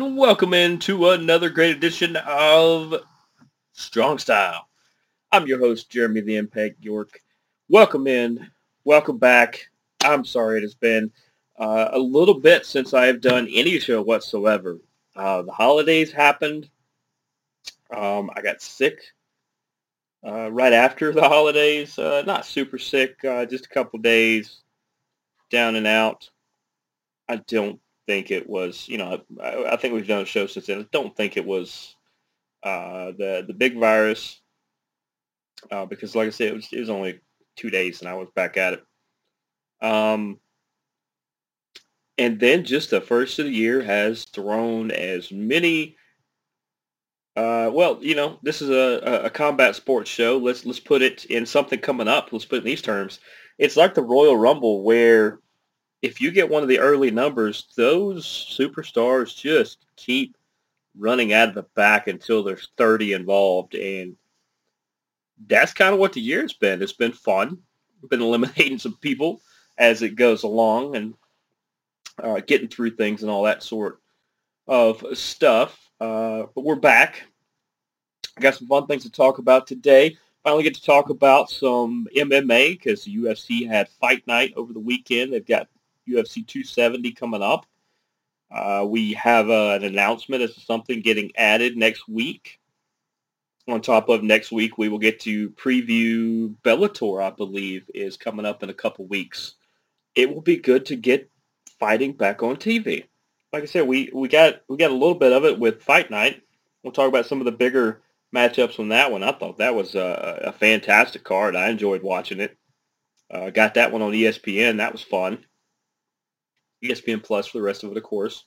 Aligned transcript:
And 0.00 0.16
welcome 0.16 0.54
into 0.54 1.08
another 1.08 1.50
great 1.50 1.76
edition 1.76 2.14
of 2.14 2.94
Strong 3.72 4.18
Style. 4.18 4.68
I'm 5.32 5.48
your 5.48 5.58
host, 5.58 5.90
Jeremy 5.90 6.20
the 6.20 6.36
Impact 6.36 6.76
York. 6.78 7.20
Welcome 7.68 8.06
in. 8.06 8.48
Welcome 8.84 9.18
back. 9.18 9.68
I'm 10.04 10.24
sorry 10.24 10.58
it 10.58 10.62
has 10.62 10.76
been 10.76 11.10
uh, 11.58 11.88
a 11.90 11.98
little 11.98 12.38
bit 12.38 12.64
since 12.64 12.94
I 12.94 13.06
have 13.06 13.20
done 13.20 13.48
any 13.52 13.80
show 13.80 14.00
whatsoever. 14.00 14.78
Uh, 15.16 15.42
the 15.42 15.50
holidays 15.50 16.12
happened. 16.12 16.70
Um, 17.92 18.30
I 18.36 18.40
got 18.40 18.62
sick 18.62 19.00
uh, 20.24 20.52
right 20.52 20.72
after 20.72 21.12
the 21.12 21.28
holidays. 21.28 21.98
Uh, 21.98 22.22
not 22.24 22.46
super 22.46 22.78
sick, 22.78 23.24
uh, 23.24 23.46
just 23.46 23.66
a 23.66 23.70
couple 23.70 23.98
days 23.98 24.60
down 25.50 25.74
and 25.74 25.88
out. 25.88 26.30
I 27.28 27.38
don't 27.48 27.80
think 28.08 28.30
it 28.30 28.48
was, 28.48 28.88
you 28.88 28.96
know, 28.96 29.20
I, 29.40 29.64
I, 29.72 29.76
think 29.76 29.92
we've 29.92 30.08
done 30.08 30.22
a 30.22 30.26
show 30.26 30.46
since 30.46 30.66
then. 30.66 30.80
I 30.80 30.86
don't 30.90 31.14
think 31.14 31.36
it 31.36 31.44
was 31.44 31.94
uh, 32.62 33.12
the 33.18 33.44
the 33.46 33.52
big 33.52 33.78
virus 33.78 34.40
uh, 35.70 35.84
because, 35.84 36.16
like 36.16 36.26
I 36.26 36.30
said, 36.30 36.48
it 36.48 36.54
was, 36.54 36.68
it 36.72 36.80
was 36.80 36.88
only 36.88 37.20
two 37.54 37.68
days 37.68 38.00
and 38.00 38.08
I 38.08 38.14
was 38.14 38.28
back 38.34 38.56
at 38.56 38.72
it. 38.72 39.86
Um, 39.86 40.40
and 42.16 42.40
then 42.40 42.64
just 42.64 42.88
the 42.88 43.02
first 43.02 43.38
of 43.38 43.44
the 43.44 43.52
year 43.52 43.82
has 43.82 44.24
thrown 44.24 44.90
as 44.90 45.30
many. 45.30 45.96
Uh, 47.36 47.70
well, 47.72 47.98
you 48.00 48.14
know, 48.14 48.38
this 48.42 48.62
is 48.62 48.70
a, 48.70 49.24
a 49.26 49.30
combat 49.30 49.76
sports 49.76 50.10
show. 50.10 50.38
Let's 50.38 50.64
let's 50.64 50.80
put 50.80 51.02
it 51.02 51.26
in 51.26 51.44
something 51.44 51.78
coming 51.78 52.08
up. 52.08 52.30
Let's 52.32 52.46
put 52.46 52.56
it 52.56 52.62
in 52.62 52.64
these 52.64 52.82
terms. 52.82 53.20
It's 53.58 53.76
like 53.76 53.92
the 53.92 54.02
Royal 54.02 54.36
Rumble 54.36 54.82
where 54.82 55.40
if 56.02 56.20
you 56.20 56.30
get 56.30 56.48
one 56.48 56.62
of 56.62 56.68
the 56.68 56.78
early 56.78 57.10
numbers, 57.10 57.66
those 57.76 58.24
superstars 58.26 59.36
just 59.36 59.86
keep 59.96 60.36
running 60.96 61.32
out 61.32 61.48
of 61.48 61.54
the 61.54 61.64
back 61.74 62.08
until 62.08 62.42
there's 62.42 62.68
30 62.76 63.12
involved. 63.14 63.74
And 63.74 64.16
that's 65.46 65.72
kind 65.72 65.92
of 65.92 66.00
what 66.00 66.12
the 66.12 66.20
year's 66.20 66.52
been. 66.52 66.82
It's 66.82 66.92
been 66.92 67.12
fun. 67.12 67.58
We've 68.00 68.10
been 68.10 68.22
eliminating 68.28 68.78
some 68.78 68.96
people 69.00 69.40
as 69.76 70.02
it 70.02 70.16
goes 70.16 70.42
along 70.42 70.96
and 70.96 71.14
uh, 72.22 72.40
getting 72.46 72.68
through 72.68 72.90
things 72.90 73.22
and 73.22 73.30
all 73.30 73.44
that 73.44 73.62
sort 73.62 74.00
of 74.66 75.04
stuff. 75.16 75.78
Uh, 76.00 76.44
but 76.54 76.64
we're 76.64 76.76
back. 76.76 77.22
I 78.36 78.40
got 78.40 78.54
some 78.54 78.68
fun 78.68 78.86
things 78.86 79.02
to 79.02 79.10
talk 79.10 79.38
about 79.38 79.66
today. 79.66 80.16
Finally 80.44 80.62
get 80.62 80.74
to 80.74 80.82
talk 80.82 81.10
about 81.10 81.50
some 81.50 82.06
MMA 82.16 82.72
because 82.72 83.04
the 83.04 83.16
UFC 83.16 83.66
had 83.66 83.88
fight 83.88 84.24
night 84.26 84.52
over 84.56 84.72
the 84.72 84.78
weekend. 84.78 85.32
They've 85.32 85.44
got 85.44 85.68
UFC 86.08 86.46
270 86.46 87.12
coming 87.12 87.42
up. 87.42 87.66
Uh, 88.50 88.86
we 88.88 89.12
have 89.12 89.50
uh, 89.50 89.74
an 89.74 89.84
announcement 89.84 90.42
as 90.42 90.54
to 90.54 90.60
something 90.60 91.00
getting 91.00 91.30
added 91.36 91.76
next 91.76 92.08
week. 92.08 92.58
On 93.68 93.82
top 93.82 94.08
of 94.08 94.22
next 94.22 94.50
week, 94.50 94.78
we 94.78 94.88
will 94.88 94.98
get 94.98 95.20
to 95.20 95.50
preview 95.50 96.54
Bellator, 96.64 97.22
I 97.22 97.28
believe, 97.30 97.90
is 97.94 98.16
coming 98.16 98.46
up 98.46 98.62
in 98.62 98.70
a 98.70 98.74
couple 98.74 99.06
weeks. 99.06 99.56
It 100.14 100.34
will 100.34 100.40
be 100.40 100.56
good 100.56 100.86
to 100.86 100.96
get 100.96 101.30
fighting 101.78 102.12
back 102.12 102.42
on 102.42 102.56
TV. 102.56 103.04
Like 103.52 103.62
I 103.62 103.66
said, 103.66 103.86
we, 103.86 104.10
we 104.14 104.28
got 104.28 104.62
we 104.68 104.78
got 104.78 104.90
a 104.90 104.94
little 104.94 105.14
bit 105.14 105.32
of 105.32 105.44
it 105.44 105.58
with 105.58 105.82
Fight 105.82 106.10
Night. 106.10 106.42
We'll 106.82 106.92
talk 106.92 107.08
about 107.08 107.26
some 107.26 107.40
of 107.40 107.44
the 107.44 107.52
bigger 107.52 108.00
matchups 108.34 108.74
from 108.74 108.88
that 108.88 109.10
one. 109.12 109.22
I 109.22 109.32
thought 109.32 109.58
that 109.58 109.74
was 109.74 109.94
a, 109.94 110.40
a 110.44 110.52
fantastic 110.52 111.24
card. 111.24 111.56
I 111.56 111.68
enjoyed 111.68 112.02
watching 112.02 112.40
it. 112.40 112.56
Uh, 113.30 113.50
got 113.50 113.74
that 113.74 113.92
one 113.92 114.02
on 114.02 114.12
ESPN. 114.12 114.78
That 114.78 114.92
was 114.92 115.02
fun. 115.02 115.44
ESPN 116.82 117.22
Plus 117.22 117.46
for 117.46 117.58
the 117.58 117.64
rest 117.64 117.84
of 117.84 117.90
it, 117.90 117.96
of 117.96 118.02
course. 118.02 118.44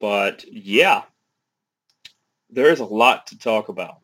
But 0.00 0.44
yeah, 0.50 1.02
there 2.50 2.70
is 2.70 2.80
a 2.80 2.84
lot 2.84 3.28
to 3.28 3.38
talk 3.38 3.68
about. 3.68 3.98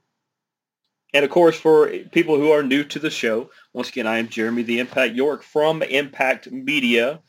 And 1.13 1.25
of 1.25 1.31
course, 1.31 1.59
for 1.59 1.89
people 2.13 2.37
who 2.37 2.53
are 2.53 2.63
new 2.63 2.85
to 2.85 2.99
the 2.99 3.11
show, 3.11 3.51
once 3.73 3.89
again, 3.89 4.07
I 4.07 4.19
am 4.19 4.29
Jeremy 4.29 4.63
the 4.63 4.79
Impact 4.79 5.15
York 5.15 5.43
from 5.43 5.83
Impact 5.83 6.51
Media. 6.51 7.21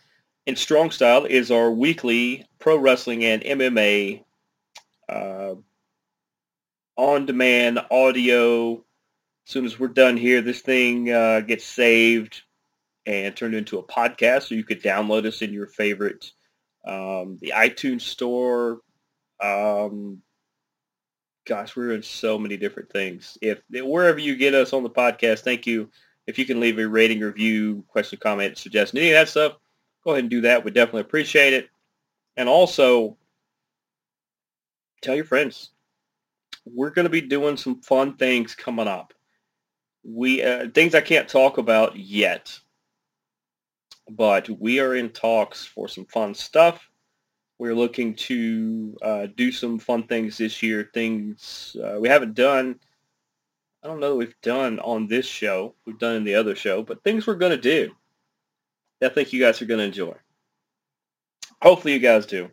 And 0.46 0.58
Strong 0.58 0.92
Style 0.92 1.26
is 1.26 1.52
our 1.52 1.72
weekly 1.72 2.46
pro 2.60 2.78
wrestling 2.78 3.24
and 3.24 3.42
MMA 3.42 4.24
uh, 5.10 5.56
on-demand 6.96 7.80
audio. 7.90 8.74
As 8.74 9.54
soon 9.54 9.66
as 9.66 9.80
we're 9.80 9.88
done 9.88 10.18
here, 10.18 10.42
this 10.42 10.62
thing 10.62 11.12
uh, 11.12 11.42
gets 11.42 11.66
saved 11.66 12.44
and 13.06 13.36
turned 13.36 13.56
into 13.56 13.80
a 13.80 13.84
podcast. 13.84 14.44
So 14.44 14.56
you 14.56 14.64
could 14.64 14.82
download 14.82 15.26
us 15.26 15.42
in 15.42 15.54
your 15.54 15.68
favorite, 15.68 16.32
um, 16.86 17.38
the 17.42 17.54
iTunes 17.56 18.02
store. 18.02 18.82
Um, 19.42 20.22
gosh, 21.46 21.76
we're 21.76 21.94
in 21.94 22.04
so 22.04 22.38
many 22.38 22.58
different 22.58 22.92
things. 22.92 23.38
If 23.42 23.62
wherever 23.70 24.20
you 24.20 24.36
get 24.36 24.54
us 24.54 24.74
on 24.74 24.84
the 24.84 24.90
podcast, 24.90 25.40
thank 25.40 25.66
you. 25.66 25.90
If 26.28 26.38
you 26.38 26.46
can 26.46 26.60
leave 26.60 26.78
a 26.78 26.88
rating, 26.88 27.20
review, 27.20 27.84
question, 27.88 28.20
comment, 28.22 28.58
suggestion, 28.58 29.00
any 29.00 29.10
of 29.10 29.16
that 29.16 29.30
stuff, 29.30 29.58
go 30.04 30.12
ahead 30.12 30.24
and 30.24 30.30
do 30.30 30.42
that. 30.42 30.64
We 30.64 30.72
definitely 30.72 31.02
appreciate 31.02 31.54
it. 31.54 31.70
And 32.38 32.48
also, 32.48 33.18
tell 35.02 35.16
your 35.16 35.26
friends. 35.26 35.72
We're 36.66 36.92
going 36.92 37.06
to 37.06 37.10
be 37.10 37.22
doing 37.22 37.58
some 37.58 37.82
fun 37.82 38.18
things 38.18 38.54
coming 38.54 38.88
up. 38.88 39.14
We 40.04 40.44
uh, 40.44 40.70
things 40.70 40.96
I 40.96 41.02
can't 41.02 41.28
talk 41.28 41.58
about 41.58 41.96
yet 41.96 42.60
but 44.16 44.50
we 44.50 44.80
are 44.80 44.96
in 44.96 45.10
talks 45.10 45.66
for 45.66 45.88
some 45.88 46.06
fun 46.06 46.34
stuff. 46.34 46.90
We're 47.58 47.76
looking 47.76 48.16
to 48.16 48.98
uh, 49.02 49.28
do 49.36 49.52
some 49.52 49.78
fun 49.80 50.04
things 50.04 50.38
this 50.38 50.64
year, 50.64 50.90
things 50.94 51.76
uh, 51.84 52.00
we 52.00 52.08
haven't 52.08 52.34
done. 52.34 52.80
I 53.84 53.88
don't 53.88 54.00
know 54.00 54.12
that 54.12 54.16
we've 54.16 54.42
done 54.42 54.80
on 54.80 55.08
this 55.08 55.26
show. 55.26 55.76
We've 55.86 56.00
done 56.00 56.16
in 56.16 56.24
the 56.24 56.36
other 56.36 56.56
show, 56.56 56.84
but 56.84 57.04
things 57.04 57.26
we're 57.26 57.36
going 57.36 57.52
to 57.52 57.58
do 57.58 57.92
I 59.04 59.10
think 59.10 59.34
you 59.34 59.40
guys 59.40 59.62
are 59.62 59.66
going 59.66 59.80
to 59.80 59.86
enjoy. 59.86 60.16
Hopefully 61.62 61.94
you 61.94 62.00
guys 62.00 62.26
do. 62.26 62.50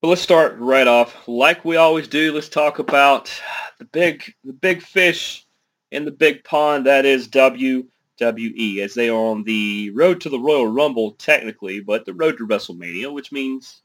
But 0.00 0.08
let's 0.08 0.20
start 0.20 0.56
right 0.58 0.86
off. 0.86 1.26
Like 1.26 1.64
we 1.64 1.76
always 1.76 2.06
do, 2.06 2.32
let's 2.32 2.48
talk 2.48 2.78
about 2.78 3.32
the 3.78 3.84
big 3.84 4.32
the 4.44 4.52
big 4.52 4.82
fish 4.82 5.46
in 5.90 6.04
the 6.04 6.10
big 6.10 6.44
pond 6.44 6.86
that 6.86 7.04
is 7.04 7.28
W 7.28 7.86
WWE 8.18 8.78
as 8.78 8.94
they 8.94 9.08
are 9.08 9.14
on 9.14 9.44
the 9.44 9.90
road 9.90 10.20
to 10.22 10.28
the 10.28 10.38
Royal 10.38 10.66
Rumble 10.66 11.12
technically, 11.12 11.80
but 11.80 12.04
the 12.04 12.14
road 12.14 12.38
to 12.38 12.46
WrestleMania, 12.46 13.12
which 13.12 13.32
means 13.32 13.82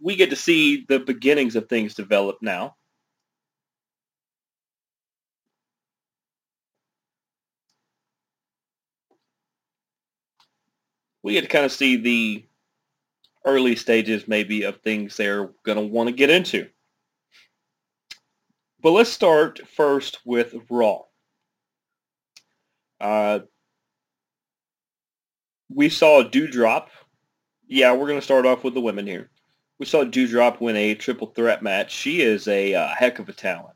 we 0.00 0.16
get 0.16 0.30
to 0.30 0.36
see 0.36 0.84
the 0.88 0.98
beginnings 0.98 1.56
of 1.56 1.68
things 1.68 1.94
develop 1.94 2.38
now. 2.40 2.76
We 11.22 11.34
get 11.34 11.42
to 11.42 11.48
kind 11.48 11.64
of 11.64 11.72
see 11.72 11.96
the 11.96 12.44
early 13.44 13.76
stages 13.76 14.26
maybe 14.26 14.64
of 14.64 14.80
things 14.80 15.16
they're 15.16 15.50
going 15.64 15.78
to 15.78 15.86
want 15.86 16.08
to 16.08 16.14
get 16.14 16.30
into. 16.30 16.68
But 18.80 18.90
let's 18.90 19.10
start 19.10 19.60
first 19.68 20.18
with 20.24 20.54
Raw. 20.68 21.02
Uh, 23.02 23.40
we 25.68 25.88
saw 25.88 26.22
Doudrop. 26.22 26.86
Yeah, 27.66 27.92
we're 27.92 28.06
going 28.06 28.18
to 28.18 28.24
start 28.24 28.46
off 28.46 28.62
with 28.62 28.74
the 28.74 28.80
women 28.80 29.06
here. 29.06 29.28
We 29.78 29.86
saw 29.86 30.04
Doudrop 30.04 30.60
win 30.60 30.76
a 30.76 30.94
triple 30.94 31.26
threat 31.26 31.62
match. 31.62 31.92
She 31.92 32.22
is 32.22 32.46
a 32.46 32.74
uh, 32.74 32.94
heck 32.96 33.18
of 33.18 33.28
a 33.28 33.32
talent. 33.32 33.74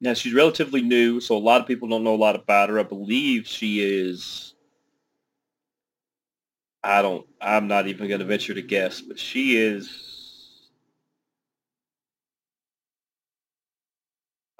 Now, 0.00 0.14
she's 0.14 0.34
relatively 0.34 0.82
new, 0.82 1.18
so 1.18 1.36
a 1.36 1.38
lot 1.38 1.60
of 1.60 1.66
people 1.66 1.88
don't 1.88 2.04
know 2.04 2.14
a 2.14 2.16
lot 2.16 2.36
about 2.36 2.68
her. 2.68 2.78
I 2.78 2.84
believe 2.84 3.48
she 3.48 3.80
is... 3.82 4.54
I 6.84 7.02
don't... 7.02 7.26
I'm 7.40 7.66
not 7.66 7.88
even 7.88 8.06
going 8.06 8.20
to 8.20 8.26
venture 8.26 8.54
to 8.54 8.62
guess, 8.62 9.00
but 9.00 9.18
she 9.18 9.56
is 9.56 10.13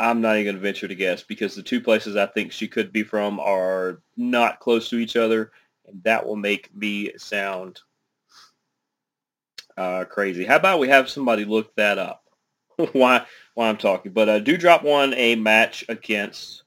I'm 0.04 0.20
not 0.20 0.36
even 0.36 0.44
going 0.44 0.56
to 0.56 0.60
venture 0.60 0.88
to 0.88 0.94
guess 0.94 1.22
because 1.22 1.54
the 1.54 1.62
two 1.62 1.80
places 1.80 2.14
I 2.14 2.26
think 2.26 2.52
she 2.52 2.68
could 2.68 2.92
be 2.92 3.02
from 3.02 3.40
are 3.40 4.02
not 4.16 4.60
close 4.60 4.90
to 4.90 4.98
each 4.98 5.16
other, 5.16 5.50
and 5.86 6.02
that 6.04 6.26
will 6.26 6.36
make 6.36 6.74
me 6.74 7.12
sound 7.16 7.80
uh, 9.78 10.04
crazy. 10.04 10.44
How 10.44 10.56
about 10.56 10.78
we 10.78 10.88
have 10.88 11.08
somebody 11.08 11.46
look 11.46 11.74
that 11.76 11.98
up? 11.98 12.22
why? 12.92 13.24
Why 13.54 13.68
I'm 13.68 13.78
talking? 13.78 14.12
But 14.12 14.28
uh, 14.28 14.40
Doudrop 14.40 14.82
won 14.82 15.14
a 15.14 15.36
match 15.36 15.84
against 15.88 16.64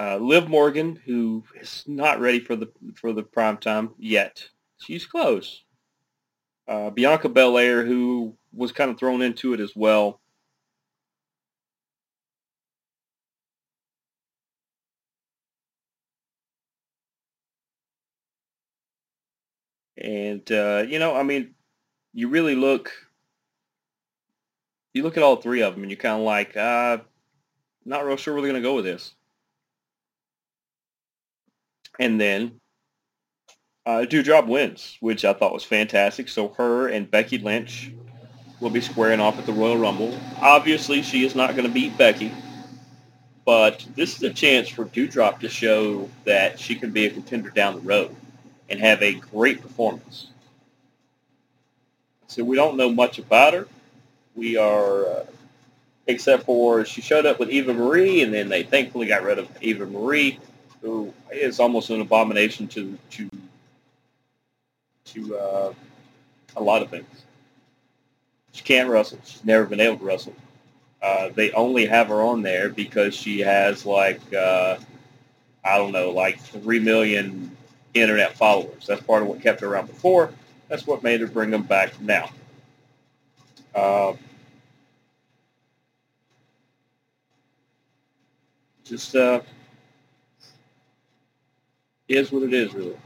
uh, 0.00 0.16
Liv 0.16 0.48
Morgan, 0.48 1.00
who 1.04 1.44
is 1.60 1.84
not 1.86 2.20
ready 2.20 2.40
for 2.40 2.56
the 2.56 2.68
for 2.96 3.12
the 3.12 3.22
prime 3.22 3.58
time 3.58 3.90
yet. 3.98 4.48
She's 4.78 5.06
close. 5.06 5.63
Uh, 6.66 6.90
Bianca 6.90 7.28
Belair, 7.28 7.84
who 7.84 8.36
was 8.52 8.72
kind 8.72 8.90
of 8.90 8.98
thrown 8.98 9.22
into 9.22 9.52
it 9.54 9.60
as 9.60 9.74
well. 9.76 10.20
And, 19.96 20.50
uh, 20.50 20.84
you 20.88 20.98
know, 20.98 21.14
I 21.14 21.22
mean, 21.22 21.54
you 22.12 22.28
really 22.28 22.54
look, 22.56 22.92
you 24.92 25.02
look 25.02 25.16
at 25.16 25.22
all 25.22 25.36
three 25.36 25.62
of 25.62 25.74
them 25.74 25.82
and 25.82 25.90
you're 25.90 25.98
kind 25.98 26.18
of 26.18 26.24
like, 26.24 26.56
uh, 26.56 26.98
not 27.84 28.04
real 28.04 28.16
sure 28.16 28.34
where 28.34 28.42
they're 28.42 28.50
going 28.52 28.62
to 28.62 28.68
go 28.68 28.76
with 28.76 28.84
this. 28.84 29.14
And 31.98 32.20
then 32.20 32.60
uh, 33.86 34.04
Doudrop 34.08 34.46
wins, 34.46 34.96
which 35.00 35.24
I 35.24 35.32
thought 35.32 35.52
was 35.52 35.64
fantastic. 35.64 36.28
So 36.28 36.48
her 36.56 36.88
and 36.88 37.10
Becky 37.10 37.38
Lynch 37.38 37.90
will 38.60 38.70
be 38.70 38.80
squaring 38.80 39.20
off 39.20 39.38
at 39.38 39.46
the 39.46 39.52
Royal 39.52 39.76
Rumble. 39.76 40.18
Obviously, 40.40 41.02
she 41.02 41.24
is 41.24 41.34
not 41.34 41.50
going 41.54 41.66
to 41.66 41.72
beat 41.72 41.96
Becky, 41.98 42.32
but 43.44 43.84
this 43.94 44.16
is 44.16 44.22
a 44.22 44.32
chance 44.32 44.68
for 44.68 44.86
Doudrop 44.86 45.40
to 45.40 45.48
show 45.48 46.08
that 46.24 46.58
she 46.58 46.74
can 46.74 46.90
be 46.90 47.06
a 47.06 47.10
contender 47.10 47.50
down 47.50 47.74
the 47.74 47.80
road 47.80 48.14
and 48.70 48.80
have 48.80 49.02
a 49.02 49.14
great 49.14 49.60
performance. 49.60 50.28
So 52.26 52.42
we 52.42 52.56
don't 52.56 52.76
know 52.76 52.90
much 52.90 53.18
about 53.18 53.52
her. 53.52 53.68
We 54.34 54.56
are, 54.56 55.06
uh, 55.06 55.26
except 56.06 56.44
for 56.44 56.84
she 56.84 57.02
showed 57.02 57.26
up 57.26 57.38
with 57.38 57.50
Eva 57.50 57.74
Marie, 57.74 58.22
and 58.22 58.32
then 58.32 58.48
they 58.48 58.62
thankfully 58.62 59.06
got 59.06 59.22
rid 59.22 59.38
of 59.38 59.48
Eva 59.60 59.86
Marie, 59.86 60.38
who 60.80 61.12
is 61.30 61.60
almost 61.60 61.90
an 61.90 62.00
abomination 62.00 62.66
to 62.68 62.98
to 63.10 63.30
to 65.14 65.36
uh, 65.36 65.74
a 66.56 66.62
lot 66.62 66.82
of 66.82 66.90
things. 66.90 67.24
She 68.52 68.62
can't 68.62 68.88
wrestle. 68.88 69.18
She's 69.24 69.44
never 69.44 69.64
been 69.66 69.80
able 69.80 69.98
to 69.98 70.04
wrestle. 70.04 70.34
Uh, 71.02 71.30
they 71.34 71.50
only 71.52 71.86
have 71.86 72.08
her 72.08 72.22
on 72.22 72.42
there 72.42 72.68
because 72.68 73.14
she 73.14 73.40
has 73.40 73.84
like 73.84 74.20
uh, 74.32 74.76
I 75.64 75.78
don't 75.78 75.92
know, 75.92 76.10
like 76.10 76.40
three 76.40 76.78
million 76.78 77.56
internet 77.94 78.36
followers. 78.36 78.86
That's 78.86 79.02
part 79.02 79.22
of 79.22 79.28
what 79.28 79.40
kept 79.40 79.60
her 79.60 79.68
around 79.68 79.86
before. 79.86 80.32
That's 80.68 80.86
what 80.86 81.02
made 81.02 81.20
her 81.20 81.26
bring 81.26 81.50
them 81.50 81.62
back 81.62 82.00
now. 82.00 82.30
Uh, 83.74 84.14
just 88.84 89.16
uh, 89.16 89.40
is 92.08 92.30
what 92.30 92.42
it 92.42 92.52
is, 92.52 92.74
really. 92.74 92.96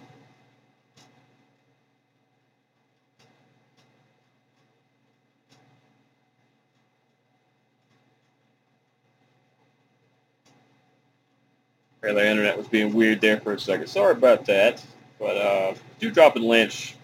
The 12.00 12.26
internet 12.26 12.56
was 12.56 12.68
being 12.68 12.92
weird 12.92 13.20
there 13.20 13.40
for 13.40 13.52
a 13.52 13.60
second. 13.60 13.86
Sorry 13.88 14.12
about 14.12 14.46
that. 14.46 14.84
But 15.18 15.36
uh, 15.36 15.74
Doudrop 16.00 16.36
and 16.36 16.44
Lynch, 16.44 16.96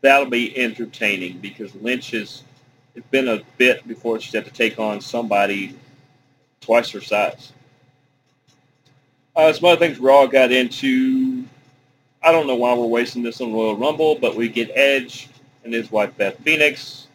that'll 0.00 0.26
be 0.26 0.56
entertaining 0.56 1.38
because 1.38 1.74
Lynch 1.76 2.10
has 2.10 2.42
it's 2.94 3.06
been 3.08 3.28
a 3.28 3.40
bit 3.58 3.86
before 3.88 4.20
she's 4.20 4.32
had 4.32 4.44
to 4.44 4.52
take 4.52 4.78
on 4.78 5.00
somebody 5.00 5.74
twice 6.60 6.90
her 6.90 7.00
size. 7.00 7.52
Uh, 9.34 9.52
some 9.52 9.68
other 9.68 9.78
things 9.78 9.98
Raw 9.98 10.26
got 10.26 10.52
into. 10.52 11.44
I 12.22 12.30
don't 12.32 12.46
know 12.46 12.54
why 12.54 12.72
we're 12.74 12.86
wasting 12.86 13.22
this 13.22 13.40
on 13.40 13.52
Royal 13.52 13.76
Rumble, 13.76 14.14
but 14.14 14.36
we 14.36 14.48
get 14.48 14.70
Edge 14.74 15.28
and 15.64 15.74
his 15.74 15.90
wife 15.90 16.16
Beth 16.16 16.38
Phoenix, 16.44 17.08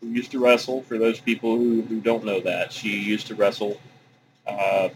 who 0.00 0.08
used 0.08 0.32
to 0.32 0.40
wrestle. 0.40 0.82
For 0.82 0.98
those 0.98 1.20
people 1.20 1.56
who, 1.56 1.82
who 1.82 2.00
don't 2.00 2.24
know 2.24 2.40
that, 2.40 2.72
she 2.72 2.98
used 2.98 3.28
to 3.28 3.36
wrestle 3.36 3.80
uh, 4.46 4.88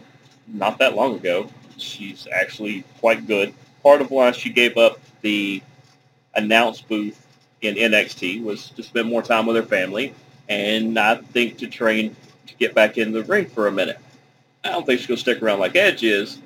not 0.47 0.77
that 0.79 0.95
long 0.95 1.15
ago. 1.15 1.49
She's 1.77 2.27
actually 2.31 2.83
quite 2.99 3.27
good. 3.27 3.53
Part 3.81 4.01
of 4.01 4.11
why 4.11 4.31
she 4.31 4.49
gave 4.49 4.77
up 4.77 4.99
the 5.21 5.61
announce 6.35 6.81
booth 6.81 7.25
in 7.61 7.75
NXT 7.75 8.43
was 8.43 8.69
to 8.71 8.83
spend 8.83 9.07
more 9.07 9.21
time 9.21 9.45
with 9.45 9.55
her 9.55 9.63
family 9.63 10.13
and 10.49 10.97
I 10.99 11.15
think 11.15 11.57
to 11.59 11.67
train 11.67 12.15
to 12.47 12.55
get 12.55 12.75
back 12.75 12.97
in 12.97 13.11
the 13.11 13.23
ring 13.23 13.47
for 13.47 13.67
a 13.67 13.71
minute. 13.71 13.97
I 14.63 14.69
don't 14.69 14.85
think 14.85 14.99
she's 14.99 15.07
going 15.07 15.17
to 15.17 15.21
stick 15.21 15.41
around 15.41 15.59
like 15.59 15.75
Edge 15.75 16.03
is. 16.03 16.39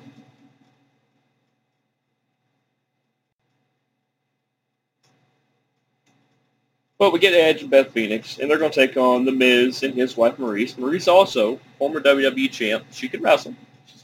But 6.98 7.12
we 7.12 7.20
get 7.20 7.32
Edge 7.32 7.62
and 7.62 7.70
Beth 7.70 7.92
Phoenix, 7.92 8.38
and 8.38 8.50
they're 8.50 8.58
going 8.58 8.72
to 8.72 8.86
take 8.86 8.96
on 8.96 9.24
The 9.24 9.30
Miz 9.30 9.84
and 9.84 9.94
his 9.94 10.16
wife 10.16 10.36
Maryse. 10.36 10.74
Maryse 10.74 11.06
also, 11.06 11.60
former 11.78 12.00
WWE 12.00 12.50
champ. 12.50 12.84
She 12.90 13.08
can 13.08 13.22
wrestle 13.22 13.54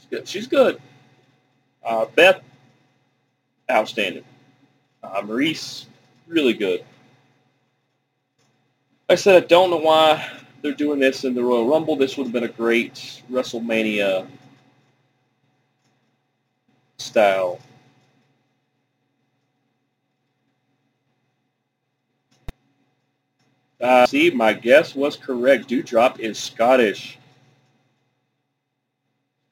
good. 0.05 0.27
She's 0.27 0.47
good. 0.47 0.81
Uh, 1.83 2.05
Beth, 2.15 2.41
outstanding. 3.69 4.23
Uh, 5.03 5.21
Maryse, 5.21 5.85
really 6.27 6.53
good. 6.53 6.83
I 9.07 9.15
said, 9.15 9.43
I 9.43 9.45
don't 9.45 9.69
know 9.69 9.77
why 9.77 10.27
they're 10.61 10.73
doing 10.73 10.99
this 10.99 11.25
in 11.25 11.35
the 11.35 11.43
Royal 11.43 11.67
Rumble. 11.67 11.95
This 11.95 12.17
would 12.17 12.25
have 12.25 12.33
been 12.33 12.43
a 12.43 12.47
great 12.47 13.21
WrestleMania 13.31 14.27
style. 16.97 17.59
Uh, 23.79 24.07
see, 24.07 24.31
my 24.31 24.53
guess 24.53 24.95
was 24.95 25.15
correct. 25.15 25.69
Doudrop 25.69 26.19
is 26.19 26.39
Scottish 26.39 27.19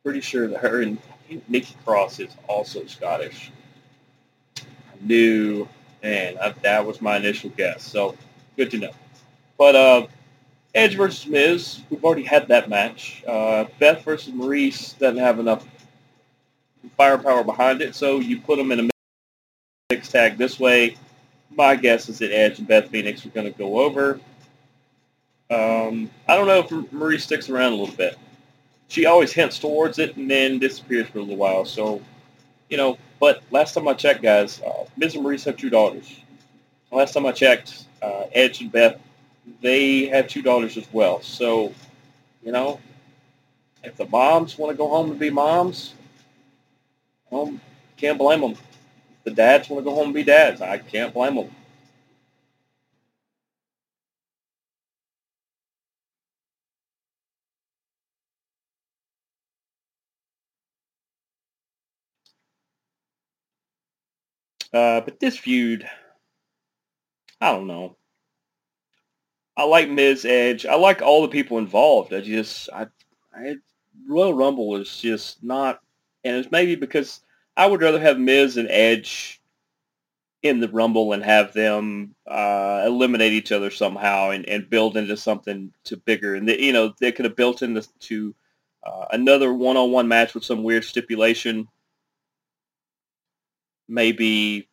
pretty 0.03 0.21
sure 0.21 0.47
that 0.47 0.59
her 0.59 0.81
and 0.81 0.97
Nikki 1.47 1.75
Cross 1.85 2.19
is 2.19 2.35
also 2.47 2.85
Scottish. 2.85 3.51
I 4.59 4.63
knew, 5.01 5.67
and 6.03 6.37
I, 6.39 6.53
that 6.63 6.85
was 6.85 7.01
my 7.01 7.17
initial 7.17 7.49
guess. 7.51 7.83
So 7.83 8.15
good 8.57 8.69
to 8.71 8.77
know. 8.77 8.91
But 9.57 9.75
uh, 9.75 10.07
Edge 10.75 10.95
versus 10.95 11.25
Miz, 11.25 11.81
we've 11.89 12.03
already 12.03 12.23
had 12.23 12.49
that 12.49 12.69
match. 12.69 13.23
Uh, 13.25 13.65
Beth 13.79 14.03
versus 14.03 14.33
Maryse 14.33 14.97
doesn't 14.99 15.17
have 15.17 15.39
enough 15.39 15.65
firepower 16.97 17.43
behind 17.43 17.81
it, 17.81 17.95
so 17.95 18.19
you 18.19 18.41
put 18.41 18.57
them 18.57 18.71
in 18.73 18.81
a 18.81 18.89
mixed 19.89 20.11
tag 20.11 20.37
this 20.37 20.59
way. 20.59 20.97
My 21.55 21.75
guess 21.75 22.09
is 22.09 22.19
that 22.19 22.33
Edge 22.33 22.59
and 22.59 22.67
Beth 22.67 22.89
Phoenix 22.89 23.25
are 23.25 23.29
going 23.29 23.51
to 23.51 23.57
go 23.57 23.79
over. 23.79 24.19
Um, 25.49 26.09
I 26.27 26.35
don't 26.35 26.47
know 26.47 26.59
if 26.59 26.69
Maryse 26.91 27.21
sticks 27.21 27.47
around 27.49 27.73
a 27.73 27.75
little 27.75 27.95
bit 27.95 28.17
she 28.87 29.05
always 29.05 29.31
hints 29.31 29.59
towards 29.59 29.99
it 29.99 30.15
and 30.17 30.29
then 30.29 30.59
disappears 30.59 31.07
for 31.07 31.19
a 31.19 31.21
little 31.21 31.37
while. 31.37 31.65
So, 31.65 32.01
you 32.69 32.77
know, 32.77 32.97
but 33.19 33.41
last 33.51 33.73
time 33.73 33.87
I 33.87 33.93
checked, 33.93 34.21
guys, 34.21 34.61
uh, 34.61 34.85
Miz 34.97 35.15
and 35.15 35.25
Maryse 35.25 35.45
have 35.45 35.57
two 35.57 35.69
daughters. 35.69 36.19
Last 36.91 37.13
time 37.13 37.25
I 37.25 37.31
checked, 37.31 37.85
uh, 38.01 38.25
Edge 38.33 38.61
and 38.61 38.71
Beth, 38.71 38.99
they 39.61 40.05
have 40.07 40.27
two 40.27 40.41
daughters 40.41 40.77
as 40.77 40.87
well. 40.93 41.21
So, 41.21 41.73
you 42.43 42.51
know, 42.51 42.79
if 43.83 43.95
the 43.97 44.05
moms 44.07 44.57
want 44.57 44.71
to 44.71 44.77
go 44.77 44.87
home 44.87 45.11
and 45.11 45.19
be 45.19 45.29
moms, 45.29 45.93
um, 47.31 47.59
can't 47.97 48.17
blame 48.17 48.41
them. 48.41 48.51
If 48.51 49.23
the 49.23 49.31
dads 49.31 49.69
want 49.69 49.83
to 49.83 49.89
go 49.89 49.95
home 49.95 50.05
and 50.07 50.13
be 50.13 50.23
dads, 50.23 50.61
I 50.61 50.77
can't 50.77 51.13
blame 51.13 51.35
them. 51.35 51.49
Uh, 64.73 65.01
but 65.01 65.19
this 65.19 65.37
feud, 65.37 65.87
I 67.39 67.51
don't 67.51 67.67
know. 67.67 67.95
I 69.55 69.65
like 69.65 69.87
Miz 69.87 70.25
Edge. 70.25 70.65
I 70.65 70.75
like 70.75 71.03
all 71.03 71.21
the 71.21 71.27
people 71.27 71.59
involved. 71.59 72.11
I 72.11 72.21
just, 72.21 72.69
I, 72.73 72.87
I 73.35 73.57
Royal 74.09 74.33
Rumble 74.33 74.77
is 74.77 74.97
just 74.97 75.43
not, 75.43 75.79
and 76.23 76.37
it's 76.37 76.51
maybe 76.51 76.73
because 76.75 77.21
I 77.55 77.67
would 77.67 77.81
rather 77.81 77.99
have 77.99 78.17
Miz 78.17 78.57
and 78.57 78.67
Edge 78.69 79.39
in 80.41 80.59
the 80.59 80.69
Rumble 80.69 81.13
and 81.13 81.23
have 81.23 81.53
them 81.53 82.15
uh, 82.27 82.83
eliminate 82.85 83.33
each 83.33 83.51
other 83.51 83.69
somehow 83.69 84.31
and, 84.31 84.49
and 84.49 84.69
build 84.69 84.97
into 84.97 85.15
something 85.15 85.71
to 85.83 85.97
bigger. 85.97 86.33
And, 86.33 86.49
they, 86.49 86.59
you 86.59 86.73
know, 86.73 86.93
they 86.99 87.11
could 87.11 87.25
have 87.25 87.35
built 87.35 87.61
into 87.61 87.87
to, 87.99 88.35
uh, 88.83 89.05
another 89.11 89.53
one-on-one 89.53 90.07
match 90.07 90.33
with 90.33 90.43
some 90.43 90.63
weird 90.63 90.83
stipulation 90.83 91.67
maybe 93.87 94.67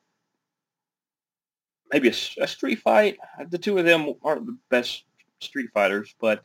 maybe 1.92 2.08
a, 2.08 2.42
a, 2.42 2.46
street 2.46 2.80
fight. 2.80 3.18
The 3.48 3.58
two 3.58 3.78
of 3.78 3.84
them 3.84 4.14
aren't 4.22 4.46
the 4.46 4.56
best 4.68 5.04
street 5.40 5.70
fighters, 5.72 6.14
but 6.20 6.44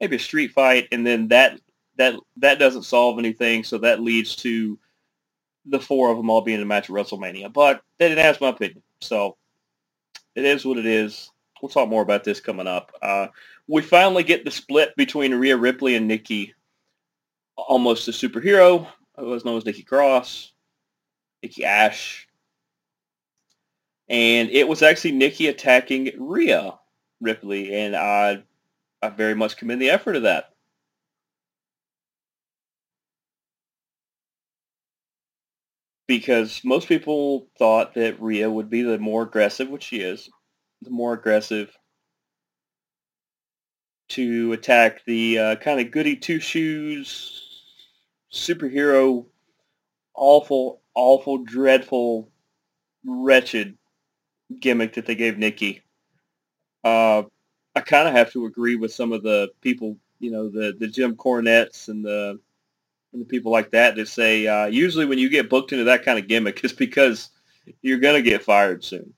maybe 0.00 0.16
a 0.16 0.20
street 0.20 0.52
fight, 0.52 0.88
and 0.92 1.06
then 1.06 1.28
that 1.28 1.60
that 1.96 2.14
that 2.36 2.58
doesn't 2.58 2.84
solve 2.84 3.18
anything, 3.18 3.64
so 3.64 3.78
that 3.78 4.00
leads 4.00 4.36
to 4.36 4.78
the 5.66 5.80
four 5.80 6.10
of 6.10 6.16
them 6.16 6.30
all 6.30 6.42
being 6.42 6.58
in 6.58 6.62
a 6.62 6.66
match 6.66 6.90
at 6.90 6.94
WrestleMania. 6.94 7.52
But 7.52 7.82
didn't 7.98 8.18
ask 8.18 8.40
my 8.40 8.48
opinion, 8.48 8.82
so 9.00 9.36
it 10.34 10.44
is 10.44 10.64
what 10.64 10.78
it 10.78 10.86
is. 10.86 11.30
We'll 11.62 11.70
talk 11.70 11.88
more 11.88 12.02
about 12.02 12.24
this 12.24 12.40
coming 12.40 12.66
up. 12.66 12.92
Uh, 13.00 13.28
we 13.68 13.80
finally 13.80 14.22
get 14.22 14.44
the 14.44 14.50
split 14.50 14.94
between 14.96 15.34
Rhea 15.34 15.56
Ripley 15.56 15.94
and 15.94 16.06
Nikki, 16.06 16.54
almost 17.56 18.08
a 18.08 18.10
superhero, 18.10 18.86
who 19.16 19.26
was 19.26 19.44
known 19.44 19.56
as 19.56 19.64
Nikki 19.64 19.82
Cross. 19.82 20.52
Nikki 21.44 21.64
Ash. 21.66 22.26
and 24.08 24.48
it 24.50 24.66
was 24.66 24.82
actually 24.82 25.12
Nikki 25.12 25.46
attacking 25.48 26.12
Rhea 26.18 26.78
Ripley, 27.20 27.74
and 27.74 27.94
I 27.94 28.44
I 29.02 29.10
very 29.10 29.34
much 29.34 29.56
commend 29.58 29.82
the 29.82 29.90
effort 29.90 30.16
of 30.16 30.22
that. 30.22 30.54
Because 36.06 36.62
most 36.64 36.88
people 36.88 37.48
thought 37.58 37.94
that 37.94 38.20
Rhea 38.20 38.50
would 38.50 38.70
be 38.70 38.82
the 38.82 38.98
more 38.98 39.22
aggressive, 39.22 39.68
which 39.68 39.82
she 39.84 40.00
is, 40.00 40.30
the 40.82 40.90
more 40.90 41.12
aggressive 41.12 41.76
to 44.10 44.52
attack 44.52 45.04
the 45.06 45.38
uh, 45.38 45.56
kind 45.56 45.80
of 45.80 45.90
goody 45.90 46.16
two 46.16 46.40
shoes 46.40 47.42
superhero, 48.32 49.26
awful, 50.14 50.80
awful, 50.94 51.38
dreadful, 51.38 52.30
wretched 53.04 53.76
gimmick 54.60 54.94
that 54.94 55.06
they 55.06 55.14
gave 55.14 55.38
Nikki. 55.38 55.82
Uh, 56.82 57.24
I 57.74 57.80
kind 57.80 58.08
of 58.08 58.14
have 58.14 58.32
to 58.32 58.46
agree 58.46 58.76
with 58.76 58.92
some 58.92 59.12
of 59.12 59.22
the 59.22 59.50
people, 59.60 59.96
you 60.20 60.30
know, 60.30 60.48
the 60.48 60.74
the 60.78 60.86
Jim 60.86 61.16
Cornettes 61.16 61.88
and 61.88 62.04
the 62.04 62.38
and 63.12 63.22
the 63.22 63.26
people 63.26 63.50
like 63.52 63.70
that 63.72 63.96
that 63.96 64.08
say 64.08 64.46
uh, 64.46 64.66
usually 64.66 65.06
when 65.06 65.18
you 65.18 65.28
get 65.28 65.50
booked 65.50 65.72
into 65.72 65.84
that 65.84 66.04
kind 66.04 66.18
of 66.18 66.28
gimmick, 66.28 66.60
it's 66.64 66.72
because 66.72 67.30
you're 67.82 67.98
gonna 67.98 68.22
get 68.22 68.42
fired 68.42 68.84
soon. 68.84 69.14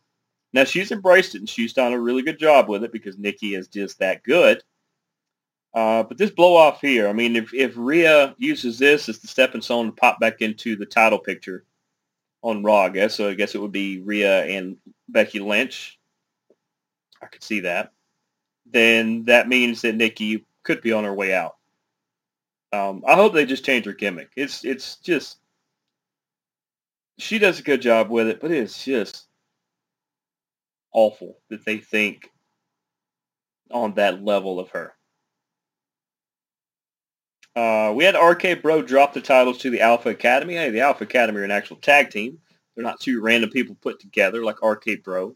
Now 0.53 0.65
she's 0.65 0.93
embraced 0.93 1.35
it 1.35 1.39
and 1.39 1.49
she's 1.49 1.73
done 1.75 1.93
a 1.93 2.01
really 2.01 2.23
good 2.23 2.39
job 2.39 2.69
with 2.69 2.85
it 2.85 2.93
because 2.93 3.19
Nikki 3.19 3.55
is 3.55 3.69
just 3.69 3.99
that 3.99 4.23
good. 4.23 4.63
Uh, 5.77 6.03
but 6.03 6.17
this 6.17 6.31
blow 6.31 6.57
off 6.57 6.81
here, 6.81 7.07
I 7.07 7.13
mean, 7.13 7.37
if, 7.37 7.53
if 7.53 7.75
Rhea 7.77 8.35
uses 8.39 8.79
this 8.79 9.11
as 9.11 9.19
the 9.19 9.29
stepping 9.29 9.61
stone 9.61 9.85
to 9.87 9.93
pop 9.93 10.19
back 10.19 10.41
into 10.41 10.75
the 10.75 10.87
title 10.87 11.19
picture 11.19 11.65
on 12.41 12.63
Raw, 12.65 12.85
I 12.85 12.89
guess, 12.89 13.15
so 13.15 13.29
I 13.29 13.35
guess 13.35 13.55
it 13.55 13.61
would 13.61 13.73
be 13.73 14.01
Rhea 14.01 14.47
and 14.47 14.79
Becky 15.11 15.39
Lynch. 15.39 15.99
I 17.21 17.27
could 17.27 17.45
see 17.45 17.61
that. 17.61 17.93
Then 18.65 19.25
that 19.25 19.49
means 19.49 19.83
that 19.83 19.97
Nikki 19.97 20.47
could 20.63 20.81
be 20.81 20.93
on 20.93 21.05
her 21.05 21.13
way 21.13 21.35
out. 21.35 21.57
Um, 22.73 23.05
I 23.07 23.15
hope 23.15 23.35
they 23.35 23.45
just 23.45 23.65
change 23.65 23.85
her 23.85 23.93
gimmick. 23.93 24.31
It's 24.35 24.65
it's 24.65 24.97
just 24.97 25.39
she 27.19 27.39
does 27.39 27.61
a 27.61 27.63
good 27.63 27.83
job 27.83 28.09
with 28.11 28.29
it, 28.29 28.41
but 28.41 28.51
it's 28.51 28.85
just 28.85 29.27
awful 30.93 31.37
that 31.51 31.65
they 31.67 31.79
think 31.79 32.31
on 33.71 33.95
that 33.95 34.25
level 34.25 34.59
of 34.59 34.71
her. 34.71 34.96
Uh, 37.57 37.91
we 37.97 38.05
had 38.05 38.15
RK 38.15 38.61
Bro 38.61 38.83
drop 38.83 39.15
the 39.15 39.21
titles 39.23 39.57
to 39.59 39.71
the 39.71 39.81
Alpha 39.81 40.11
Academy. 40.11 40.55
Hey, 40.55 40.69
the 40.69 40.81
Alpha 40.81 41.05
Academy 41.05 41.41
are 41.41 41.45
an 41.45 41.51
actual 41.51 41.77
tag 41.77 42.11
team. 42.11 42.39
They're 42.75 42.85
not 42.85 43.01
two 43.01 43.23
random 43.23 43.49
people 43.49 43.75
put 43.81 43.99
together 43.99 44.45
like 44.45 44.63
RK 44.63 45.03
Bro. 45.03 45.35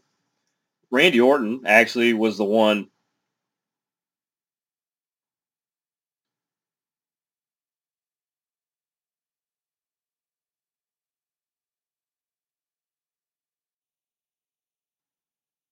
Randy 0.91 1.19
Orton 1.19 1.61
actually 1.65 2.13
was 2.13 2.37
the 2.37 2.45
one 2.45 2.89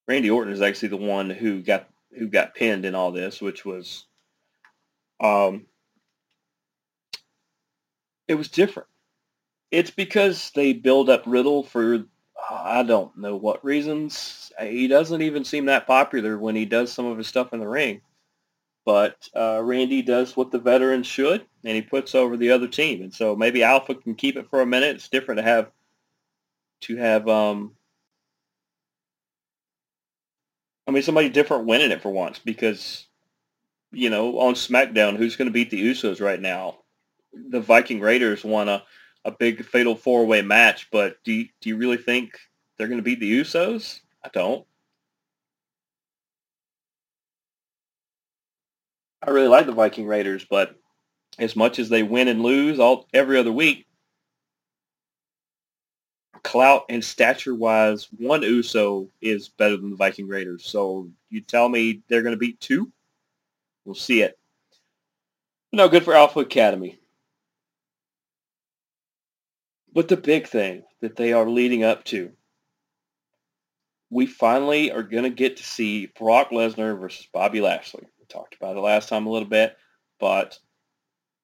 Randy 0.07 0.31
Orton 0.31 0.51
is 0.51 0.61
actually 0.61 0.89
the 0.89 0.97
one 0.97 1.29
who 1.29 1.61
got 1.61 1.87
who 2.17 2.27
got 2.27 2.55
pinned 2.55 2.83
in 2.85 2.95
all 2.95 3.11
this, 3.11 3.39
which 3.39 3.63
was 3.63 4.05
um, 5.19 5.67
it 8.29 8.35
was 8.35 8.47
different. 8.47 8.87
It's 9.71 9.91
because 9.91 10.51
they 10.55 10.71
build 10.71 11.09
up 11.09 11.23
Riddle 11.25 11.63
for 11.63 12.05
I 12.49 12.83
don't 12.83 13.15
know 13.17 13.35
what 13.35 13.65
reasons. 13.65 14.51
He 14.61 14.87
doesn't 14.87 15.21
even 15.21 15.43
seem 15.43 15.65
that 15.65 15.87
popular 15.87 16.37
when 16.37 16.55
he 16.55 16.65
does 16.65 16.91
some 16.93 17.05
of 17.05 17.17
his 17.17 17.27
stuff 17.27 17.53
in 17.53 17.59
the 17.59 17.67
ring. 17.67 18.01
But 18.85 19.29
uh, 19.35 19.61
Randy 19.63 20.01
does 20.01 20.37
what 20.37 20.51
the 20.51 20.59
veterans 20.59 21.05
should, 21.05 21.45
and 21.63 21.75
he 21.75 21.81
puts 21.81 22.15
over 22.15 22.37
the 22.37 22.51
other 22.51 22.67
team. 22.67 23.01
And 23.01 23.13
so 23.13 23.35
maybe 23.35 23.61
Alpha 23.61 23.93
can 23.93 24.15
keep 24.15 24.37
it 24.37 24.49
for 24.49 24.61
a 24.61 24.65
minute. 24.65 24.95
It's 24.95 25.09
different 25.09 25.39
to 25.39 25.43
have 25.43 25.71
to 26.81 26.95
have 26.95 27.27
um, 27.27 27.75
I 30.87 30.91
mean 30.91 31.03
somebody 31.03 31.29
different 31.29 31.65
winning 31.65 31.91
it 31.91 32.01
for 32.01 32.09
once 32.09 32.39
because 32.39 33.07
you 33.91 34.09
know 34.09 34.39
on 34.39 34.53
SmackDown 34.53 35.17
who's 35.17 35.35
going 35.35 35.47
to 35.47 35.53
beat 35.53 35.71
the 35.71 35.83
Usos 35.83 36.21
right 36.21 36.39
now? 36.39 36.79
The 37.33 37.61
Viking 37.61 37.99
Raiders 37.99 38.43
won 38.43 38.69
a, 38.69 38.83
a 39.25 39.31
big 39.31 39.65
fatal 39.65 39.95
four 39.95 40.25
way 40.25 40.41
match, 40.41 40.89
but 40.91 41.23
do 41.23 41.33
you, 41.33 41.49
do 41.61 41.69
you 41.69 41.77
really 41.77 41.97
think 41.97 42.37
they're 42.77 42.87
going 42.87 42.99
to 42.99 43.03
beat 43.03 43.19
the 43.19 43.39
Usos? 43.39 43.99
I 44.23 44.29
don't. 44.33 44.65
I 49.21 49.31
really 49.31 49.47
like 49.47 49.65
the 49.65 49.73
Viking 49.73 50.07
Raiders, 50.07 50.45
but 50.49 50.75
as 51.37 51.55
much 51.55 51.77
as 51.77 51.89
they 51.89 52.03
win 52.03 52.27
and 52.27 52.41
lose 52.41 52.79
all 52.79 53.07
every 53.13 53.37
other 53.37 53.51
week, 53.51 53.85
clout 56.43 56.85
and 56.89 57.03
stature 57.03 57.53
wise, 57.53 58.07
one 58.17 58.41
Uso 58.43 59.09
is 59.21 59.49
better 59.49 59.75
than 59.77 59.89
the 59.89 59.95
Viking 59.97 60.27
Raiders. 60.27 60.65
So 60.65 61.09
you 61.29 61.41
tell 61.41 61.67
me 61.67 62.01
they're 62.07 62.21
going 62.21 62.33
to 62.33 62.39
beat 62.39 62.59
two? 62.59 62.91
We'll 63.85 63.95
see 63.95 64.21
it. 64.21 64.37
No 65.71 65.89
good 65.89 66.03
for 66.03 66.13
Alpha 66.13 66.39
Academy. 66.39 66.97
But 69.93 70.07
the 70.07 70.17
big 70.17 70.47
thing 70.47 70.83
that 71.01 71.15
they 71.15 71.33
are 71.33 71.49
leading 71.49 71.83
up 71.83 72.03
to, 72.05 72.31
we 74.09 74.25
finally 74.25 74.91
are 74.91 75.03
going 75.03 75.23
to 75.23 75.29
get 75.29 75.57
to 75.57 75.63
see 75.63 76.11
Brock 76.17 76.49
Lesnar 76.51 76.99
versus 76.99 77.27
Bobby 77.31 77.61
Lashley. 77.61 78.05
We 78.19 78.25
talked 78.25 78.55
about 78.55 78.77
it 78.77 78.81
last 78.81 79.09
time 79.09 79.27
a 79.27 79.31
little 79.31 79.47
bit, 79.47 79.77
but 80.19 80.59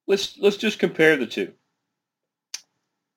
let's 0.07 0.37
let's 0.37 0.57
just 0.57 0.79
compare 0.79 1.15
the 1.15 1.27
two. 1.27 1.53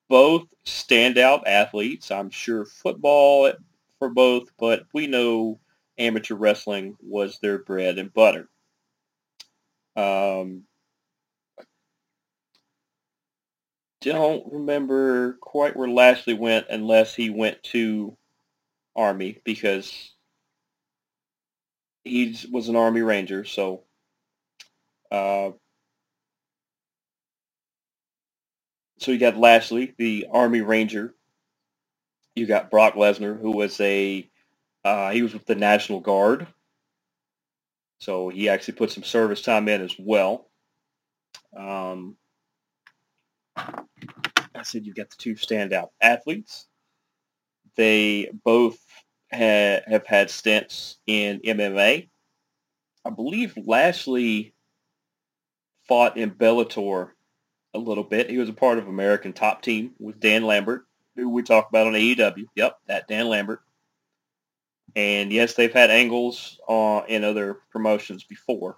Both 0.07 0.47
standout 0.65 1.43
athletes. 1.45 2.09
I'm 2.11 2.31
sure 2.31 2.65
football 2.65 3.51
for 3.99 4.09
both, 4.09 4.49
but 4.57 4.83
we 4.93 5.07
know 5.07 5.59
amateur 5.97 6.35
wrestling 6.35 6.95
was 7.01 7.39
their 7.39 7.59
bread 7.59 7.99
and 7.99 8.13
butter. 8.13 8.49
Um, 9.95 10.63
don't 14.01 14.51
remember 14.51 15.33
quite 15.41 15.75
where 15.75 15.89
Lashley 15.89 16.33
went 16.33 16.67
unless 16.69 17.15
he 17.15 17.29
went 17.29 17.61
to 17.63 18.15
Army 18.95 19.39
because 19.43 20.13
he 22.03 22.35
was 22.51 22.69
an 22.69 22.75
Army 22.75 23.01
Ranger. 23.01 23.45
So 23.45 23.83
uh, 25.11 25.51
so 28.97 29.11
you 29.11 29.17
got 29.17 29.37
Lashley, 29.37 29.93
the 29.97 30.27
Army 30.31 30.61
Ranger. 30.61 31.13
You 32.35 32.45
got 32.45 32.71
Brock 32.71 32.93
Lesnar, 32.93 33.39
who 33.39 33.51
was 33.51 33.79
a 33.81 34.29
uh, 34.85 35.11
he 35.11 35.21
was 35.21 35.33
with 35.33 35.45
the 35.45 35.55
National 35.55 35.99
Guard. 35.99 36.47
So 37.99 38.29
he 38.29 38.47
actually 38.47 38.75
put 38.75 38.91
some 38.91 39.03
service 39.03 39.41
time 39.41 39.67
in 39.67 39.81
as 39.81 39.93
well. 39.99 40.47
Um, 41.55 42.15
I 44.55 44.63
said 44.63 44.85
you've 44.85 44.95
got 44.95 45.09
the 45.09 45.15
two 45.17 45.35
standout 45.35 45.89
athletes. 46.01 46.67
They 47.75 48.29
both 48.43 48.79
ha- 49.31 49.81
have 49.87 50.05
had 50.05 50.29
stints 50.29 50.97
in 51.07 51.39
MMA. 51.39 52.09
I 53.05 53.09
believe 53.09 53.57
Lashley 53.57 54.53
fought 55.87 56.17
in 56.17 56.31
Bellator 56.31 57.11
a 57.73 57.79
little 57.79 58.03
bit. 58.03 58.29
He 58.29 58.37
was 58.37 58.49
a 58.49 58.53
part 58.53 58.77
of 58.77 58.87
American 58.87 59.33
Top 59.33 59.61
Team 59.61 59.91
with 59.99 60.19
Dan 60.19 60.43
Lambert, 60.43 60.85
who 61.15 61.29
we 61.29 61.43
talked 61.43 61.71
about 61.71 61.87
on 61.87 61.93
AEW. 61.93 62.45
Yep, 62.55 62.77
that 62.87 63.07
Dan 63.07 63.27
Lambert. 63.27 63.61
And 64.95 65.31
yes, 65.31 65.53
they've 65.53 65.73
had 65.73 65.91
angles 65.91 66.59
uh, 66.67 67.01
in 67.07 67.23
other 67.23 67.59
promotions 67.71 68.23
before. 68.23 68.77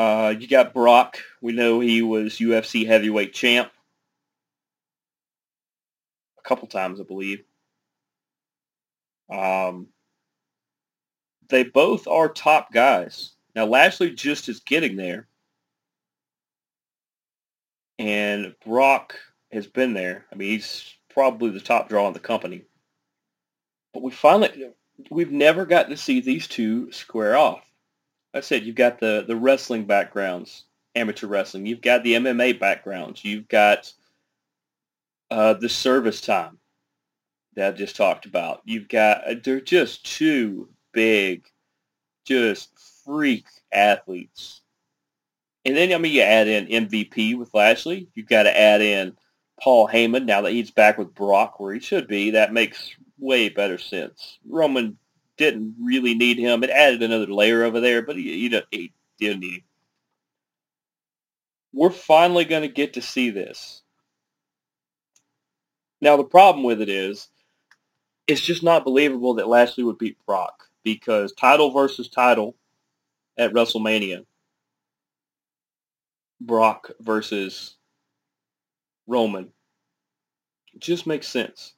Uh, 0.00 0.30
you 0.30 0.48
got 0.48 0.72
Brock. 0.72 1.18
We 1.42 1.52
know 1.52 1.80
he 1.80 2.00
was 2.00 2.38
UFC 2.38 2.86
heavyweight 2.86 3.34
champ 3.34 3.70
a 6.38 6.48
couple 6.48 6.68
times, 6.68 6.98
I 6.98 7.02
believe. 7.02 7.44
Um, 9.30 9.88
they 11.50 11.64
both 11.64 12.08
are 12.08 12.30
top 12.30 12.72
guys. 12.72 13.32
Now 13.54 13.66
Lashley 13.66 14.12
just 14.12 14.48
is 14.48 14.60
getting 14.60 14.96
there, 14.96 15.28
and 17.98 18.54
Brock 18.64 19.16
has 19.52 19.66
been 19.66 19.92
there. 19.92 20.24
I 20.32 20.36
mean, 20.36 20.48
he's 20.52 20.94
probably 21.10 21.50
the 21.50 21.60
top 21.60 21.90
draw 21.90 22.06
in 22.06 22.14
the 22.14 22.20
company. 22.20 22.62
But 23.92 24.02
we 24.02 24.12
finally, 24.12 24.70
we've 25.10 25.30
never 25.30 25.66
got 25.66 25.90
to 25.90 25.96
see 25.98 26.22
these 26.22 26.46
two 26.46 26.90
square 26.90 27.36
off. 27.36 27.69
I 28.32 28.40
said 28.40 28.64
you've 28.64 28.76
got 28.76 29.00
the 29.00 29.24
the 29.26 29.36
wrestling 29.36 29.84
backgrounds, 29.84 30.64
amateur 30.94 31.26
wrestling. 31.26 31.66
You've 31.66 31.80
got 31.80 32.04
the 32.04 32.14
MMA 32.14 32.58
backgrounds. 32.58 33.24
You've 33.24 33.48
got 33.48 33.92
uh, 35.30 35.54
the 35.54 35.68
service 35.68 36.20
time 36.20 36.58
that 37.56 37.74
I 37.74 37.76
just 37.76 37.96
talked 37.96 38.26
about. 38.26 38.62
You've 38.64 38.88
got 38.88 39.26
uh, 39.26 39.34
they're 39.42 39.60
just 39.60 40.06
two 40.06 40.68
big, 40.92 41.46
just 42.24 42.70
freak 43.04 43.46
athletes. 43.72 44.60
And 45.64 45.76
then 45.76 45.92
I 45.92 45.98
mean 45.98 46.12
you 46.12 46.22
add 46.22 46.48
in 46.48 46.86
MVP 46.86 47.36
with 47.36 47.52
Lashley. 47.52 48.08
You've 48.14 48.28
got 48.28 48.44
to 48.44 48.58
add 48.58 48.80
in 48.80 49.16
Paul 49.60 49.88
Heyman 49.88 50.24
now 50.24 50.40
that 50.42 50.52
he's 50.52 50.70
back 50.70 50.98
with 50.98 51.14
Brock 51.14 51.60
where 51.60 51.74
he 51.74 51.80
should 51.80 52.08
be. 52.08 52.30
That 52.30 52.52
makes 52.52 52.94
way 53.18 53.48
better 53.48 53.76
sense. 53.76 54.38
Roman 54.48 54.96
didn't 55.40 55.74
really 55.82 56.14
need 56.14 56.38
him. 56.38 56.62
It 56.62 56.68
added 56.68 57.02
another 57.02 57.32
layer 57.32 57.64
over 57.64 57.80
there, 57.80 58.02
but 58.02 58.14
he, 58.14 58.48
he, 58.50 58.62
he 58.70 58.92
didn't 59.18 59.40
need 59.40 59.54
him. 59.54 59.62
We're 61.72 61.88
finally 61.88 62.44
going 62.44 62.60
to 62.60 62.68
get 62.68 62.92
to 62.92 63.02
see 63.02 63.30
this. 63.30 63.80
Now, 66.02 66.18
the 66.18 66.24
problem 66.24 66.62
with 66.62 66.82
it 66.82 66.90
is, 66.90 67.28
it's 68.26 68.42
just 68.42 68.62
not 68.62 68.84
believable 68.84 69.32
that 69.34 69.48
Lashley 69.48 69.82
would 69.82 69.96
beat 69.96 70.18
Brock 70.26 70.68
because 70.82 71.32
title 71.32 71.70
versus 71.70 72.10
title 72.10 72.54
at 73.38 73.54
WrestleMania, 73.54 74.26
Brock 76.42 76.90
versus 77.00 77.76
Roman, 79.06 79.48
it 80.74 80.80
just 80.80 81.06
makes 81.06 81.28
sense. 81.28 81.72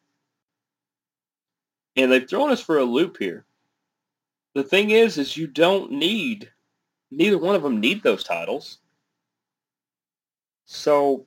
And 1.94 2.10
they've 2.10 2.28
thrown 2.28 2.50
us 2.50 2.60
for 2.60 2.78
a 2.78 2.84
loop 2.84 3.18
here. 3.18 3.44
The 4.54 4.62
thing 4.62 4.90
is, 4.90 5.18
is 5.18 5.36
you 5.36 5.46
don't 5.46 5.92
need, 5.92 6.50
neither 7.10 7.38
one 7.38 7.54
of 7.54 7.62
them 7.62 7.80
need 7.80 8.02
those 8.02 8.24
titles. 8.24 8.78
So 10.66 11.26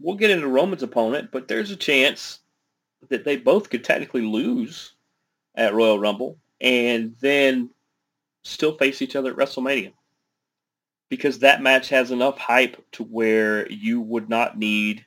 we'll 0.00 0.16
get 0.16 0.30
into 0.30 0.48
Roman's 0.48 0.82
opponent, 0.82 1.30
but 1.32 1.48
there's 1.48 1.70
a 1.70 1.76
chance 1.76 2.40
that 3.08 3.24
they 3.24 3.36
both 3.36 3.70
could 3.70 3.84
technically 3.84 4.22
lose 4.22 4.94
at 5.54 5.74
Royal 5.74 5.98
Rumble 5.98 6.38
and 6.60 7.14
then 7.20 7.70
still 8.44 8.76
face 8.76 9.02
each 9.02 9.16
other 9.16 9.30
at 9.32 9.36
WrestleMania. 9.36 9.92
Because 11.10 11.40
that 11.40 11.62
match 11.62 11.90
has 11.90 12.10
enough 12.10 12.38
hype 12.38 12.82
to 12.92 13.04
where 13.04 13.70
you 13.70 14.00
would 14.00 14.30
not 14.30 14.58
need 14.58 15.04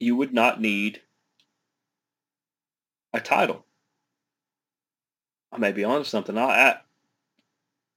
you 0.00 0.16
would 0.16 0.32
not 0.32 0.60
need 0.60 1.02
a 3.12 3.20
title. 3.20 3.64
I 5.52 5.58
may 5.58 5.72
be 5.72 5.84
on 5.84 6.04
something. 6.04 6.38
I, 6.38 6.42
I, 6.44 6.76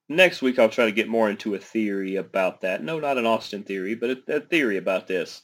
next 0.10 0.42
week 0.42 0.60
I'll 0.60 0.70
try 0.70 0.86
to 0.86 0.92
get 0.92 1.08
more 1.10 1.30
into 1.30 1.56
a 1.56 1.60
theory 1.60 2.16
about 2.18 2.62
that. 2.62 2.84
No, 2.84 3.00
not 3.00 3.18
an 3.18 3.26
Austin 3.26 3.64
theory, 3.64 3.96
but 3.96 4.12
a, 4.12 4.38
a 4.38 4.40
theory 4.42 4.78
about 4.78 5.08
this. 5.08 5.44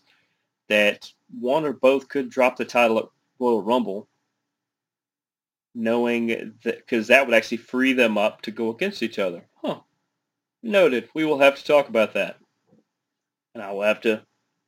That 0.70 1.12
one 1.40 1.66
or 1.66 1.74
both 1.74 2.10
could 2.10 2.30
drop 2.30 2.58
the 2.58 2.66
title 2.66 3.00
at 3.00 3.06
Royal 3.40 3.62
Rumble, 3.62 4.08
knowing 5.76 6.28
that 6.64 6.78
because 6.80 7.08
that 7.08 7.26
would 7.26 7.36
actually 7.36 7.58
free 7.58 7.94
them 7.94 8.18
up 8.18 8.42
to 8.44 8.52
go 8.52 8.70
against 8.70 9.04
each 9.04 9.20
other. 9.20 9.46
Huh. 9.64 9.82
Noted. 10.64 11.10
We 11.16 11.26
will 11.26 11.40
have 11.40 11.56
to 11.58 11.64
talk 11.66 11.90
about 11.90 12.14
that, 12.14 12.38
and 13.56 13.64
I 13.64 13.72
will 13.72 13.84
have 13.84 14.02
to 14.02 14.24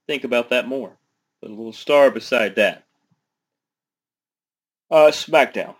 think 0.07 0.23
about 0.23 0.49
that 0.49 0.67
more. 0.67 0.97
Put 1.41 1.51
a 1.51 1.55
little 1.55 1.73
star 1.73 2.11
beside 2.11 2.55
that. 2.55 2.85
Uh, 4.91 5.07
SmackDown 5.11 5.75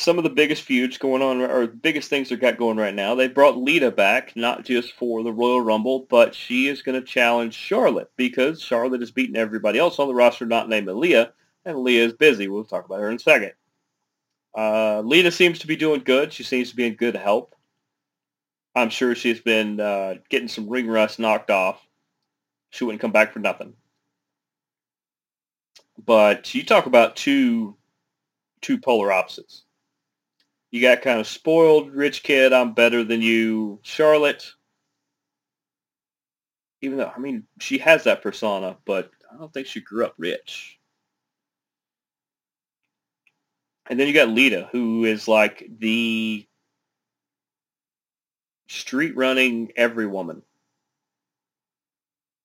some 0.00 0.16
of 0.16 0.24
the 0.24 0.30
biggest 0.30 0.62
feuds 0.62 0.96
going 0.96 1.20
on, 1.20 1.42
or 1.42 1.66
biggest 1.66 2.08
things 2.08 2.30
they've 2.30 2.40
got 2.40 2.56
going 2.56 2.78
right 2.78 2.94
now. 2.94 3.14
They 3.14 3.28
brought 3.28 3.58
Lita 3.58 3.90
back, 3.90 4.34
not 4.34 4.64
just 4.64 4.94
for 4.94 5.22
the 5.22 5.32
Royal 5.32 5.60
Rumble, 5.60 6.06
but 6.08 6.34
she 6.34 6.68
is 6.68 6.80
going 6.80 6.98
to 6.98 7.06
challenge 7.06 7.52
Charlotte 7.52 8.10
because 8.16 8.62
Charlotte 8.62 9.02
has 9.02 9.10
beaten 9.10 9.36
everybody 9.36 9.78
else 9.78 9.98
on 9.98 10.08
the 10.08 10.14
roster, 10.14 10.46
not 10.46 10.70
named 10.70 10.88
Leah, 10.88 11.34
and 11.66 11.78
Leah 11.78 12.06
is 12.06 12.14
busy. 12.14 12.48
We'll 12.48 12.64
talk 12.64 12.86
about 12.86 13.00
her 13.00 13.10
in 13.10 13.16
a 13.16 13.18
second. 13.18 13.52
Uh, 14.56 15.02
Lita 15.04 15.30
seems 15.30 15.58
to 15.58 15.66
be 15.66 15.76
doing 15.76 16.00
good. 16.02 16.32
She 16.32 16.44
seems 16.44 16.70
to 16.70 16.76
be 16.76 16.86
in 16.86 16.94
good 16.94 17.14
health. 17.14 17.54
I'm 18.74 18.88
sure 18.88 19.14
she's 19.14 19.40
been 19.40 19.80
uh, 19.80 20.14
getting 20.30 20.48
some 20.48 20.68
ring 20.68 20.88
rust 20.88 21.18
knocked 21.18 21.50
off. 21.50 21.78
She 22.70 22.84
wouldn't 22.84 23.02
come 23.02 23.12
back 23.12 23.34
for 23.34 23.40
nothing. 23.40 23.74
But 26.02 26.54
you 26.54 26.64
talk 26.64 26.86
about 26.86 27.16
two 27.16 27.76
two 28.62 28.78
polar 28.78 29.12
opposites 29.12 29.64
you 30.70 30.80
got 30.80 31.02
kind 31.02 31.20
of 31.20 31.26
spoiled 31.26 31.92
rich 31.92 32.22
kid. 32.22 32.52
I'm 32.52 32.74
better 32.74 33.02
than 33.04 33.22
you, 33.22 33.80
Charlotte. 33.82 34.52
Even 36.82 36.98
though 36.98 37.12
I 37.14 37.18
mean 37.18 37.44
she 37.60 37.78
has 37.78 38.04
that 38.04 38.22
persona, 38.22 38.76
but 38.84 39.10
I 39.32 39.36
don't 39.36 39.52
think 39.52 39.66
she 39.66 39.80
grew 39.80 40.04
up 40.04 40.14
rich. 40.16 40.78
And 43.88 43.98
then 43.98 44.06
you 44.06 44.14
got 44.14 44.28
Lita, 44.28 44.68
who 44.70 45.04
is 45.04 45.26
like 45.26 45.68
the 45.78 46.46
street 48.68 49.16
running 49.16 49.72
every 49.74 50.06
woman. 50.06 50.42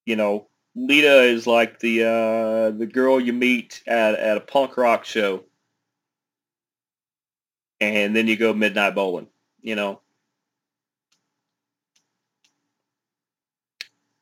You 0.08 0.16
know, 0.16 0.48
Lita 0.76 1.22
is 1.22 1.46
like 1.46 1.80
the 1.80 2.04
uh, 2.04 2.72
the 2.72 2.90
girl 2.92 3.20
you 3.20 3.32
meet 3.32 3.84
at 3.88 4.16
at 4.16 4.38
a 4.38 4.42
punk 4.42 4.76
rock 4.76 5.06
show 5.06 5.44
and 7.80 8.16
then 8.16 8.28
you 8.28 8.38
go 8.38 8.54
midnight 8.54 8.96
bowling. 8.96 9.28
You 9.62 9.76
know, 9.76 10.02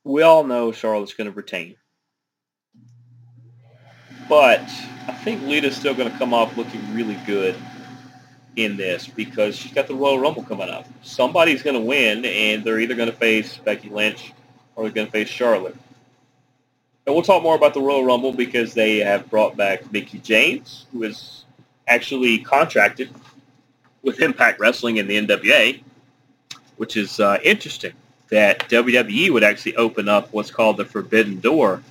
we 0.03 0.21
all 0.21 0.43
know 0.43 0.71
Charlotte's 0.71 1.13
going 1.13 1.29
to 1.29 1.35
retain, 1.35 1.75
but 4.29 4.61
I 5.07 5.13
think 5.23 5.41
Lita's 5.43 5.75
still 5.75 5.93
going 5.93 6.11
to 6.11 6.17
come 6.17 6.33
off 6.33 6.55
looking 6.55 6.93
really 6.93 7.17
good 7.25 7.55
in 8.55 8.77
this 8.77 9.07
because 9.07 9.55
she's 9.55 9.73
got 9.73 9.87
the 9.87 9.95
Royal 9.95 10.19
Rumble 10.19 10.43
coming 10.43 10.69
up. 10.69 10.85
Somebody's 11.01 11.63
going 11.63 11.75
to 11.75 11.81
win, 11.81 12.23
and 12.25 12.63
they're 12.63 12.79
either 12.79 12.95
going 12.95 13.09
to 13.09 13.15
face 13.15 13.57
Becky 13.57 13.89
Lynch 13.89 14.33
or 14.75 14.83
they're 14.83 14.93
going 14.93 15.07
to 15.07 15.11
face 15.11 15.27
Charlotte. 15.27 15.75
And 17.05 17.13
we'll 17.13 17.23
talk 17.23 17.43
more 17.43 17.55
about 17.55 17.73
the 17.73 17.81
Royal 17.81 18.05
Rumble 18.05 18.31
because 18.31 18.73
they 18.73 18.99
have 18.99 19.29
brought 19.29 19.57
back 19.57 19.91
Mickie 19.91 20.19
James, 20.19 20.85
who 20.91 21.03
is 21.03 21.43
actually 21.87 22.39
contracted 22.39 23.13
with 24.03 24.19
Impact 24.19 24.59
Wrestling 24.59 24.99
and 24.99 25.09
the 25.09 25.25
NWA, 25.25 25.81
which 26.77 26.97
is 26.97 27.19
uh, 27.19 27.39
interesting 27.43 27.93
that 28.29 28.67
WWE 28.69 29.31
would 29.31 29.43
actually 29.43 29.75
open 29.75 30.09
up 30.09 30.31
what's 30.33 30.51
called 30.51 30.77
the 30.77 30.85
forbidden 30.85 31.39
door 31.39 31.81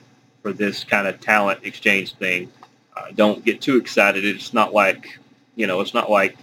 for 0.42 0.52
this 0.52 0.84
kind 0.84 1.06
of 1.06 1.20
talent 1.20 1.60
exchange 1.62 2.14
thing. 2.14 2.50
Uh, 2.96 3.06
don't 3.14 3.44
get 3.44 3.60
too 3.60 3.76
excited. 3.76 4.24
It's 4.24 4.52
not 4.52 4.74
like, 4.74 5.18
you 5.54 5.66
know, 5.66 5.80
it's 5.80 5.94
not 5.94 6.10
like 6.10 6.36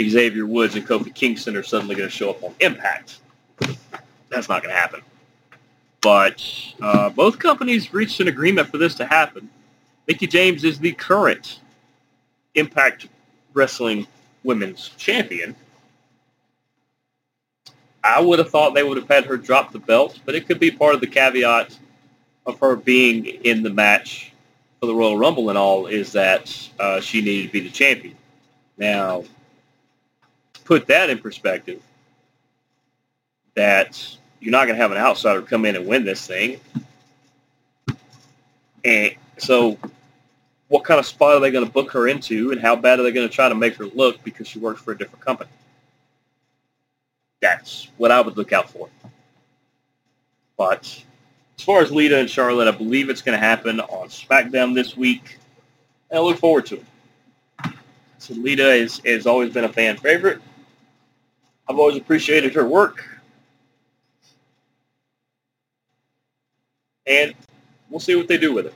Xavier 0.00 0.46
Woods 0.46 0.76
and 0.76 0.86
Kofi 0.86 1.14
Kingston 1.14 1.56
are 1.56 1.62
suddenly 1.62 1.94
going 1.94 2.08
to 2.08 2.14
show 2.14 2.30
up 2.30 2.42
on 2.42 2.54
Impact. 2.60 3.18
That's 4.28 4.48
not 4.48 4.62
going 4.62 4.74
to 4.74 4.80
happen. 4.80 5.00
But 6.00 6.46
uh, 6.80 7.10
both 7.10 7.38
companies 7.38 7.92
reached 7.92 8.20
an 8.20 8.28
agreement 8.28 8.68
for 8.68 8.78
this 8.78 8.94
to 8.96 9.04
happen. 9.04 9.50
Mickie 10.06 10.26
James 10.26 10.64
is 10.64 10.78
the 10.78 10.92
current 10.92 11.60
Impact 12.54 13.08
Wrestling 13.54 14.06
Women's 14.44 14.90
Champion. 14.96 15.54
I 18.02 18.20
would 18.20 18.38
have 18.38 18.50
thought 18.50 18.74
they 18.74 18.82
would 18.82 18.96
have 18.96 19.08
had 19.08 19.24
her 19.26 19.36
drop 19.36 19.72
the 19.72 19.78
belt, 19.78 20.18
but 20.24 20.34
it 20.34 20.46
could 20.46 20.58
be 20.58 20.70
part 20.70 20.94
of 20.94 21.00
the 21.00 21.06
caveat 21.06 21.78
of 22.46 22.58
her 22.60 22.76
being 22.76 23.26
in 23.26 23.62
the 23.62 23.70
match 23.70 24.32
for 24.80 24.86
the 24.86 24.94
Royal 24.94 25.18
Rumble 25.18 25.50
and 25.50 25.58
all 25.58 25.86
is 25.86 26.12
that 26.12 26.70
uh, 26.78 27.00
she 27.00 27.20
needed 27.20 27.48
to 27.48 27.52
be 27.52 27.60
the 27.60 27.70
champion. 27.70 28.16
Now, 28.78 29.24
put 30.64 30.86
that 30.86 31.10
in 31.10 31.18
perspective, 31.18 31.82
that 33.54 34.16
you're 34.40 34.52
not 34.52 34.64
going 34.64 34.76
to 34.76 34.82
have 34.82 34.92
an 34.92 34.98
outsider 34.98 35.42
come 35.42 35.66
in 35.66 35.76
and 35.76 35.86
win 35.86 36.04
this 36.04 36.26
thing. 36.26 36.58
And 38.82 39.14
so 39.36 39.76
what 40.70 40.84
kind 40.84 41.00
of 41.00 41.04
spot 41.04 41.34
are 41.34 41.40
they 41.40 41.50
going 41.50 41.66
to 41.66 41.70
book 41.70 41.90
her 41.90 42.06
into 42.06 42.52
and 42.52 42.60
how 42.60 42.76
bad 42.76 43.00
are 43.00 43.02
they 43.02 43.10
going 43.10 43.28
to 43.28 43.34
try 43.34 43.48
to 43.48 43.56
make 43.56 43.74
her 43.74 43.86
look 43.86 44.22
because 44.22 44.46
she 44.46 44.60
works 44.60 44.80
for 44.80 44.92
a 44.92 44.98
different 44.98 45.22
company? 45.24 45.50
That's 47.40 47.88
what 47.96 48.12
I 48.12 48.20
would 48.20 48.36
look 48.36 48.52
out 48.52 48.70
for. 48.70 48.88
But 50.56 51.02
as 51.58 51.64
far 51.64 51.82
as 51.82 51.90
Lita 51.90 52.18
and 52.18 52.30
Charlotte, 52.30 52.68
I 52.68 52.70
believe 52.70 53.10
it's 53.10 53.20
going 53.20 53.36
to 53.36 53.44
happen 53.44 53.80
on 53.80 54.08
SmackDown 54.08 54.72
this 54.72 54.96
week. 54.96 55.40
And 56.08 56.20
I 56.20 56.22
look 56.22 56.38
forward 56.38 56.66
to 56.66 56.76
it. 56.76 57.74
So 58.18 58.34
Lita 58.34 58.70
is, 58.70 59.00
has 59.04 59.26
always 59.26 59.52
been 59.52 59.64
a 59.64 59.72
fan 59.72 59.96
favorite. 59.96 60.40
I've 61.68 61.80
always 61.80 61.96
appreciated 61.96 62.54
her 62.54 62.64
work. 62.64 63.04
And 67.06 67.34
we'll 67.88 67.98
see 67.98 68.14
what 68.14 68.28
they 68.28 68.38
do 68.38 68.52
with 68.52 68.66
it. 68.66 68.74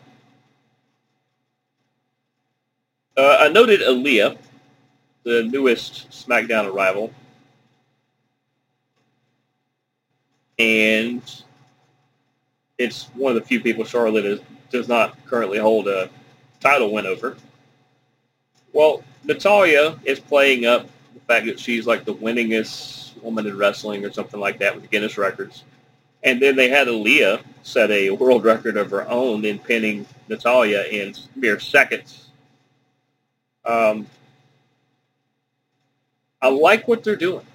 Uh, 3.16 3.36
I 3.40 3.48
noted 3.48 3.80
Aliyah, 3.80 4.36
the 5.22 5.44
newest 5.44 6.10
SmackDown 6.10 6.72
arrival, 6.72 7.12
and 10.58 11.22
it's 12.76 13.04
one 13.14 13.36
of 13.36 13.40
the 13.40 13.46
few 13.46 13.60
people 13.60 13.84
Charlotte 13.84 14.24
is, 14.24 14.40
does 14.70 14.88
not 14.88 15.16
currently 15.26 15.58
hold 15.58 15.86
a 15.86 16.10
title 16.60 16.92
win 16.92 17.06
over. 17.06 17.36
Well, 18.72 19.04
Natalya 19.22 19.98
is 20.04 20.18
playing 20.18 20.66
up 20.66 20.88
the 21.14 21.20
fact 21.20 21.46
that 21.46 21.60
she's 21.60 21.86
like 21.86 22.04
the 22.04 22.14
winningest 22.14 23.22
woman 23.22 23.46
in 23.46 23.56
wrestling 23.56 24.04
or 24.04 24.12
something 24.12 24.40
like 24.40 24.58
that 24.58 24.74
with 24.74 24.90
Guinness 24.90 25.16
records. 25.16 25.62
And 26.24 26.42
then 26.42 26.56
they 26.56 26.68
had 26.68 26.88
Aliyah 26.88 27.42
set 27.62 27.90
a 27.92 28.10
world 28.10 28.44
record 28.44 28.76
of 28.76 28.90
her 28.90 29.08
own 29.08 29.44
in 29.44 29.60
pinning 29.60 30.06
Natalya 30.28 30.84
in 30.90 31.14
mere 31.36 31.60
seconds. 31.60 32.23
Um, 33.64 34.06
I 36.42 36.48
like 36.48 36.86
what 36.86 37.02
they're 37.02 37.16
doing. 37.16 37.46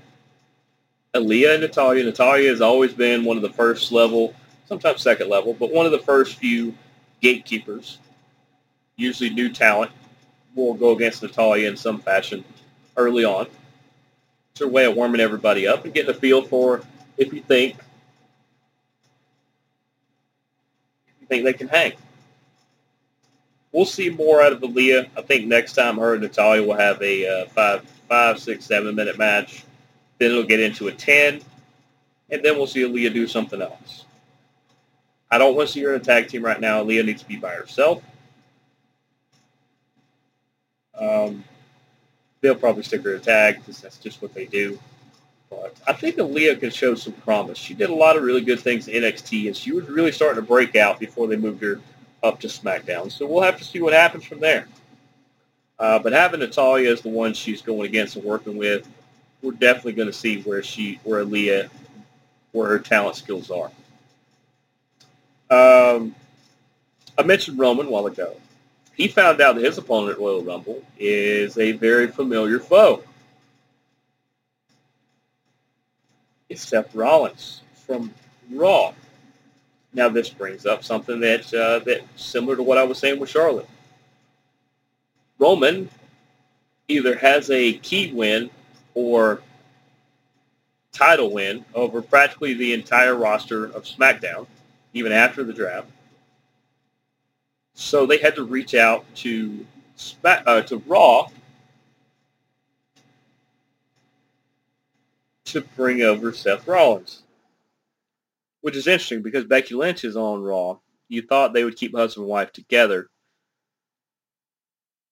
Aliyah 1.13 1.53
and 1.53 1.61
Natalya. 1.61 2.03
Natalya 2.03 2.49
has 2.49 2.61
always 2.61 2.93
been 2.93 3.23
one 3.23 3.37
of 3.37 3.43
the 3.43 3.53
first 3.53 3.91
level, 3.91 4.33
sometimes 4.67 5.01
second 5.01 5.29
level, 5.29 5.53
but 5.53 5.71
one 5.71 5.85
of 5.85 5.91
the 5.91 5.99
first 5.99 6.35
few 6.35 6.73
gatekeepers. 7.21 7.99
Usually 8.95 9.29
new 9.29 9.49
talent 9.49 9.91
will 10.55 10.73
go 10.73 10.91
against 10.91 11.23
Natalya 11.23 11.69
in 11.69 11.77
some 11.77 11.99
fashion 11.99 12.43
early 12.97 13.23
on. 13.23 13.47
It's 14.51 14.59
her 14.61 14.67
way 14.67 14.85
of 14.85 14.95
warming 14.95 15.21
everybody 15.21 15.67
up 15.67 15.85
and 15.85 15.93
getting 15.93 16.11
a 16.11 16.13
feel 16.13 16.41
for 16.41 16.81
if 17.17 17.33
you 17.33 17.41
think 17.41 17.77
if 21.07 21.21
you 21.21 21.27
think 21.27 21.43
they 21.43 21.53
can 21.53 21.67
hang. 21.67 21.93
We'll 23.71 23.85
see 23.85 24.09
more 24.09 24.41
out 24.41 24.51
of 24.51 24.61
Aliyah. 24.61 25.09
I 25.15 25.21
think 25.21 25.45
next 25.45 25.73
time 25.73 25.97
her 25.97 26.13
and 26.13 26.23
Natalya 26.23 26.63
will 26.63 26.75
have 26.75 27.01
a 27.01 27.27
uh, 27.27 27.45
five, 27.49 27.83
five, 28.07 28.39
six, 28.39 28.65
seven 28.65 28.95
minute 28.95 29.17
match. 29.17 29.63
Then 30.17 30.31
it'll 30.31 30.43
get 30.43 30.59
into 30.59 30.87
a 30.87 30.91
ten, 30.91 31.41
and 32.29 32.43
then 32.43 32.57
we'll 32.57 32.67
see 32.67 32.81
Aliyah 32.81 33.13
do 33.13 33.27
something 33.27 33.61
else. 33.61 34.05
I 35.31 35.37
don't 35.37 35.55
want 35.55 35.67
to 35.67 35.73
see 35.73 35.81
her 35.83 35.93
in 35.93 36.01
a 36.01 36.03
tag 36.03 36.27
team 36.27 36.43
right 36.43 36.59
now. 36.59 36.83
Aliyah 36.83 37.05
needs 37.05 37.21
to 37.21 37.27
be 37.27 37.35
by 37.35 37.53
herself. 37.53 38.01
Um, 40.99 41.43
they'll 42.41 42.55
probably 42.55 42.83
stick 42.83 43.03
her 43.03 43.13
in 43.13 43.21
a 43.21 43.23
tag 43.23 43.59
because 43.59 43.79
that's 43.79 43.97
just 43.97 44.21
what 44.21 44.33
they 44.33 44.45
do. 44.45 44.79
But 45.49 45.75
I 45.87 45.93
think 45.93 46.17
Aliyah 46.17 46.59
can 46.59 46.71
show 46.71 46.95
some 46.95 47.13
promise. 47.13 47.57
She 47.57 47.73
did 47.73 47.89
a 47.89 47.95
lot 47.95 48.17
of 48.17 48.23
really 48.23 48.41
good 48.41 48.59
things 48.59 48.87
in 48.87 49.03
NXT, 49.03 49.47
and 49.47 49.55
she 49.55 49.71
was 49.71 49.87
really 49.87 50.11
starting 50.11 50.41
to 50.41 50.47
break 50.47 50.75
out 50.75 50.99
before 50.99 51.27
they 51.27 51.37
moved 51.37 51.61
her 51.61 51.79
up 52.23 52.39
to 52.41 52.47
SmackDown. 52.47 53.11
So 53.11 53.25
we'll 53.25 53.43
have 53.43 53.57
to 53.57 53.63
see 53.63 53.81
what 53.81 53.93
happens 53.93 54.25
from 54.25 54.39
there. 54.39 54.67
Uh, 55.77 55.99
but 55.99 56.11
having 56.11 56.41
Natalya 56.41 56.91
as 56.91 57.01
the 57.01 57.09
one 57.09 57.33
she's 57.33 57.61
going 57.61 57.85
against 57.87 58.15
and 58.15 58.25
working 58.25 58.57
with, 58.57 58.87
we're 59.41 59.51
definitely 59.51 59.93
going 59.93 60.09
to 60.09 60.13
see 60.13 60.41
where 60.41 60.61
she, 60.61 60.99
where 61.03 61.23
Aliyah, 61.23 61.69
where 62.51 62.67
her 62.67 62.79
talent 62.79 63.15
skills 63.15 63.49
are. 63.49 63.71
Um, 65.49 66.13
I 67.17 67.23
mentioned 67.23 67.57
Roman 67.57 67.87
a 67.87 67.89
while 67.89 68.07
ago 68.07 68.35
he 68.99 69.07
found 69.07 69.39
out 69.39 69.55
that 69.55 69.63
his 69.63 69.77
opponent 69.77 70.11
at 70.11 70.19
Royal 70.19 70.43
Rumble 70.43 70.83
is 70.97 71.57
a 71.57 71.71
very 71.71 72.07
familiar 72.07 72.59
foe. 72.59 73.01
It's 76.49 76.67
Seth 76.67 76.93
Rollins 76.93 77.61
from 77.87 78.13
Raw. 78.51 78.91
Now 79.93 80.09
this 80.09 80.29
brings 80.29 80.65
up 80.65 80.83
something 80.83 81.19
that 81.21 81.53
uh, 81.53 81.79
that 81.79 82.01
similar 82.15 82.55
to 82.55 82.63
what 82.63 82.77
I 82.77 82.83
was 82.83 82.99
saying 82.99 83.19
with 83.19 83.29
Charlotte. 83.29 83.67
Roman 85.39 85.89
either 86.87 87.15
has 87.17 87.49
a 87.49 87.73
key 87.73 88.11
win 88.11 88.49
or 88.93 89.41
title 90.91 91.31
win 91.31 91.65
over 91.73 92.01
practically 92.01 92.53
the 92.53 92.73
entire 92.73 93.15
roster 93.15 93.65
of 93.65 93.83
SmackDown, 93.83 94.47
even 94.93 95.11
after 95.11 95.43
the 95.43 95.53
draft. 95.53 95.87
So 97.73 98.05
they 98.05 98.17
had 98.17 98.35
to 98.35 98.43
reach 98.43 98.75
out 98.75 99.05
to 99.17 99.65
uh, 100.25 100.61
to 100.63 100.77
Raw 100.85 101.29
to 105.45 105.61
bring 105.61 106.01
over 106.01 106.31
Seth 106.31 106.67
Rollins, 106.67 107.23
which 108.61 108.75
is 108.75 108.87
interesting 108.87 109.21
because 109.21 109.45
Becky 109.45 109.75
Lynch 109.75 110.03
is 110.03 110.15
on 110.15 110.41
Raw. 110.41 110.79
You 111.07 111.21
thought 111.21 111.53
they 111.53 111.63
would 111.63 111.77
keep 111.77 111.95
husband 111.95 112.23
and 112.23 112.29
wife 112.29 112.51
together. 112.51 113.09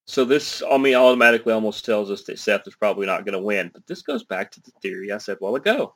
So 0.05 0.23
this, 0.23 0.63
I 0.69 0.77
mean, 0.77 0.95
automatically 0.95 1.53
almost 1.53 1.83
tells 1.83 2.09
us 2.09 2.23
that 2.23 2.39
Seth 2.39 2.67
is 2.67 2.75
probably 2.75 3.05
not 3.05 3.25
going 3.25 3.33
to 3.33 3.43
win. 3.43 3.71
But 3.73 3.85
this 3.87 4.01
goes 4.01 4.23
back 4.23 4.51
to 4.51 4.61
the 4.61 4.71
theory 4.81 5.11
I 5.11 5.17
said 5.17 5.37
a 5.37 5.39
while 5.39 5.55
ago. 5.55 5.95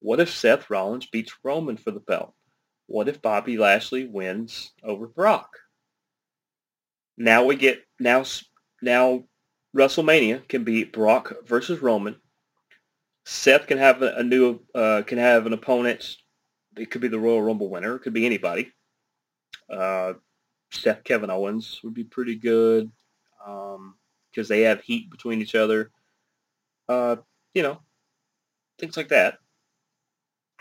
What 0.00 0.20
if 0.20 0.30
Seth 0.30 0.70
Rollins 0.70 1.06
beats 1.06 1.34
Roman 1.42 1.76
for 1.76 1.90
the 1.90 2.00
belt? 2.00 2.34
What 2.86 3.08
if 3.08 3.22
Bobby 3.22 3.56
Lashley 3.56 4.06
wins 4.06 4.72
over 4.84 5.06
Brock? 5.06 5.48
Now 7.16 7.44
we 7.44 7.56
get 7.56 7.82
now 7.98 8.24
now 8.82 9.24
WrestleMania 9.74 10.46
can 10.48 10.62
be 10.62 10.84
Brock 10.84 11.32
versus 11.46 11.80
Roman. 11.80 12.16
Seth 13.24 13.66
can 13.66 13.78
have 13.78 14.02
a, 14.02 14.22
new 14.22 14.60
uh, 14.74 15.02
can 15.06 15.18
have 15.18 15.46
an 15.46 15.52
opponent. 15.52 16.16
It 16.76 16.90
could 16.90 17.00
be 17.00 17.08
the 17.08 17.18
Royal 17.18 17.42
Rumble 17.42 17.70
winner. 17.70 17.96
It 17.96 18.00
could 18.00 18.12
be 18.12 18.26
anybody. 18.26 18.72
Uh, 19.70 20.14
Seth 20.70 21.04
Kevin 21.04 21.30
Owens 21.30 21.80
would 21.84 21.94
be 21.94 22.04
pretty 22.04 22.34
good 22.34 22.90
because 23.38 23.76
um, 23.76 24.48
they 24.48 24.62
have 24.62 24.82
heat 24.82 25.10
between 25.10 25.40
each 25.40 25.54
other. 25.54 25.90
Uh, 26.88 27.16
you 27.54 27.62
know, 27.62 27.80
things 28.78 28.96
like 28.96 29.08
that. 29.08 29.38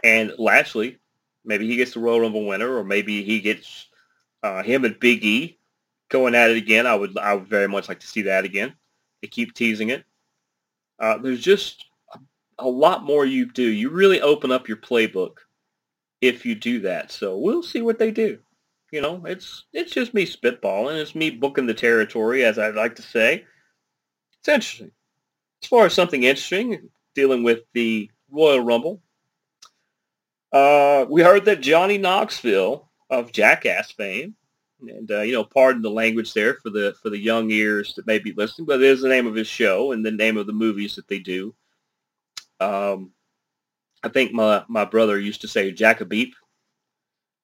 And 0.04 0.34
Lashley 0.38 1.00
Maybe 1.46 1.68
he 1.68 1.76
gets 1.76 1.94
the 1.94 2.00
Royal 2.00 2.22
Rumble 2.22 2.46
winner, 2.46 2.78
or 2.78 2.84
maybe 2.84 3.24
he 3.24 3.42
gets 3.42 3.88
uh, 4.44 4.64
him 4.64 4.86
and 4.86 5.00
Big 5.00 5.24
E 5.26 5.58
going 6.10 6.36
at 6.36 6.52
it 6.52 6.58
again. 6.58 6.88
I 6.88 6.96
would 6.96 7.18
I 7.18 7.34
would 7.34 7.48
very 7.48 7.68
much 7.68 7.90
like 7.90 8.00
to 8.00 8.08
see 8.08 8.24
that 8.24 8.46
again. 8.46 8.74
They 9.22 9.28
keep 9.28 9.54
teasing 9.54 9.90
it. 9.90 10.06
Uh, 11.00 11.18
there's 11.18 11.42
just 11.42 11.86
a, 12.64 12.68
lot 12.68 13.04
more 13.04 13.26
you 13.26 13.52
do. 13.52 13.64
You 13.64 13.90
really 13.90 14.22
open 14.22 14.52
up 14.52 14.68
your 14.68 14.78
playbook 14.78 15.38
if 16.22 16.46
you 16.46 16.56
do 16.56 16.80
that. 16.82 17.12
So 17.12 17.38
we'll 17.38 17.64
see 17.64 17.82
what 17.82 18.00
they 18.00 18.12
do. 18.12 18.40
You 18.92 19.02
know, 19.02 19.24
it's 19.26 19.66
it's 19.74 19.92
just 19.92 20.14
me 20.14 20.26
spitballing. 20.26 21.02
It's 21.02 21.16
me 21.16 21.32
booking 21.32 21.66
the 21.66 21.74
territory, 21.74 22.46
as 22.46 22.60
I'd 22.60 22.76
like 22.76 22.96
to 22.96 23.02
say. 23.02 23.46
It's 24.40 24.48
interesting. 24.48 24.92
As 25.64 25.70
far 25.70 25.86
as 25.86 25.94
something 25.94 26.24
interesting, 26.24 26.90
dealing 27.16 27.44
with 27.44 27.62
the 27.74 28.12
Royal 28.30 28.60
Rumble, 28.60 29.02
uh, 30.52 31.06
we 31.10 31.24
heard 31.24 31.46
that 31.46 31.62
Johnny 31.62 31.98
Knoxville 31.98 32.88
of 33.10 33.32
Jackass 33.32 33.92
fame, 33.92 34.36
and 34.88 35.10
uh, 35.10 35.22
you 35.22 35.34
know, 35.34 35.44
pardon 35.44 35.82
the 35.82 35.90
language 35.90 36.34
there 36.34 36.56
for 36.56 36.70
the 36.70 36.96
for 37.02 37.10
the 37.10 37.18
young 37.18 37.50
ears 37.50 37.96
that 37.96 38.06
may 38.06 38.20
be 38.20 38.34
listening, 38.34 38.68
but 38.68 38.82
it 38.82 38.86
is 38.86 39.02
the 39.02 39.10
name 39.10 39.26
of 39.26 39.36
his 39.36 39.48
show 39.48 39.92
and 39.92 40.06
the 40.06 40.12
name 40.12 40.38
of 40.38 40.46
the 40.46 40.54
movies 40.54 40.96
that 40.96 41.08
they 41.08 41.20
do. 41.20 41.56
Um, 42.60 43.12
I 44.04 44.10
think 44.10 44.34
my 44.34 44.64
my 44.68 44.86
brother 44.86 45.20
used 45.20 45.42
to 45.42 45.48
say 45.48 45.72
Jackabeep 45.72 46.34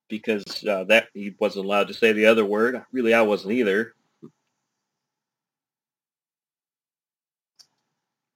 because 0.10 0.66
uh, 0.66 0.84
that 0.86 1.08
he 1.14 1.36
wasn't 1.40 1.66
allowed 1.66 1.88
to 1.88 1.94
say 1.94 2.12
the 2.12 2.26
other 2.26 2.46
word. 2.46 2.84
Really, 2.92 3.14
I 3.14 3.22
wasn't 3.22 3.54
either. 3.54 3.94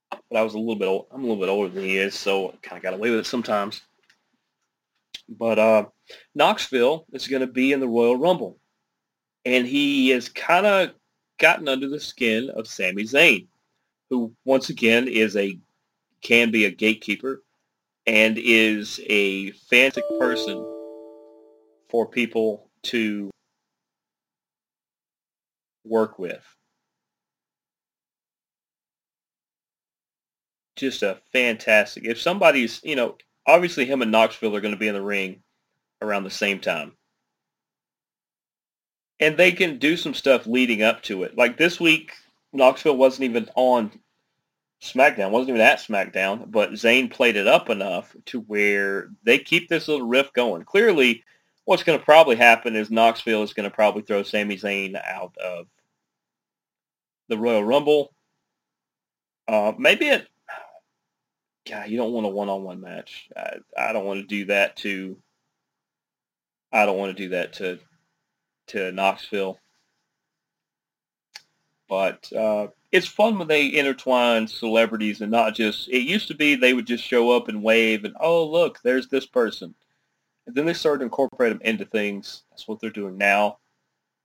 But 0.09 0.39
I 0.39 0.41
was 0.41 0.53
a 0.53 0.59
little 0.59 0.75
bit 0.75 0.87
old. 0.87 1.07
I'm 1.11 1.23
a 1.23 1.27
little 1.27 1.39
bit 1.39 1.49
older 1.49 1.69
than 1.69 1.83
he 1.83 1.97
is, 1.97 2.15
so 2.15 2.49
I 2.49 2.55
kind 2.61 2.77
of 2.77 2.83
got 2.83 2.93
away 2.93 3.09
with 3.09 3.19
it 3.19 3.25
sometimes. 3.25 3.81
But 5.29 5.59
uh, 5.59 5.85
Knoxville 6.35 7.05
is 7.13 7.27
going 7.27 7.41
to 7.41 7.47
be 7.47 7.71
in 7.71 7.79
the 7.79 7.87
Royal 7.87 8.17
Rumble. 8.17 8.57
And 9.45 9.67
he 9.67 10.09
has 10.09 10.29
kind 10.29 10.65
of 10.65 10.91
gotten 11.37 11.67
under 11.67 11.89
the 11.89 11.99
skin 11.99 12.49
of 12.51 12.67
Sami 12.67 13.03
Zayn, 13.03 13.47
who 14.09 14.33
once 14.45 14.69
again 14.69 15.07
is 15.07 15.35
a 15.35 15.57
can 16.23 16.51
be 16.51 16.65
a 16.65 16.71
gatekeeper 16.71 17.43
and 18.05 18.37
is 18.37 18.99
a 19.07 19.51
fantastic 19.51 20.03
person 20.19 20.65
for 21.89 22.07
people 22.07 22.69
to 22.83 23.29
work 25.85 26.17
with. 26.17 26.43
Just 30.75 31.03
a 31.03 31.19
fantastic. 31.31 32.05
If 32.05 32.19
somebody's, 32.19 32.81
you 32.83 32.95
know, 32.95 33.17
obviously 33.47 33.85
him 33.85 34.01
and 34.01 34.11
Knoxville 34.11 34.55
are 34.55 34.61
going 34.61 34.73
to 34.73 34.79
be 34.79 34.87
in 34.87 34.95
the 34.95 35.01
ring 35.01 35.43
around 36.01 36.23
the 36.23 36.31
same 36.31 36.59
time. 36.59 36.93
And 39.19 39.37
they 39.37 39.51
can 39.51 39.77
do 39.77 39.95
some 39.95 40.13
stuff 40.13 40.47
leading 40.47 40.81
up 40.81 41.03
to 41.03 41.23
it. 41.23 41.37
Like 41.37 41.57
this 41.57 41.79
week, 41.79 42.13
Knoxville 42.51 42.97
wasn't 42.97 43.25
even 43.25 43.49
on 43.55 43.91
SmackDown, 44.83 45.31
wasn't 45.31 45.49
even 45.49 45.61
at 45.61 45.79
SmackDown, 45.79 46.51
but 46.51 46.71
Zayn 46.71 47.09
played 47.09 47.37
it 47.37 47.47
up 47.47 47.69
enough 47.69 48.15
to 48.25 48.41
where 48.41 49.09
they 49.23 49.39
keep 49.39 49.69
this 49.69 49.87
little 49.87 50.05
riff 50.05 50.33
going. 50.33 50.63
Clearly, 50.65 51.23
what's 51.65 51.83
going 51.83 51.97
to 51.97 52.05
probably 52.05 52.35
happen 52.35 52.75
is 52.75 52.91
Knoxville 52.91 53.43
is 53.43 53.53
going 53.53 53.69
to 53.69 53.73
probably 53.73 54.01
throw 54.01 54.23
Sami 54.23 54.57
Zayn 54.57 55.01
out 55.01 55.35
of 55.37 55.67
the 57.29 57.37
Royal 57.37 57.63
Rumble. 57.63 58.13
Uh, 59.47 59.71
maybe 59.77 60.07
it 60.07 60.27
God, 61.69 61.89
you 61.89 61.97
don't 61.97 62.11
want 62.11 62.25
a 62.25 62.29
one-on-one 62.29 62.81
match. 62.81 63.29
I, 63.35 63.57
I 63.77 63.93
don't 63.93 64.05
want 64.05 64.19
to 64.19 64.27
do 64.27 64.45
that 64.45 64.75
to 64.77 65.17
I 66.73 66.85
don't 66.85 66.97
want 66.97 67.15
to 67.15 67.23
do 67.23 67.29
that 67.29 67.53
to 67.53 67.79
to 68.67 68.91
Knoxville. 68.91 69.59
But 71.87 72.31
uh, 72.33 72.67
it's 72.93 73.07
fun 73.07 73.39
when 73.39 73.47
they 73.47 73.73
intertwine 73.73 74.47
celebrities 74.47 75.19
and 75.19 75.31
not 75.31 75.55
just. 75.55 75.89
It 75.89 76.03
used 76.03 76.27
to 76.27 76.35
be 76.35 76.55
they 76.55 76.75
would 76.75 76.85
just 76.85 77.03
show 77.03 77.31
up 77.31 77.47
and 77.47 77.63
wave 77.63 78.05
and 78.05 78.15
oh 78.19 78.45
look, 78.45 78.79
there's 78.83 79.07
this 79.07 79.25
person, 79.25 79.73
and 80.45 80.55
then 80.55 80.65
they 80.65 80.73
started 80.73 80.99
to 80.99 81.05
incorporate 81.05 81.51
them 81.51 81.61
into 81.63 81.85
things. 81.85 82.43
That's 82.51 82.67
what 82.67 82.79
they're 82.79 82.91
doing 82.91 83.17
now. 83.17 83.57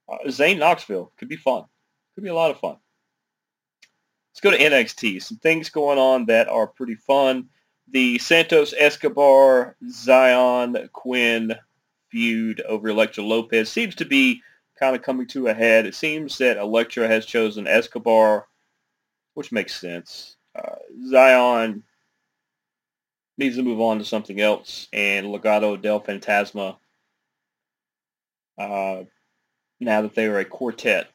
Uh, 0.07 0.19
Zayn 0.27 0.59
Knoxville 0.59 1.11
could 1.17 1.29
be 1.29 1.37
fun. 1.37 1.65
Could 2.15 2.25
be 2.25 2.31
a 2.31 2.35
lot 2.35 2.51
of 2.51 2.61
fun. 2.61 2.77
Let's 4.31 4.41
go 4.41 4.51
to 4.51 4.59
NXT. 4.59 5.23
Some 5.23 5.39
things 5.39 5.71
going 5.71 5.99
on 5.99 6.27
that 6.27 6.49
are 6.49 6.67
pretty 6.67 6.95
fun. 6.95 7.49
The 7.91 8.19
Santos 8.19 8.75
Escobar 8.79 9.77
Xyon 9.83 10.93
Quinn 10.93 11.55
feud 12.11 12.61
over 12.69 12.89
Elektra 12.89 13.25
Lopez 13.25 13.71
seems 13.71 13.95
to 13.95 14.05
be 14.05 14.43
kind 14.79 14.95
of 14.95 15.01
coming 15.01 15.27
to 15.29 15.49
a 15.49 15.55
head. 15.55 15.87
It 15.87 15.95
seems 15.95 16.37
that 16.39 16.59
Elektra 16.59 17.09
has 17.09 17.25
chosen 17.25 17.67
Escobar, 17.67 18.47
which 19.39 19.53
makes 19.53 19.81
sense. 19.81 20.35
Uh, 20.53 20.75
Xyon 21.13 21.83
needs 23.37 23.55
to 23.55 23.63
move 23.63 23.81
on 23.81 24.01
to 24.01 24.05
something 24.05 24.41
else, 24.41 24.89
and 24.93 25.29
Legado 25.29 25.81
del 25.81 26.01
Fantasma, 26.01 26.77
uh, 28.59 29.05
now 29.79 30.03
that 30.03 30.17
they 30.17 30.27
are 30.27 30.41
a 30.41 30.45
quartet, 30.45 31.07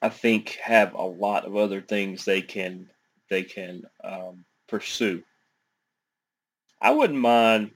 I 0.00 0.08
think 0.08 0.58
have 0.62 0.94
a 0.94 1.02
lot 1.02 1.44
of 1.44 1.56
other 1.56 1.82
things 1.82 2.24
they 2.24 2.40
can 2.40 2.88
they 3.28 3.42
can 3.42 3.82
um, 4.02 4.46
pursue. 4.66 5.22
I 6.80 6.92
wouldn't 6.92 7.18
mind 7.18 7.72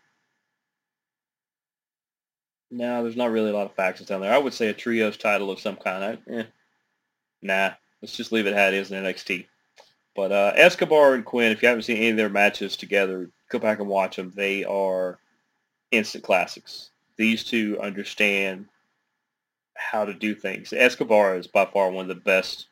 no, 2.71 3.03
there's 3.03 3.15
not 3.15 3.31
really 3.31 3.51
a 3.51 3.55
lot 3.55 3.67
of 3.67 3.75
factions 3.75 4.09
down 4.09 4.23
there. 4.23 4.33
I 4.33 4.39
would 4.39 4.55
say 4.55 4.69
a 4.69 4.73
trios 4.73 5.19
title 5.19 5.51
of 5.51 5.61
some 5.61 5.77
kind. 5.77 6.03
I, 6.03 6.33
eh, 6.33 6.45
nah, 7.43 7.73
let's 8.05 8.19
just 8.19 8.33
leave 8.33 8.47
it 8.47 8.55
how 8.55 8.67
it 8.67 8.75
is 8.75 8.93
in 8.93 9.03
NXT. 9.03 9.47
But 10.15 10.31
uh, 10.31 10.53
Escobar 10.57 11.15
and 11.15 11.25
Quinn, 11.25 11.51
if 11.51 11.63
you 11.63 11.69
haven't 11.69 11.85
seen 11.85 11.97
any 11.97 12.11
of 12.11 12.19
their 12.19 12.29
matches 12.29 12.77
together, 12.77 13.31
go 13.49 13.59
back 13.59 13.79
and 13.79 13.89
watch 13.89 14.17
them. 14.17 14.31
They 14.37 14.63
are 14.63 15.19
instant 15.91 16.23
classics. 16.23 16.91
These 17.17 17.45
two 17.45 17.79
understand 17.81 18.67
how 19.75 20.05
to 20.05 20.13
do 20.13 20.35
things. 20.35 20.75
Escobar 20.75 21.37
is 21.37 21.47
by 21.47 21.65
far 21.65 21.91
one 21.91 22.11
of 22.11 22.15
the 22.15 22.23
best 22.23 22.67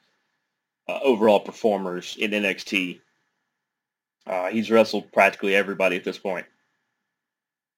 uh, 0.87 0.99
overall 1.03 1.41
performers 1.41 2.15
in 2.21 2.33
NXT. 2.33 3.01
Uh, 4.27 4.49
he's 4.51 4.71
wrestled 4.71 5.11
practically 5.13 5.57
everybody 5.57 5.97
at 5.97 6.05
this 6.05 6.19
point. 6.19 6.45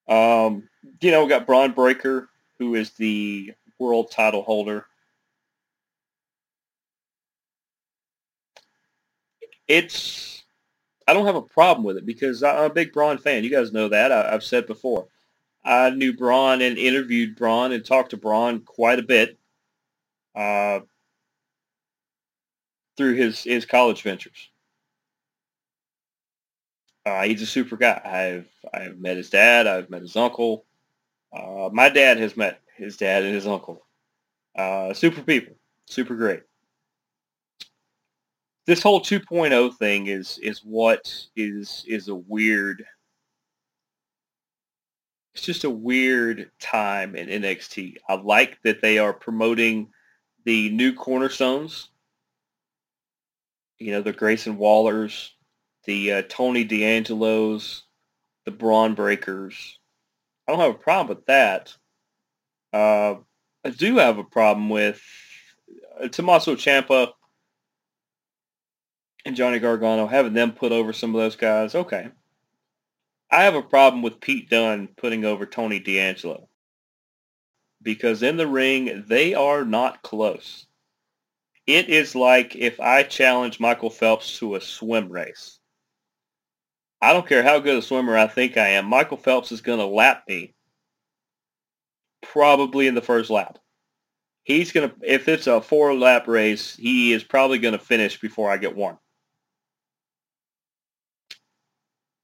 Um, 0.09 0.69
you 1.01 1.12
know, 1.12 1.23
we 1.23 1.29
got 1.29 1.47
Bron 1.47 1.71
Breakker, 1.71 2.29
who 2.59 2.75
is 2.75 2.90
the 2.90 3.53
world 3.79 4.11
title 4.11 4.43
holder. 4.43 4.87
It's 9.68 10.44
I 11.07 11.12
don't 11.12 11.27
have 11.27 11.37
a 11.37 11.42
problem 11.42 11.85
with 11.85 11.96
it 11.96 12.07
because 12.07 12.42
I'm 12.42 12.70
a 12.70 12.74
big 12.74 12.92
Bron 12.92 13.18
fan. 13.18 13.44
You 13.44 13.50
guys 13.50 13.72
know 13.72 13.88
that. 13.88 14.12
I, 14.12 14.33
have 14.33 14.44
said 14.44 14.66
before. 14.66 15.09
I 15.64 15.90
knew 15.90 16.14
Bron 16.14 16.62
and 16.62 16.79
interviewed 16.79 17.37
Bron 17.37 17.72
and 17.72 17.85
talked 17.85 18.11
to 18.11 18.16
Bron 18.16 18.61
quite 18.61 18.98
a 18.98 19.03
bit 19.03 19.38
uh, 20.35 20.81
through 22.96 23.14
his, 23.14 23.42
his 23.42 23.64
college 23.64 24.03
ventures. 24.03 24.50
Uh, 27.07 27.22
he's 27.24 27.42
a 27.42 27.46
super 27.46 27.77
guy. 27.77 28.00
I've 28.03 28.48
I've 28.72 28.98
met 28.98 29.18
his 29.18 29.29
dad. 29.29 29.66
I've 29.66 29.90
met 29.90 30.00
his 30.00 30.16
uncle. 30.16 30.64
Uh, 31.33 31.68
my 31.70 31.90
dad 31.90 32.18
has 32.18 32.37
met 32.37 32.61
his 32.77 32.96
dad 32.96 33.24
and 33.24 33.35
his 33.35 33.46
uncle. 33.46 33.85
Uh, 34.57 34.94
super 34.94 35.20
people, 35.20 35.55
super 35.87 36.14
great. 36.14 36.42
This 38.66 38.83
whole 38.83 39.00
2.0 39.00 39.77
thing 39.77 40.07
is 40.07 40.38
is 40.38 40.61
what 40.61 41.12
is 41.37 41.85
is 41.87 42.09
a 42.09 42.14
weird. 42.14 42.85
It's 45.35 45.44
just 45.44 45.64
a 45.64 45.70
weird 45.70 46.50
time 46.61 47.16
in 47.16 47.42
NXT. 47.42 47.96
I 48.09 48.14
like 48.14 48.59
that 48.62 48.81
they 48.81 48.98
are 48.98 49.12
promoting 49.12 49.90
the 50.44 50.70
new 50.70 50.94
cornerstones. 50.94 51.88
You 53.79 53.92
know, 53.92 54.00
the 54.00 54.12
Grayson 54.12 54.57
Wallers, 54.57 55.31
the 55.85 56.12
uh, 56.12 56.22
Tony 56.29 56.64
D'Angelo's, 56.64 57.83
the 58.44 58.53
Bron 58.53 58.94
Breakkers. 58.94 59.74
I 60.46 60.53
don't 60.53 60.61
have 60.61 60.74
a 60.74 60.79
problem 60.79 61.09
with 61.09 61.27
that. 61.27 61.77
Uh, 62.72 63.16
I 63.64 63.70
do 63.70 63.98
have 63.98 64.18
a 64.18 64.24
problem 64.24 64.70
with 64.70 65.03
uh, 66.00 66.09
Tommaso 66.09 66.55
Ciampa 66.55 67.12
and 69.24 69.37
Johnny 69.37 69.58
Gargano 69.58 70.06
having 70.06 70.34
them 70.34 70.52
put 70.52 70.72
over 70.72 70.92
some 70.92 71.14
of 71.14 71.20
those 71.20 71.37
guys. 71.37 71.74
Okay. 71.74 72.08
I 73.30 73.44
have 73.44 73.54
a 73.54 73.62
problem 73.62 74.02
with 74.02 74.20
Pete 74.20 74.50
Dunne 74.50 74.88
putting 74.96 75.24
over 75.24 75.46
Tony 75.46 75.80
D'Angelo 75.80 76.48
because 77.82 78.22
in 78.22 78.37
the 78.37 78.46
ring 78.46 79.04
they 79.06 79.34
are 79.34 79.64
not 79.64 80.02
close. 80.02 80.66
It 81.66 81.88
is 81.88 82.14
like 82.14 82.54
if 82.54 82.78
I 82.80 83.02
challenge 83.02 83.60
Michael 83.60 83.90
Phelps 83.90 84.38
to 84.38 84.54
a 84.54 84.60
swim 84.60 85.10
race. 85.10 85.58
I 87.00 87.12
don't 87.12 87.28
care 87.28 87.42
how 87.42 87.58
good 87.58 87.76
a 87.76 87.82
swimmer 87.82 88.16
I 88.16 88.26
think 88.26 88.56
I 88.56 88.68
am. 88.70 88.87
Michael 88.87 89.16
Phelps 89.16 89.52
is 89.52 89.60
going 89.60 89.78
to 89.78 89.87
lap 89.87 90.24
me 90.28 90.54
probably 92.22 92.87
in 92.87 92.94
the 92.94 93.02
first 93.02 93.30
lap. 93.30 93.58
He's 94.44 94.72
going 94.72 94.90
to, 94.90 94.96
if 95.02 95.28
it's 95.28 95.46
a 95.46 95.60
four 95.60 95.94
lap 95.94 96.28
race, 96.28 96.76
he 96.76 97.12
is 97.12 97.24
probably 97.24 97.58
going 97.58 97.72
to 97.72 97.78
finish 97.78 98.20
before 98.20 98.50
I 98.50 98.56
get 98.58 98.76
one. 98.76 98.98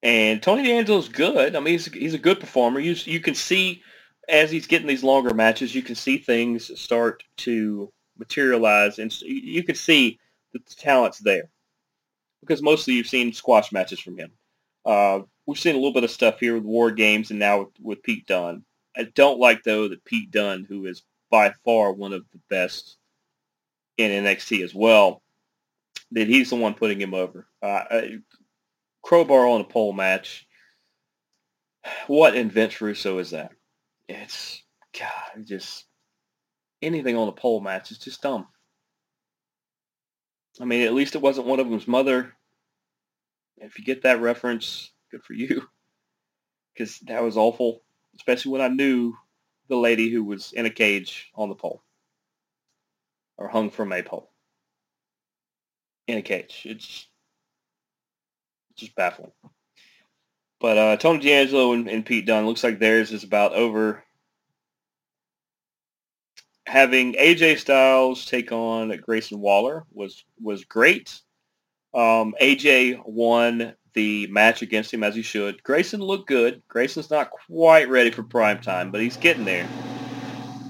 And 0.02 0.42
Tony 0.42 0.62
D'Angelo's 0.64 1.08
good. 1.08 1.54
I 1.54 1.60
mean, 1.60 1.72
he's, 1.72 1.86
he's 1.86 2.14
a 2.14 2.18
good 2.18 2.40
performer. 2.40 2.80
You, 2.80 2.94
you 3.04 3.20
can 3.20 3.34
see 3.34 3.82
as 4.28 4.50
he's 4.50 4.66
getting 4.66 4.86
these 4.86 5.04
longer 5.04 5.34
matches, 5.34 5.74
you 5.74 5.82
can 5.82 5.94
see 5.94 6.16
things 6.16 6.70
start 6.80 7.22
to 7.38 7.92
materialize. 8.18 8.98
And 8.98 9.12
you 9.22 9.62
can 9.62 9.74
see 9.74 10.18
that 10.52 10.64
the 10.64 10.74
talent's 10.74 11.18
there. 11.18 11.50
Because 12.40 12.62
mostly 12.62 12.94
you've 12.94 13.06
seen 13.06 13.32
squash 13.32 13.72
matches 13.72 14.00
from 14.00 14.16
him. 14.16 14.32
Uh, 14.86 15.20
we've 15.44 15.58
seen 15.58 15.74
a 15.74 15.78
little 15.78 15.92
bit 15.92 16.04
of 16.04 16.10
stuff 16.10 16.40
here 16.40 16.54
with 16.54 16.64
War 16.64 16.90
Games 16.90 17.30
and 17.30 17.38
now 17.38 17.60
with, 17.60 17.68
with 17.82 18.02
Pete 18.02 18.26
Dunne. 18.26 18.64
I 18.96 19.04
don't 19.14 19.38
like, 19.38 19.62
though, 19.62 19.88
that 19.88 20.04
Pete 20.04 20.30
Dunne, 20.30 20.64
who 20.68 20.86
is 20.86 21.02
by 21.30 21.52
far 21.64 21.92
one 21.92 22.12
of 22.12 22.24
the 22.32 22.40
best 22.48 22.96
in 23.98 24.24
NXT 24.24 24.64
as 24.64 24.74
well, 24.74 25.22
that 26.12 26.26
he's 26.26 26.50
the 26.50 26.56
one 26.56 26.74
putting 26.74 27.00
him 27.00 27.14
over. 27.14 27.46
Uh, 27.62 27.84
crowbar 29.02 29.46
on 29.46 29.60
a 29.60 29.64
pole 29.64 29.92
match. 29.92 30.46
What 32.06 32.36
in 32.36 32.50
Vince 32.50 32.80
Russo 32.80 33.18
is 33.18 33.30
that? 33.30 33.52
It's, 34.08 34.62
God, 34.98 35.46
just 35.46 35.86
anything 36.82 37.16
on 37.16 37.28
a 37.28 37.32
pole 37.32 37.60
match 37.60 37.90
is 37.90 37.98
just 37.98 38.22
dumb. 38.22 38.46
I 40.60 40.64
mean, 40.64 40.82
at 40.82 40.92
least 40.92 41.14
it 41.14 41.22
wasn't 41.22 41.46
one 41.46 41.60
of 41.60 41.70
them's 41.70 41.88
mother 41.88 42.34
if 43.60 43.78
you 43.78 43.84
get 43.84 44.02
that 44.02 44.20
reference, 44.20 44.90
good 45.10 45.22
for 45.22 45.34
you. 45.34 45.62
Because 46.72 47.00
that 47.00 47.22
was 47.22 47.36
awful, 47.36 47.82
especially 48.14 48.52
when 48.52 48.62
I 48.62 48.68
knew 48.68 49.14
the 49.68 49.76
lady 49.76 50.08
who 50.08 50.24
was 50.24 50.52
in 50.52 50.64
a 50.64 50.70
cage 50.70 51.30
on 51.34 51.48
the 51.48 51.54
pole 51.54 51.82
or 53.36 53.48
hung 53.48 53.70
from 53.70 53.92
a 53.92 54.02
pole 54.02 54.30
in 56.06 56.16
a 56.16 56.22
cage. 56.22 56.62
It's, 56.64 56.86
it's 56.86 57.08
just 58.80 58.94
baffling. 58.94 59.32
But 60.60 60.78
uh, 60.78 60.96
Tony 60.96 61.20
D'Angelo 61.20 61.72
and, 61.72 61.88
and 61.88 62.04
Pete 62.04 62.26
Dunne 62.26 62.46
looks 62.46 62.62
like 62.62 62.78
theirs 62.78 63.12
is 63.12 63.24
about 63.24 63.54
over. 63.54 64.04
Having 66.66 67.14
AJ 67.14 67.58
Styles 67.58 68.26
take 68.26 68.52
on 68.52 68.96
Grayson 69.04 69.40
Waller 69.40 69.84
was 69.92 70.24
was 70.40 70.64
great. 70.64 71.20
Um, 71.94 72.34
AJ 72.40 73.02
won 73.04 73.74
the 73.94 74.28
match 74.28 74.62
against 74.62 74.92
him 74.92 75.02
as 75.02 75.14
he 75.14 75.22
should. 75.22 75.62
Grayson 75.62 76.00
looked 76.00 76.28
good. 76.28 76.62
Grayson's 76.68 77.10
not 77.10 77.30
quite 77.30 77.88
ready 77.88 78.10
for 78.10 78.22
prime 78.22 78.60
time, 78.60 78.90
but 78.90 79.00
he's 79.00 79.16
getting 79.16 79.44
there. 79.44 79.68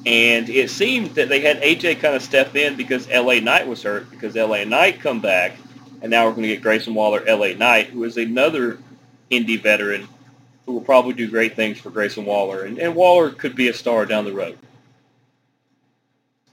And 0.06 0.48
it 0.48 0.70
seemed 0.70 1.08
that 1.16 1.28
they 1.28 1.40
had 1.40 1.60
AJ 1.60 2.00
kind 2.00 2.14
of 2.14 2.22
step 2.22 2.56
in 2.56 2.76
because 2.76 3.06
LA 3.08 3.40
Knight 3.40 3.66
was 3.66 3.82
hurt 3.82 4.10
because 4.10 4.34
LA 4.34 4.64
Knight 4.64 5.00
come 5.00 5.20
back, 5.20 5.52
and 6.02 6.10
now 6.10 6.26
we're 6.26 6.32
going 6.32 6.42
to 6.42 6.48
get 6.48 6.62
Grayson 6.62 6.94
Waller, 6.94 7.22
LA 7.26 7.54
Knight, 7.54 7.88
who 7.88 8.04
is 8.04 8.16
another 8.16 8.78
indie 9.30 9.60
veteran 9.60 10.08
who 10.66 10.72
will 10.72 10.80
probably 10.80 11.12
do 11.12 11.28
great 11.28 11.56
things 11.56 11.78
for 11.78 11.90
Grayson 11.90 12.24
Waller. 12.24 12.64
And, 12.64 12.78
and 12.78 12.94
Waller 12.94 13.30
could 13.30 13.56
be 13.56 13.68
a 13.68 13.74
star 13.74 14.06
down 14.06 14.24
the 14.24 14.32
road. 14.32 14.58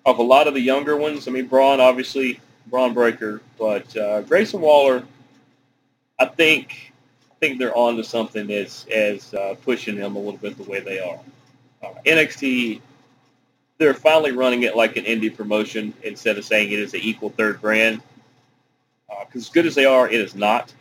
Of 0.05 0.19
a 0.19 0.23
lot 0.23 0.47
of 0.47 0.53
the 0.53 0.61
younger 0.61 0.95
ones, 0.95 1.27
I 1.27 1.31
mean, 1.31 1.47
Bron 1.47 1.79
obviously 1.79 2.39
Bron 2.67 2.93
Breakker, 2.93 3.41
but 3.59 3.95
uh, 3.95 4.21
Grayson 4.21 4.61
Waller, 4.61 5.03
I 6.19 6.25
think 6.25 6.93
I 7.29 7.35
think 7.39 7.59
they're 7.59 7.75
on 7.75 7.97
to 7.97 8.03
something 8.03 8.49
as 8.51 8.85
as 8.93 9.33
uh, 9.33 9.55
pushing 9.63 9.97
him 9.97 10.15
a 10.15 10.19
little 10.19 10.39
bit 10.39 10.57
the 10.57 10.63
way 10.63 10.79
they 10.79 10.99
are. 10.99 11.19
Uh, 11.83 11.93
NXT, 12.05 12.81
they're 13.77 13.93
finally 13.93 14.31
running 14.31 14.63
it 14.63 14.75
like 14.75 14.97
an 14.97 15.03
indie 15.03 15.35
promotion 15.35 15.93
instead 16.03 16.37
of 16.37 16.45
saying 16.45 16.71
it 16.71 16.79
is 16.79 16.93
an 16.93 17.01
equal 17.01 17.29
third 17.29 17.61
brand. 17.61 18.01
Because 19.09 19.43
uh, 19.43 19.47
as 19.47 19.49
good 19.49 19.65
as 19.65 19.75
they 19.75 19.85
are, 19.85 20.09
it 20.09 20.19
is 20.19 20.35
not. 20.35 20.73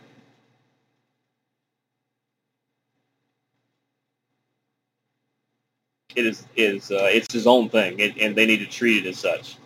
It 6.15 6.25
is 6.25 6.45
is 6.55 6.91
uh, 6.91 7.09
it's 7.11 7.31
his 7.31 7.45
own 7.45 7.69
thing, 7.69 8.01
and, 8.01 8.17
and 8.17 8.35
they 8.35 8.45
need 8.45 8.57
to 8.59 8.65
treat 8.65 9.05
it 9.05 9.09
as 9.09 9.19
such. 9.19 9.57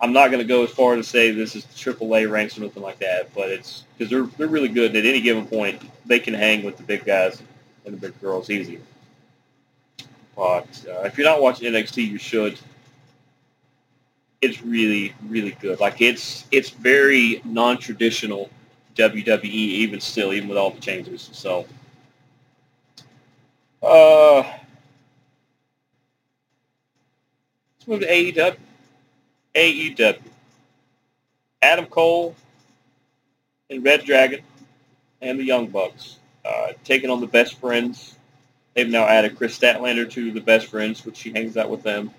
I'm 0.00 0.12
not 0.12 0.28
going 0.28 0.40
to 0.40 0.44
go 0.44 0.62
as 0.62 0.70
far 0.70 0.96
to 0.96 1.02
say 1.02 1.30
this 1.30 1.56
is 1.56 1.64
the 1.64 1.92
AAA 1.92 2.30
ranks 2.30 2.58
or 2.58 2.60
nothing 2.60 2.82
like 2.82 2.98
that, 2.98 3.32
but 3.34 3.48
it's 3.48 3.84
because 3.96 4.10
they're 4.10 4.24
they're 4.36 4.48
really 4.48 4.68
good. 4.68 4.90
And 4.90 4.98
at 4.98 5.06
any 5.06 5.20
given 5.22 5.46
point, 5.46 5.80
they 6.04 6.18
can 6.18 6.34
hang 6.34 6.64
with 6.64 6.76
the 6.76 6.82
big 6.82 7.04
guys 7.04 7.40
and 7.86 7.94
the 7.94 7.98
big 7.98 8.20
girls 8.20 8.50
easy. 8.50 8.80
But 10.36 10.84
uh, 10.88 11.02
if 11.02 11.16
you're 11.16 11.26
not 11.26 11.40
watching 11.40 11.72
NXT, 11.72 12.08
you 12.08 12.18
should. 12.18 12.58
It's 14.44 14.62
really 14.62 15.14
really 15.28 15.56
good. 15.60 15.80
Like 15.80 16.00
it's 16.00 16.46
it's 16.50 16.70
very 16.70 17.40
non-traditional 17.44 18.50
WWE, 18.94 19.44
even 19.44 20.00
still, 20.00 20.32
even 20.32 20.48
with 20.48 20.58
all 20.58 20.70
the 20.70 20.80
changes. 20.80 21.30
So. 21.32 21.66
Uh, 23.82 24.42
let's 27.76 27.86
move 27.86 28.00
to 28.00 28.06
AEW. 28.06 28.56
AEW. 29.54 30.18
Adam 31.60 31.86
Cole 31.86 32.34
and 33.70 33.84
Red 33.84 34.04
Dragon 34.04 34.40
and 35.20 35.38
the 35.38 35.44
Young 35.44 35.66
Bucks 35.66 36.18
uh, 36.44 36.72
taking 36.84 37.10
on 37.10 37.20
the 37.20 37.26
Best 37.26 37.58
Friends. 37.58 38.16
They've 38.74 38.88
now 38.88 39.06
added 39.06 39.36
Kris 39.36 39.58
Statlander 39.58 40.10
to 40.10 40.32
the 40.32 40.40
Best 40.40 40.66
Friends, 40.66 41.04
which 41.04 41.16
she 41.16 41.32
hangs 41.32 41.56
out 41.56 41.70
with 41.70 41.82
them, 41.82 42.10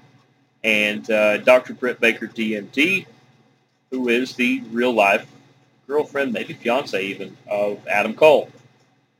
and 0.65 1.11
uh, 1.11 1.37
Dr. 1.37 1.75
Britt 1.75 2.01
Baker, 2.01 2.25
DMD, 2.27 3.05
who 3.91 4.09
is 4.09 4.33
the 4.33 4.61
real 4.71 4.91
life 4.91 5.27
girlfriend, 5.85 6.33
maybe 6.33 6.55
fiance 6.55 6.99
even, 6.99 7.37
of 7.47 7.87
Adam 7.87 8.15
Cole. 8.15 8.49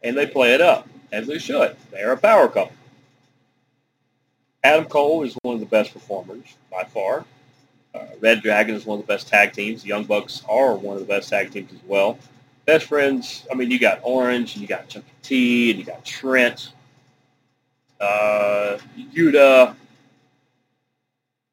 And 0.04 0.18
they 0.18 0.26
play 0.26 0.56
it 0.56 0.62
up, 0.62 0.90
as 1.12 1.28
they 1.28 1.38
should. 1.38 1.76
They 1.92 2.02
are 2.02 2.14
a 2.14 2.18
power 2.18 2.48
couple. 2.48 2.76
Adam 4.64 4.86
Cole 4.86 5.22
is 5.22 5.38
one 5.44 5.54
of 5.54 5.60
the 5.60 5.68
best 5.68 5.94
performers 5.94 6.56
by 6.72 6.84
far. 6.84 7.26
Uh, 7.94 8.08
Red 8.20 8.42
Dragon 8.42 8.74
is 8.74 8.88
one 8.88 9.00
of 9.00 9.06
the 9.06 9.14
best 9.14 9.28
tag 9.28 9.54
teams. 9.54 9.86
Young 9.86 10.04
Bucks 10.04 10.42
are 10.50 10.74
one 10.74 10.96
of 10.96 11.02
the 11.02 11.08
best 11.08 11.30
tag 11.30 11.52
teams 11.52 11.72
as 11.72 11.80
well. 11.86 12.18
Best 12.66 12.86
friends, 12.86 13.46
I 13.52 13.54
mean, 13.54 13.70
you 13.70 13.78
got 13.78 14.00
Orange, 14.02 14.56
and 14.56 14.64
you 14.64 14.68
got 14.68 14.90
Chucky 14.90 15.06
T, 15.22 15.70
and 15.70 15.80
you 15.80 15.86
got 15.86 16.04
Trent, 16.04 16.72
uh, 18.02 18.80
Yuta. 19.14 19.76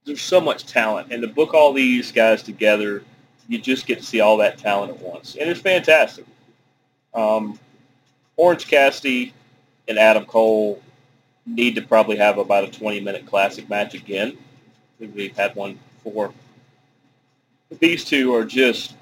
There's 0.05 0.21
so 0.21 0.41
much 0.41 0.67
talent, 0.67 1.13
and 1.13 1.23
to 1.23 1.29
book 1.29 1.55
all 1.55 1.73
these 1.73 2.11
guys 2.11 2.43
together, 2.43 3.05
you 3.49 3.59
just 3.59 3.87
get 3.87 3.99
to 3.99 4.05
see 4.05 4.21
all 4.21 4.37
that 4.39 4.59
talent 4.59 4.93
at 4.93 5.01
once, 5.01 5.37
and 5.37 5.49
it's 5.49 5.61
fantastic. 5.61 6.25
Um, 7.15 7.59
Orange 8.37 8.67
Cassidy 8.67 9.33
and 9.89 9.99
Adam 9.99 10.25
Cole 10.25 10.83
need 11.47 11.75
to 11.75 11.83
probably 11.83 12.17
have 12.17 12.39
about 12.39 12.65
a 12.65 12.69
20-minute 12.69 13.27
classic 13.27 13.69
match 13.69 13.95
again. 13.95 14.39
We've 14.99 15.37
had 15.37 15.55
one 15.55 15.79
for. 16.03 16.33
These 17.81 18.05
two 18.05 18.35
are 18.35 18.45
just 18.45 18.97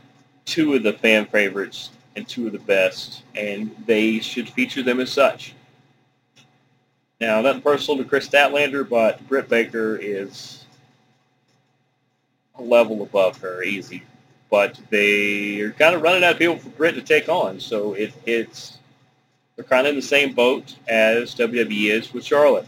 two 0.44 0.74
of 0.74 0.82
the 0.82 0.92
fan 0.94 1.26
favorites 1.26 1.90
and 2.16 2.26
two 2.26 2.46
of 2.46 2.52
the 2.52 2.58
best, 2.58 3.22
and 3.34 3.74
they 3.86 4.18
should 4.20 4.48
feature 4.48 4.82
them 4.82 5.00
as 5.00 5.12
such. 5.12 5.54
Now, 7.20 7.40
nothing 7.42 7.62
personal 7.62 8.02
to 8.02 8.08
Kris 8.08 8.28
Statlander, 8.28 8.88
but 8.88 9.26
Britt 9.28 9.48
Baker 9.48 9.96
is 9.96 10.59
level 12.62 13.02
above 13.02 13.38
her, 13.38 13.62
easy. 13.62 14.02
But 14.50 14.80
they 14.90 15.60
are 15.60 15.70
kind 15.72 15.94
of 15.94 16.02
running 16.02 16.24
out 16.24 16.32
of 16.32 16.38
people 16.38 16.58
for 16.58 16.70
Britt 16.70 16.96
to 16.96 17.02
take 17.02 17.28
on, 17.28 17.60
so 17.60 17.94
it, 17.94 18.12
it's 18.26 18.78
they're 19.60 19.68
kind 19.68 19.86
of 19.86 19.90
in 19.90 19.96
the 19.96 20.02
same 20.02 20.32
boat 20.32 20.74
as 20.88 21.34
WWE 21.34 21.90
is 21.90 22.14
with 22.14 22.24
Charlotte. 22.24 22.66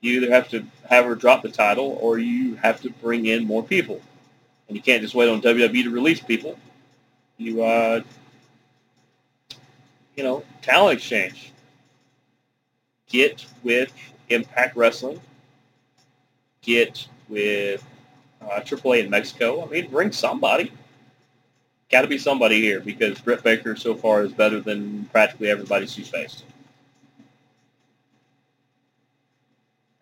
You 0.00 0.20
either 0.20 0.32
have 0.32 0.48
to 0.50 0.64
have 0.88 1.04
her 1.04 1.16
drop 1.16 1.42
the 1.42 1.48
title 1.48 1.98
or 2.00 2.18
you 2.18 2.54
have 2.56 2.80
to 2.82 2.90
bring 2.90 3.26
in 3.26 3.44
more 3.44 3.64
people. 3.64 4.00
And 4.68 4.76
you 4.76 4.82
can't 4.82 5.02
just 5.02 5.16
wait 5.16 5.28
on 5.28 5.42
WWE 5.42 5.82
to 5.82 5.90
release 5.90 6.20
people. 6.20 6.58
You, 7.38 7.64
uh, 7.64 8.02
you 10.14 10.22
know, 10.22 10.44
talent 10.62 10.98
exchange. 10.98 11.52
Get 13.08 13.44
with 13.64 13.92
Impact 14.28 14.76
Wrestling. 14.76 15.20
Get 16.62 17.08
with 17.28 17.84
uh, 18.42 18.60
AAA 18.60 19.04
in 19.04 19.10
Mexico. 19.10 19.64
I 19.64 19.68
mean, 19.68 19.90
bring 19.90 20.12
somebody. 20.12 20.72
Got 21.90 22.02
to 22.02 22.08
be 22.08 22.18
somebody 22.18 22.60
here 22.60 22.80
because 22.80 23.20
Britt 23.20 23.42
Baker 23.42 23.76
so 23.76 23.94
far 23.94 24.22
is 24.22 24.32
better 24.32 24.60
than 24.60 25.04
practically 25.12 25.50
everybody 25.50 25.86
she's 25.86 26.08
faced. 26.08 26.44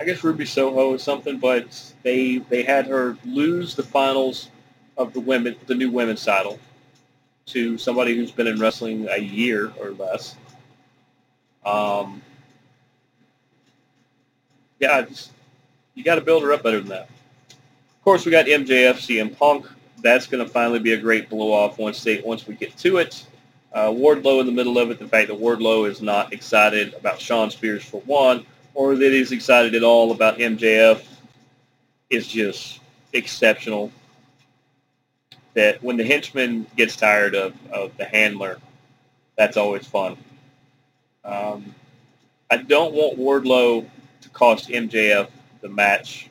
I 0.01 0.05
guess 0.05 0.25
Ruby 0.25 0.45
Soho 0.45 0.93
or 0.93 0.99
something, 0.99 1.39
but 1.39 1.93
they 2.03 2.39
they 2.39 2.63
had 2.63 2.87
her 2.87 3.17
lose 3.25 3.75
the 3.75 3.83
finals 3.83 4.49
of 4.97 5.13
the 5.13 5.21
women 5.21 5.57
the 5.67 5.75
new 5.75 5.91
women's 5.91 6.25
title 6.25 6.59
to 7.47 7.79
somebody 7.79 8.17
who's 8.17 8.31
been 8.31 8.47
in 8.47 8.59
wrestling 8.59 9.07
a 9.11 9.19
year 9.19 9.73
or 9.79 9.91
less. 9.91 10.37
Um, 11.65 12.23
yeah, 14.81 15.03
just, 15.03 15.31
you 15.95 16.05
got 16.05 16.17
to 16.17 16.21
build 16.21 16.43
her 16.43 16.53
up 16.53 16.63
better 16.63 16.81
than 16.81 16.89
that. 16.89 17.09
Of 18.05 18.07
course, 18.07 18.27
we 18.27 18.33
got 18.33 18.45
MJF, 18.45 18.97
CM 18.97 19.35
Punk. 19.35 19.65
That's 20.03 20.27
going 20.27 20.45
to 20.45 20.53
finally 20.53 20.79
be 20.79 20.93
a 20.93 20.99
great 20.99 21.31
blow 21.31 21.51
off 21.51 21.79
once 21.79 22.05
they 22.05 22.21
once 22.21 22.47
we 22.47 22.55
get 22.55 22.77
to 22.77 22.99
it. 22.99 23.27
Uh, 23.73 23.89
Wardlow 23.89 24.41
in 24.41 24.47
the 24.47 24.53
middle 24.53 24.77
of 24.77 24.91
it. 24.91 24.99
The 24.99 25.09
fact 25.09 25.29
that 25.29 25.41
Wardlow 25.41 25.89
is 25.89 26.03
not 26.03 26.31
excited 26.31 26.93
about 26.93 27.19
Shawn 27.19 27.51
Spears 27.51 27.83
for 27.83 28.03
one 28.03 28.45
or 28.75 28.95
that 28.95 29.11
he's 29.11 29.33
excited 29.33 29.75
at 29.75 29.83
all 29.83 30.13
about 30.13 30.37
MJF 30.37 31.03
is 32.11 32.29
just 32.29 32.81
exceptional. 33.15 33.91
That 35.55 35.83
when 35.83 35.97
the 35.97 36.05
henchman 36.05 36.67
gets 36.77 36.97
tired 36.97 37.35
of, 37.35 37.55
of 37.73 37.97
the 37.97 38.05
handler, 38.05 38.59
that's 39.39 39.57
always 39.57 39.87
fun. 39.87 40.19
Um, 41.25 41.75
I 42.51 42.59
don't 42.59 42.93
want 42.93 43.19
Wardlow 43.19 43.89
to 44.21 44.29
cost 44.29 44.69
MJF 44.69 45.31
the 45.63 45.71
match 45.71 46.29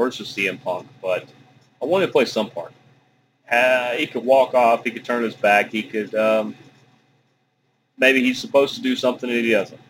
versus 0.00 0.34
CM 0.34 0.58
Punk, 0.62 0.88
but 1.02 1.28
I 1.82 1.84
want 1.84 2.06
to 2.06 2.10
play 2.10 2.24
some 2.24 2.48
part. 2.48 2.72
Uh, 3.50 3.90
he 3.90 4.06
could 4.06 4.24
walk 4.24 4.54
off. 4.54 4.82
He 4.82 4.90
could 4.90 5.04
turn 5.04 5.22
his 5.22 5.34
back. 5.34 5.70
He 5.70 5.82
could 5.82 6.14
um, 6.14 6.56
maybe 7.98 8.22
he's 8.22 8.38
supposed 8.38 8.74
to 8.76 8.80
do 8.80 8.96
something 8.96 9.28
and 9.28 9.44
he 9.44 9.50
doesn't. 9.50 9.80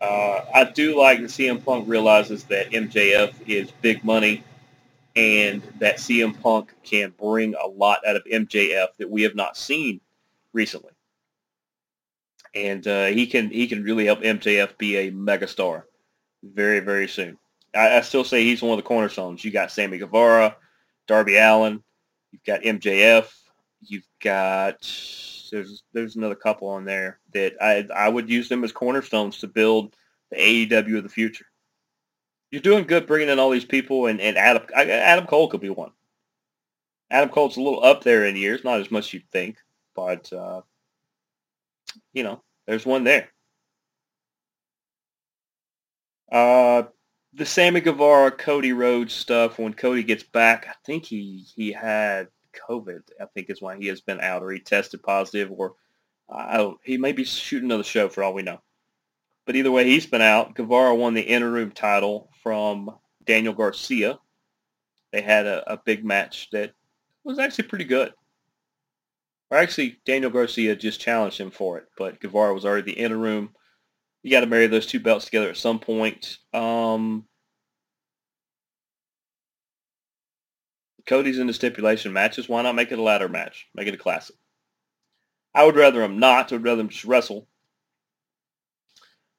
Uh, 0.00 0.40
I 0.52 0.64
do 0.64 0.98
like 0.98 1.20
that 1.20 1.28
CM 1.30 1.64
Punk 1.64 1.86
realizes 1.86 2.42
that 2.44 2.70
MJF 2.70 3.32
is 3.46 3.70
big 3.80 4.02
money 4.02 4.42
and 5.14 5.62
that 5.78 5.98
CM 5.98 6.40
Punk 6.42 6.74
can 6.82 7.12
bring 7.16 7.54
a 7.54 7.66
lot 7.68 8.00
out 8.04 8.16
of 8.16 8.24
MJF 8.24 8.88
that 8.98 9.08
we 9.08 9.22
have 9.22 9.36
not 9.36 9.56
seen 9.56 10.00
recently. 10.52 10.92
And 12.56 12.84
uh, 12.88 13.06
he 13.06 13.28
can 13.28 13.50
he 13.50 13.68
can 13.68 13.84
really 13.84 14.06
help 14.06 14.22
MJF 14.22 14.76
be 14.78 14.96
a 14.96 15.12
megastar 15.12 15.84
very, 16.42 16.80
very 16.80 17.06
soon. 17.06 17.38
I, 17.74 17.98
I 17.98 18.00
still 18.02 18.24
say 18.24 18.44
he's 18.44 18.62
one 18.62 18.72
of 18.72 18.78
the 18.78 18.88
cornerstones. 18.88 19.44
You 19.44 19.50
got 19.50 19.70
Sammy 19.70 19.98
Guevara, 19.98 20.56
Darby 21.06 21.36
Allin, 21.36 21.82
you've 22.32 22.44
got 22.44 22.62
MJF, 22.62 23.30
you've 23.82 24.06
got 24.22 24.80
there's 25.50 25.82
there's 25.92 26.16
another 26.16 26.34
couple 26.34 26.68
on 26.68 26.84
there 26.84 27.18
that 27.34 27.54
I 27.60 27.86
I 27.94 28.08
would 28.08 28.30
use 28.30 28.48
them 28.48 28.64
as 28.64 28.72
cornerstones 28.72 29.38
to 29.38 29.48
build 29.48 29.96
the 30.30 30.36
AEW 30.36 30.98
of 30.98 31.02
the 31.02 31.08
future. 31.08 31.46
You're 32.50 32.62
doing 32.62 32.84
good 32.84 33.06
bringing 33.06 33.28
in 33.28 33.38
all 33.38 33.50
these 33.50 33.64
people, 33.64 34.06
and, 34.06 34.20
and 34.20 34.36
Adam 34.36 34.62
Adam 34.74 35.26
Cole 35.26 35.48
could 35.48 35.60
be 35.60 35.70
one. 35.70 35.92
Adam 37.10 37.30
Cole's 37.30 37.56
a 37.56 37.62
little 37.62 37.82
up 37.82 38.04
there 38.04 38.24
in 38.24 38.36
years, 38.36 38.62
not 38.64 38.80
as 38.80 38.90
much 38.90 39.06
as 39.06 39.14
you'd 39.14 39.30
think, 39.30 39.56
but 39.94 40.32
uh, 40.32 40.62
you 42.12 42.22
know, 42.22 42.42
there's 42.66 42.86
one 42.86 43.04
there. 43.04 43.28
Uh, 46.30 46.84
the 47.34 47.46
Sammy 47.46 47.80
Guevara, 47.80 48.30
Cody 48.30 48.72
Rhodes 48.72 49.12
stuff. 49.12 49.58
When 49.58 49.74
Cody 49.74 50.02
gets 50.02 50.22
back, 50.22 50.66
I 50.68 50.74
think 50.84 51.04
he 51.04 51.44
he 51.54 51.72
had 51.72 52.28
COVID, 52.68 53.02
I 53.20 53.26
think 53.26 53.50
is 53.50 53.62
why 53.62 53.76
he 53.76 53.86
has 53.86 54.00
been 54.00 54.20
out, 54.20 54.42
or 54.42 54.50
he 54.50 54.58
tested 54.58 55.02
positive, 55.02 55.50
or 55.52 55.74
don't. 56.28 56.78
He 56.82 56.98
may 56.98 57.12
be 57.12 57.24
shooting 57.24 57.68
another 57.68 57.84
show 57.84 58.08
for 58.08 58.22
all 58.22 58.34
we 58.34 58.42
know. 58.42 58.60
But 59.46 59.56
either 59.56 59.70
way, 59.70 59.84
he's 59.84 60.06
been 60.06 60.20
out. 60.20 60.54
Guevara 60.54 60.94
won 60.94 61.14
the 61.14 61.22
interim 61.22 61.72
title 61.72 62.30
from 62.42 62.90
Daniel 63.24 63.54
Garcia. 63.54 64.18
They 65.12 65.22
had 65.22 65.46
a, 65.46 65.72
a 65.72 65.76
big 65.76 66.04
match 66.04 66.48
that 66.52 66.72
was 67.24 67.38
actually 67.38 67.68
pretty 67.68 67.84
good. 67.84 68.12
Or 69.50 69.58
actually, 69.58 69.98
Daniel 70.04 70.30
Garcia 70.30 70.76
just 70.76 71.00
challenged 71.00 71.40
him 71.40 71.50
for 71.50 71.78
it, 71.78 71.86
but 71.96 72.20
Guevara 72.20 72.54
was 72.54 72.64
already 72.64 72.92
the 72.92 72.98
interim 72.98 73.50
You 74.22 74.30
got 74.30 74.40
to 74.40 74.46
marry 74.46 74.66
those 74.66 74.86
two 74.86 75.00
belts 75.00 75.24
together 75.24 75.48
at 75.48 75.56
some 75.56 75.78
point. 75.78 76.38
Um, 76.52 77.24
Cody's 81.06 81.38
in 81.38 81.46
the 81.46 81.52
stipulation 81.52 82.12
matches. 82.12 82.48
Why 82.48 82.62
not 82.62 82.74
make 82.74 82.92
it 82.92 82.98
a 82.98 83.02
ladder 83.02 83.28
match? 83.28 83.66
Make 83.74 83.88
it 83.88 83.94
a 83.94 83.98
classic. 83.98 84.36
I 85.54 85.64
would 85.64 85.76
rather 85.76 86.02
him 86.02 86.18
not. 86.18 86.52
I 86.52 86.54
would 86.54 86.64
rather 86.64 86.82
him 86.82 86.88
just 86.88 87.04
wrestle. 87.04 87.48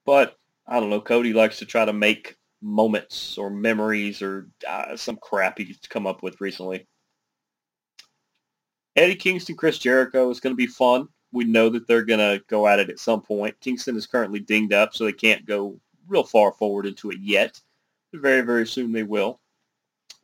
But 0.06 0.38
I 0.68 0.80
don't 0.80 0.90
know. 0.90 1.02
Cody 1.02 1.34
likes 1.34 1.60
to 1.60 1.66
try 1.66 1.86
to 1.86 1.94
make 1.94 2.36
moments 2.62 3.38
or 3.38 3.50
memories 3.50 4.22
or 4.22 4.50
uh, 4.68 4.96
some 4.96 5.18
crap 5.18 5.58
he's 5.58 5.80
come 5.90 6.08
up 6.08 6.24
with 6.24 6.42
recently. 6.42 6.88
Eddie 8.96 9.16
Kingston, 9.16 9.56
Chris 9.56 9.78
Jericho 9.78 10.30
is 10.30 10.40
going 10.40 10.54
to 10.54 10.58
be 10.58 10.68
fun. 10.68 11.08
We 11.32 11.46
know 11.46 11.70
that 11.70 11.88
they're 11.88 12.04
going 12.04 12.20
to 12.20 12.44
go 12.48 12.68
at 12.68 12.80
it 12.80 12.90
at 12.90 13.00
some 13.00 13.22
point. 13.22 13.60
Kingston 13.62 13.96
is 13.96 14.06
currently 14.06 14.40
dinged 14.40 14.74
up, 14.74 14.94
so 14.94 15.06
they 15.06 15.14
can't 15.14 15.46
go 15.46 15.80
real 16.08 16.24
far 16.24 16.52
forward 16.52 16.86
into 16.86 17.10
it 17.10 17.20
yet. 17.20 17.60
Very, 18.14 18.42
very 18.42 18.68
soon 18.68 18.92
they 18.92 19.04
will. 19.04 19.40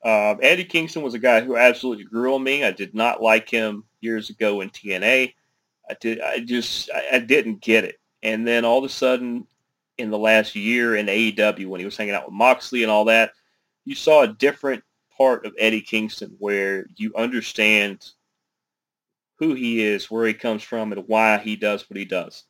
Uh, 0.04 0.36
Eddie 0.42 0.66
Kingston 0.66 1.02
was 1.02 1.14
a 1.14 1.20
guy 1.20 1.42
who 1.42 1.58
absolutely 1.58 2.04
grew 2.04 2.36
on 2.36 2.44
me. 2.44 2.64
I 2.64 2.72
did 2.72 2.94
not 2.94 3.22
like 3.22 3.50
him 3.50 3.84
years 4.02 4.30
ago 4.30 4.62
in 4.62 4.70
TNA. 4.70 5.34
I 5.90 5.94
did. 6.00 6.22
I 6.22 6.40
just 6.40 6.90
I, 6.94 7.16
I 7.16 7.20
didn't 7.20 7.62
get 7.62 7.86
it. 7.86 8.00
And 8.24 8.46
then 8.46 8.66
all 8.66 8.80
of 8.80 8.84
a 8.84 8.90
sudden, 8.90 9.48
in 9.98 10.10
the 10.10 10.18
last 10.18 10.56
year 10.56 10.96
in 10.96 11.08
AEW, 11.08 11.68
when 11.68 11.80
he 11.80 11.86
was 11.86 11.98
hanging 11.98 12.14
out 12.14 12.26
with 12.26 12.34
Moxley 12.34 12.84
and 12.84 12.92
all 12.92 13.06
that, 13.06 13.32
you 13.86 13.96
saw 13.96 14.24
a 14.24 14.28
different 14.28 14.84
part 15.18 15.46
of 15.46 15.56
Eddie 15.58 15.82
Kingston 15.82 16.36
where 16.40 16.88
you 16.98 17.14
understand 17.16 18.12
who 19.40 19.54
he 19.54 19.82
is, 19.82 20.10
where 20.10 20.26
he 20.26 20.34
comes 20.34 20.64
from, 20.64 20.92
and 20.92 21.04
why 21.08 21.38
he 21.38 21.56
does 21.56 21.90
what 21.90 21.98
he 21.98 22.06
does. 22.06 22.44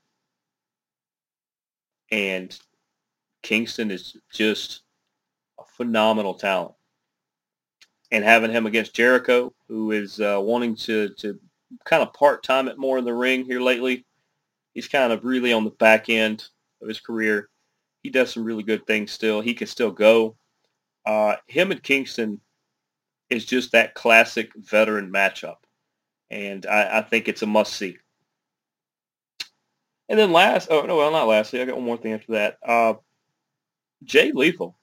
And 2.12 2.58
Kingston 3.44 3.92
is 3.92 4.16
just 4.34 4.82
a 5.60 5.64
phenomenal 5.76 6.34
talent. 6.34 6.74
And 8.12 8.24
having 8.24 8.52
him 8.52 8.66
against 8.66 8.96
Jericho, 8.96 9.54
who 9.68 9.92
is 9.92 10.22
uh, 10.22 10.40
wanting 10.42 10.76
to, 10.78 11.10
to 11.16 11.38
kind 11.84 12.02
of 12.02 12.14
part-time 12.14 12.70
it 12.70 12.78
more 12.78 12.98
in 12.98 13.04
the 13.06 13.14
ring 13.14 13.44
here 13.44 13.60
lately, 13.60 14.06
he's 14.74 14.88
kind 14.88 15.12
of 15.12 15.26
really 15.26 15.52
on 15.52 15.66
the 15.66 15.72
back 15.72 16.10
end 16.10 16.48
of 16.82 16.88
his 16.88 17.02
career. 17.02 17.50
He 18.04 18.10
does 18.10 18.32
some 18.32 18.46
really 18.46 18.64
good 18.64 18.88
things 18.88 19.12
still. 19.12 19.42
He 19.42 19.54
can 19.54 19.68
still 19.68 19.92
go. 19.92 20.38
Uh, 21.06 21.36
him 21.48 21.72
and 21.72 21.84
Kingston 21.84 22.40
is 23.30 23.46
just 23.46 23.74
that 23.74 23.94
classic 23.94 24.52
veteran 24.56 25.12
matchup 25.12 25.58
and 26.30 26.66
I, 26.66 27.00
I 27.00 27.02
think 27.02 27.28
it's 27.28 27.42
a 27.42 27.48
must 27.48 27.74
see. 27.74 27.98
And 30.10 30.18
then 30.18 30.32
last, 30.32 30.70
oh 30.72 30.86
no, 30.86 30.98
well 30.98 31.12
not 31.12 31.28
lastly, 31.28 31.62
I 31.62 31.66
got 31.66 31.76
one 31.76 31.86
more 31.86 31.98
thing 31.98 32.14
after 32.14 32.34
that. 32.34 32.58
Uh, 32.66 32.94
Jay 34.04 34.32
Lethal 34.32 34.78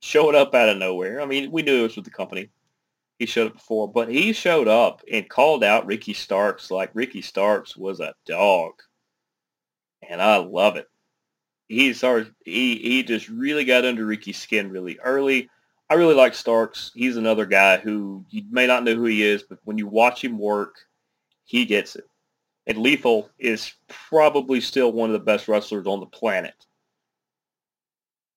showed 0.00 0.34
up 0.34 0.54
out 0.54 0.68
of 0.68 0.78
nowhere. 0.78 1.20
I 1.20 1.26
mean, 1.26 1.50
we 1.50 1.62
knew 1.62 1.80
it 1.80 1.82
was 1.82 1.96
with 1.96 2.04
the 2.04 2.10
company. 2.10 2.50
He 3.18 3.26
showed 3.26 3.48
up 3.48 3.54
before, 3.54 3.90
but 3.90 4.08
he 4.08 4.32
showed 4.32 4.68
up 4.68 5.02
and 5.12 5.28
called 5.28 5.64
out 5.64 5.86
Ricky 5.86 6.14
Starks 6.14 6.70
like 6.70 6.90
Ricky 6.94 7.20
Starks 7.20 7.76
was 7.76 7.98
a 7.98 8.14
dog, 8.26 8.74
and 10.08 10.22
I 10.22 10.36
love 10.36 10.76
it. 10.76 10.86
He's 11.66 12.00
he 12.44 12.76
he 12.76 13.02
just 13.02 13.28
really 13.28 13.64
got 13.64 13.84
under 13.84 14.06
Ricky's 14.06 14.38
skin 14.38 14.70
really 14.70 14.98
early. 15.02 15.50
I 15.90 15.94
really 15.94 16.14
like 16.14 16.34
Starks. 16.34 16.90
He's 16.94 17.16
another 17.16 17.46
guy 17.46 17.78
who 17.78 18.24
you 18.28 18.42
may 18.50 18.66
not 18.66 18.84
know 18.84 18.94
who 18.94 19.04
he 19.04 19.22
is, 19.22 19.42
but 19.42 19.58
when 19.64 19.78
you 19.78 19.86
watch 19.86 20.22
him 20.22 20.38
work, 20.38 20.76
he 21.44 21.64
gets 21.64 21.96
it. 21.96 22.04
And 22.66 22.78
Lethal 22.78 23.30
is 23.38 23.72
probably 23.88 24.60
still 24.60 24.92
one 24.92 25.08
of 25.08 25.14
the 25.14 25.24
best 25.24 25.48
wrestlers 25.48 25.86
on 25.86 26.00
the 26.00 26.06
planet. 26.06 26.54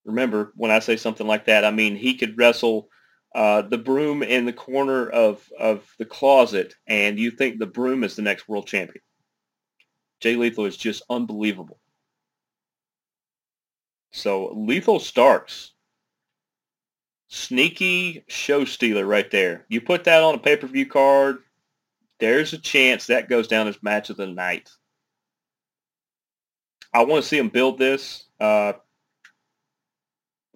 Remember, 0.05 0.53
when 0.55 0.71
I 0.71 0.79
say 0.79 0.95
something 0.95 1.27
like 1.27 1.45
that, 1.45 1.65
I 1.65 1.71
mean 1.71 1.97
he 1.97 2.15
could 2.15 2.37
wrestle 2.37 2.87
uh, 3.35 3.63
the 3.63 3.77
broom 3.77 4.23
in 4.23 4.45
the 4.45 4.53
corner 4.53 5.09
of, 5.09 5.45
of 5.59 5.85
the 5.99 6.05
closet, 6.05 6.75
and 6.87 7.19
you 7.19 7.31
think 7.31 7.59
the 7.59 7.65
broom 7.65 8.03
is 8.03 8.15
the 8.15 8.21
next 8.21 8.47
world 8.47 8.67
champion. 8.67 9.03
Jay 10.21 10.35
Lethal 10.35 10.65
is 10.65 10.77
just 10.77 11.03
unbelievable. 11.09 11.79
So 14.11 14.53
Lethal 14.55 14.99
Starks 14.99 15.70
sneaky 17.31 18.25
show 18.27 18.65
stealer 18.65 19.05
right 19.05 19.31
there. 19.31 19.65
You 19.69 19.79
put 19.79 20.03
that 20.03 20.21
on 20.21 20.35
a 20.35 20.37
pay-per-view 20.37 20.87
card, 20.87 21.37
there's 22.19 22.51
a 22.51 22.57
chance 22.57 23.07
that 23.07 23.29
goes 23.29 23.47
down 23.47 23.67
as 23.67 23.81
match 23.81 24.09
of 24.09 24.17
the 24.17 24.27
night. 24.27 24.69
I 26.93 27.05
want 27.05 27.23
to 27.23 27.27
see 27.27 27.37
him 27.37 27.47
build 27.47 27.79
this. 27.79 28.25
Uh, 28.39 28.73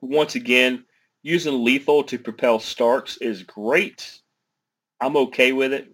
once 0.02 0.36
again, 0.36 0.84
using 1.24 1.64
lethal 1.64 2.04
to 2.04 2.20
propel 2.20 2.60
Starks 2.60 3.18
is 3.18 3.42
great. 3.42 4.20
I'm 5.00 5.16
okay 5.16 5.54
with 5.54 5.72
it 5.72 5.88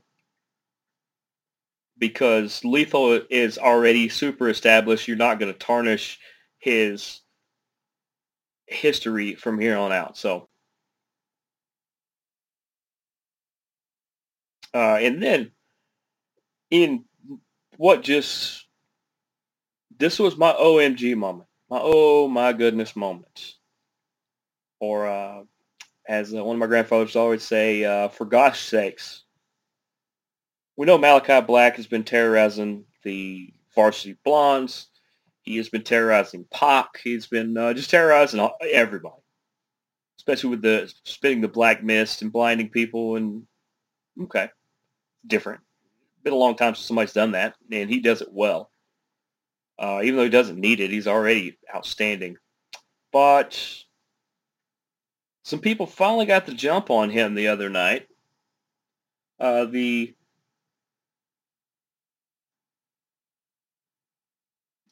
because 2.00 2.66
lethal 2.66 3.22
is 3.30 3.60
already 3.60 4.10
super 4.10 4.50
established. 4.50 5.08
You're 5.08 5.16
not 5.16 5.40
going 5.40 5.54
to 5.54 5.60
tarnish 5.60 6.20
his 6.58 7.22
history 8.66 9.36
from 9.36 9.60
here 9.60 9.78
on 9.78 9.92
out. 9.92 10.18
So 10.18 10.50
Uh, 14.74 14.98
and 15.02 15.22
then 15.22 15.52
in 16.70 17.06
what 17.78 18.04
just 18.04 18.66
this 19.98 20.18
was 20.18 20.38
my 20.38 20.54
OMG 20.54 21.16
moment, 21.16 21.48
my 21.70 21.80
oh 21.82 22.28
my 22.28 22.54
goodness 22.54 22.96
moment, 22.96 23.56
or 24.80 25.08
uh, 25.08 25.44
as 26.08 26.34
uh, 26.34 26.44
one 26.44 26.56
of 26.56 26.60
my 26.60 26.68
grandfathers 26.68 27.16
always 27.16 27.44
say, 27.44 27.86
uh, 27.86 28.10
for 28.10 28.26
gosh 28.26 28.62
sakes. 28.62 29.24
We 30.78 30.86
know 30.86 30.98
Malakai 30.98 31.46
Black 31.46 31.76
has 31.76 31.86
been 31.86 32.04
terrorizing 32.04 32.86
the 33.04 33.54
varsity 33.76 34.18
blondes. 34.24 34.88
He 35.44 35.58
has 35.58 35.70
been 35.70 35.84
terrorizing 35.84 36.46
Pac. 36.52 37.00
He's 37.04 37.28
been 37.28 37.58
uh, 37.58 37.74
just 37.74 37.90
terrorizing 37.90 38.48
everybody, 38.72 39.22
especially 40.20 40.52
with 40.52 40.62
the 40.62 40.92
spitting 41.04 41.42
the 41.42 41.48
black 41.48 41.84
mist 41.84 42.22
and 42.22 42.32
blinding 42.32 42.70
people. 42.70 43.16
And 43.16 43.44
okay, 44.24 44.50
different. 45.26 45.62
Been 46.24 46.34
a 46.34 46.38
long 46.38 46.56
time 46.56 46.76
since 46.76 46.86
somebody's 46.86 47.14
done 47.14 47.32
that, 47.32 47.56
and 47.72 47.90
he 47.90 48.00
does 48.00 48.22
it 48.22 48.32
well. 48.32 48.70
Uh, 49.80 50.02
even 50.04 50.18
though 50.18 50.24
he 50.24 50.30
doesn't 50.30 50.60
need 50.60 50.80
it, 50.80 50.92
he's 50.92 51.08
already 51.08 51.58
outstanding. 51.74 52.38
But 53.12 53.60
some 55.44 55.60
people 55.60 55.88
finally 55.88 56.26
got 56.26 56.46
the 56.46 56.54
jump 56.54 56.90
on 56.90 57.10
him 57.10 57.34
the 57.34 57.48
other 57.48 57.70
night. 57.70 58.08
Uh, 59.40 59.66
the 59.66 60.14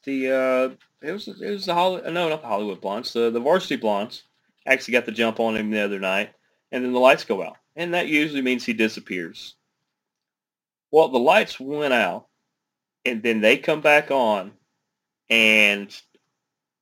the 0.02 0.30
uh, 0.30 0.68
it 1.06 1.12
was 1.12 1.28
it 1.28 1.50
was 1.50 1.66
the 1.66 1.74
Holly, 1.74 2.02
no 2.10 2.28
not 2.28 2.42
the 2.42 2.48
Hollywood 2.48 2.80
Blondes 2.80 3.12
the 3.12 3.30
the 3.30 3.40
Varsity 3.40 3.76
Blondes 3.76 4.24
actually 4.66 4.92
got 4.92 5.06
the 5.06 5.12
jump 5.12 5.38
on 5.38 5.56
him 5.56 5.70
the 5.70 5.80
other 5.80 6.00
night, 6.00 6.30
and 6.72 6.84
then 6.84 6.92
the 6.92 6.98
lights 6.98 7.24
go 7.24 7.42
out, 7.42 7.56
and 7.76 7.94
that 7.94 8.08
usually 8.08 8.42
means 8.42 8.64
he 8.64 8.72
disappears. 8.72 9.54
Well, 10.90 11.08
the 11.08 11.18
lights 11.18 11.60
went 11.60 11.94
out, 11.94 12.26
and 13.04 13.22
then 13.22 13.40
they 13.40 13.56
come 13.56 13.80
back 13.80 14.10
on, 14.10 14.52
and 15.28 15.94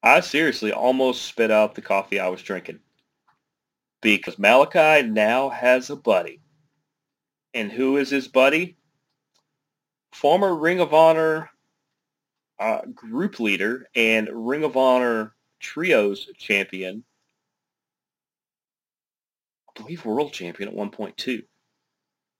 I 0.03 0.21
seriously 0.21 0.73
almost 0.73 1.23
spit 1.23 1.51
out 1.51 1.75
the 1.75 1.83
coffee 1.83 2.19
I 2.19 2.29
was 2.29 2.43
drinking 2.43 2.81
because 4.01 4.37
Malakai 4.37 5.11
now 5.11 5.49
has 5.49 5.91
a 5.91 5.97
buddy. 5.97 6.41
And 7.55 7.73
who 7.73 7.97
is 7.97 8.11
his 8.11 8.29
buddy? 8.29 8.77
Former 10.13 10.55
Ring 10.55 10.81
of 10.81 10.95
Honor 10.95 11.51
uh, 12.59 12.83
group 12.95 13.41
leader 13.41 13.89
and 13.95 14.29
Ring 14.33 14.65
of 14.65 14.77
Honor 14.77 15.35
Trios 15.61 16.29
champion. 16.37 17.05
I 19.69 19.81
believe 19.81 20.05
world 20.05 20.33
champion 20.33 20.69
at 20.69 20.75
one 20.75 20.91
point 20.91 21.17
too. 21.17 21.43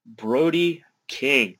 Brody 0.05 0.83
King. 1.07 1.58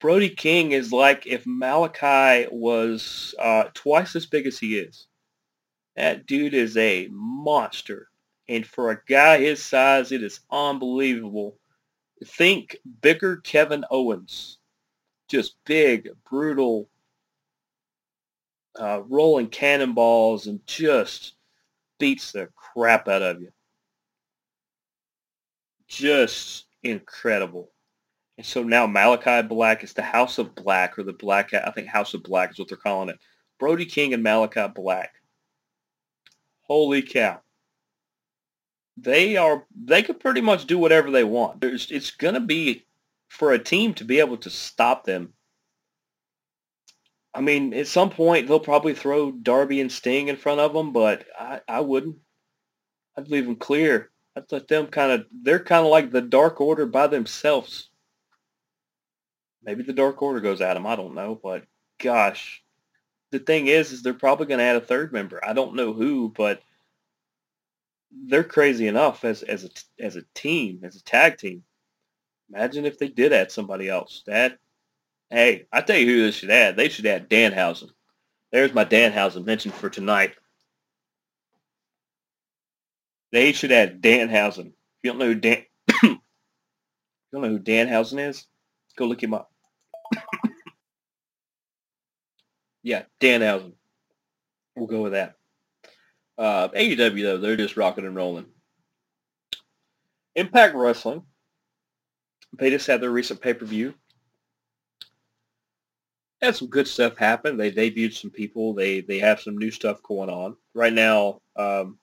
Brody 0.00 0.30
King 0.30 0.72
is 0.72 0.92
like 0.92 1.26
if 1.26 1.44
Malakai 1.44 2.50
was 2.50 3.34
uh, 3.38 3.64
twice 3.74 4.16
as 4.16 4.24
big 4.26 4.46
as 4.46 4.58
he 4.58 4.78
is. 4.78 5.06
That 5.94 6.26
dude 6.26 6.54
is 6.54 6.76
a 6.76 7.08
monster. 7.10 8.08
And 8.48 8.66
for 8.66 8.90
a 8.90 9.02
guy 9.06 9.38
his 9.38 9.62
size, 9.62 10.10
it 10.10 10.22
is 10.22 10.40
unbelievable. 10.50 11.58
Think 12.24 12.76
bigger 13.02 13.36
Kevin 13.36 13.84
Owens. 13.90 14.58
Just 15.28 15.56
big, 15.66 16.08
brutal, 16.28 16.88
uh, 18.80 19.02
rolling 19.02 19.48
cannonballs 19.48 20.46
and 20.46 20.66
just 20.66 21.34
beats 21.98 22.32
the 22.32 22.48
crap 22.56 23.06
out 23.06 23.22
of 23.22 23.42
you. 23.42 23.52
Just 25.86 26.66
incredible. 26.82 27.70
And 28.40 28.46
so 28.46 28.62
now 28.62 28.86
Malakai 28.86 29.46
Black 29.46 29.84
is 29.84 29.92
the 29.92 30.00
House 30.00 30.38
of 30.38 30.54
Black, 30.54 30.98
or 30.98 31.02
the 31.02 31.12
Black, 31.12 31.52
I 31.52 31.70
think 31.72 31.88
House 31.88 32.14
of 32.14 32.22
Black 32.22 32.52
is 32.52 32.58
what 32.58 32.68
they're 32.68 32.78
calling 32.78 33.10
it. 33.10 33.18
Brody 33.58 33.84
King 33.84 34.14
and 34.14 34.24
Malakai 34.24 34.74
Black. 34.74 35.12
Holy 36.62 37.02
cow. 37.02 37.42
They 38.96 39.36
are 39.36 39.66
they 39.78 40.02
could 40.02 40.20
pretty 40.20 40.40
much 40.40 40.64
do 40.64 40.78
whatever 40.78 41.10
they 41.10 41.22
want. 41.22 41.60
There's, 41.60 41.90
it's 41.90 42.12
going 42.12 42.32
to 42.32 42.40
be 42.40 42.86
for 43.28 43.52
a 43.52 43.58
team 43.58 43.92
to 43.92 44.06
be 44.06 44.20
able 44.20 44.38
to 44.38 44.48
stop 44.48 45.04
them. 45.04 45.34
I 47.34 47.42
mean, 47.42 47.74
at 47.74 47.88
some 47.88 48.08
point 48.08 48.48
they'll 48.48 48.58
probably 48.58 48.94
throw 48.94 49.32
Darby 49.32 49.82
and 49.82 49.92
Sting 49.92 50.28
in 50.28 50.36
front 50.38 50.60
of 50.60 50.72
them, 50.72 50.94
but 50.94 51.26
I, 51.38 51.60
I 51.68 51.80
wouldn't. 51.80 52.16
I'd 53.18 53.28
leave 53.28 53.44
them 53.44 53.56
clear. 53.56 54.08
I'd 54.34 54.50
let 54.50 54.66
them 54.66 54.86
kind 54.86 55.12
of, 55.12 55.26
they're 55.42 55.62
kind 55.62 55.84
of 55.84 55.90
like 55.90 56.10
the 56.10 56.22
Dark 56.22 56.58
Order 56.62 56.86
by 56.86 57.06
themselves. 57.06 57.89
Maybe 59.62 59.82
the 59.82 59.92
Dark 59.92 60.20
Order 60.22 60.40
goes 60.40 60.60
at 60.60 60.74
them. 60.74 60.86
I 60.86 60.96
don't 60.96 61.14
know, 61.14 61.38
but 61.40 61.64
gosh, 61.98 62.62
the 63.30 63.38
thing 63.38 63.66
is, 63.66 63.92
is 63.92 64.02
they're 64.02 64.14
probably 64.14 64.46
going 64.46 64.58
to 64.58 64.64
add 64.64 64.76
a 64.76 64.80
third 64.80 65.12
member. 65.12 65.44
I 65.44 65.52
don't 65.52 65.76
know 65.76 65.92
who, 65.92 66.30
but 66.30 66.62
they're 68.10 68.44
crazy 68.44 68.88
enough 68.88 69.24
as 69.24 69.42
as 69.42 69.64
a 69.64 69.70
as 70.04 70.16
a 70.16 70.24
team, 70.34 70.80
as 70.82 70.96
a 70.96 71.04
tag 71.04 71.38
team. 71.38 71.62
Imagine 72.52 72.84
if 72.84 72.98
they 72.98 73.08
did 73.08 73.32
add 73.32 73.52
somebody 73.52 73.88
else. 73.88 74.22
That, 74.26 74.58
hey, 75.30 75.66
I 75.72 75.82
tell 75.82 75.96
you 75.96 76.06
who 76.06 76.22
they 76.24 76.30
should 76.32 76.50
add. 76.50 76.76
They 76.76 76.88
should 76.88 77.06
add 77.06 77.30
Danhausen. 77.30 77.90
There's 78.50 78.74
my 78.74 78.84
Danhausen 78.84 79.44
mention 79.44 79.70
for 79.70 79.88
tonight. 79.88 80.34
They 83.30 83.52
should 83.52 83.70
add 83.70 84.02
Danhausen. 84.02 84.66
If 84.66 85.04
you 85.04 85.10
don't 85.10 85.18
know 85.18 85.26
who 85.26 85.34
Dan, 85.36 85.64
you 86.02 86.20
don't 87.32 87.42
know 87.42 87.48
who 87.48 87.60
Danhausen 87.60 88.28
is, 88.28 88.46
go 89.00 89.06
look 89.06 89.22
him 89.22 89.34
up. 89.34 89.50
yeah, 92.82 93.02
Dan 93.18 93.40
Danhausen. 93.40 93.72
We'll 94.76 94.86
go 94.86 95.02
with 95.02 95.12
that. 95.12 95.36
Uh, 96.38 96.68
AEW 96.68 97.22
though, 97.22 97.38
they're 97.38 97.56
just 97.56 97.76
rocking 97.76 98.06
and 98.06 98.16
rolling. 98.16 98.46
Impact 100.36 100.74
Wrestling 100.74 101.24
they 102.58 102.70
just 102.70 102.86
had 102.86 103.00
their 103.00 103.10
recent 103.10 103.40
pay-per-view. 103.40 103.94
Had 106.42 106.56
some 106.56 106.68
good 106.68 106.88
stuff 106.88 107.16
happen. 107.16 107.56
They 107.56 107.70
debuted 107.70 108.14
some 108.14 108.30
people. 108.30 108.72
They 108.72 109.02
they 109.02 109.18
have 109.18 109.40
some 109.40 109.58
new 109.58 109.70
stuff 109.70 110.02
going 110.02 110.30
on 110.30 110.56
right 110.74 110.92
now. 110.92 111.42
Um, 111.54 111.98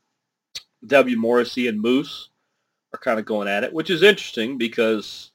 W 0.86 1.18
Morrissey 1.18 1.68
and 1.68 1.82
Moose 1.82 2.30
are 2.94 3.00
kind 3.00 3.20
of 3.20 3.26
going 3.26 3.48
at 3.48 3.64
it, 3.64 3.74
which 3.74 3.90
is 3.90 4.04
interesting 4.04 4.60
because 4.60 5.32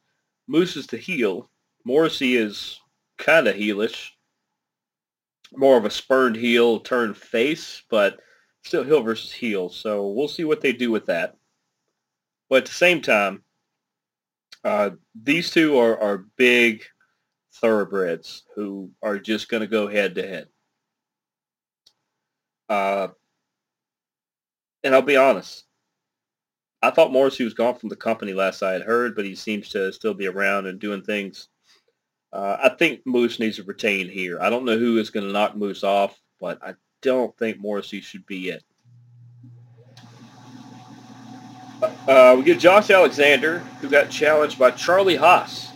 Moose 0.46 0.76
is 0.76 0.86
the 0.86 0.98
heel. 0.98 1.50
Morrissey 1.84 2.36
is 2.36 2.80
kind 3.18 3.48
of 3.48 3.56
heelish, 3.56 4.10
more 5.54 5.76
of 5.76 5.84
a 5.84 5.90
spurned 5.90 6.36
heel 6.36 6.80
turned 6.80 7.16
face, 7.16 7.82
but 7.90 8.20
still 8.64 8.84
heel 8.84 9.02
versus 9.02 9.32
heel. 9.32 9.68
So 9.68 10.08
we'll 10.08 10.28
see 10.28 10.44
what 10.44 10.60
they 10.60 10.72
do 10.72 10.90
with 10.90 11.06
that. 11.06 11.36
But 12.48 12.58
at 12.58 12.66
the 12.66 12.74
same 12.74 13.00
time, 13.00 13.42
uh, 14.64 14.90
these 15.20 15.50
two 15.50 15.78
are, 15.78 15.98
are 15.98 16.26
big 16.36 16.84
thoroughbreds 17.54 18.44
who 18.54 18.90
are 19.02 19.18
just 19.18 19.48
going 19.48 19.62
to 19.62 19.66
go 19.66 19.88
head 19.88 20.14
to 20.14 20.26
head. 20.26 20.48
Uh, 22.68 23.08
and 24.84 24.94
I'll 24.94 25.02
be 25.02 25.16
honest, 25.16 25.64
I 26.82 26.90
thought 26.90 27.12
Morrissey 27.12 27.44
was 27.44 27.54
gone 27.54 27.76
from 27.76 27.88
the 27.88 27.96
company 27.96 28.32
last 28.32 28.62
I 28.62 28.72
had 28.72 28.82
heard, 28.82 29.14
but 29.14 29.24
he 29.24 29.34
seems 29.34 29.68
to 29.70 29.92
still 29.92 30.14
be 30.14 30.26
around 30.26 30.66
and 30.66 30.80
doing 30.80 31.02
things. 31.02 31.48
Uh, 32.32 32.56
I 32.62 32.70
think 32.70 33.02
Moose 33.04 33.38
needs 33.38 33.56
to 33.56 33.62
retain 33.62 34.08
here. 34.08 34.40
I 34.40 34.48
don't 34.48 34.64
know 34.64 34.78
who 34.78 34.98
is 34.98 35.10
going 35.10 35.26
to 35.26 35.32
knock 35.32 35.54
Moose 35.54 35.84
off, 35.84 36.18
but 36.40 36.58
I 36.62 36.74
don't 37.02 37.36
think 37.36 37.58
Morrissey 37.58 38.00
should 38.00 38.24
be 38.26 38.48
it. 38.48 38.64
Uh, 42.08 42.34
we 42.38 42.44
get 42.44 42.58
Josh 42.58 42.90
Alexander, 42.90 43.58
who 43.80 43.88
got 43.88 44.08
challenged 44.08 44.58
by 44.58 44.70
Charlie 44.70 45.16
Haas. 45.16 45.70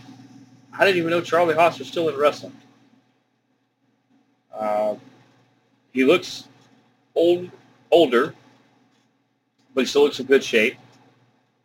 I 0.72 0.84
didn't 0.84 0.98
even 0.98 1.11
know 1.11 1.20
Charlie 1.20 1.54
Haas 1.54 1.78
was 1.78 1.88
still 1.88 2.09
in 2.09 2.16
wrestling. 2.16 2.57
Uh, 4.54 4.94
he 5.92 6.04
looks 6.04 6.48
old, 7.14 7.50
older, 7.90 8.34
but 9.74 9.80
he 9.82 9.86
still 9.86 10.04
looks 10.04 10.20
in 10.20 10.26
good 10.26 10.44
shape. 10.44 10.76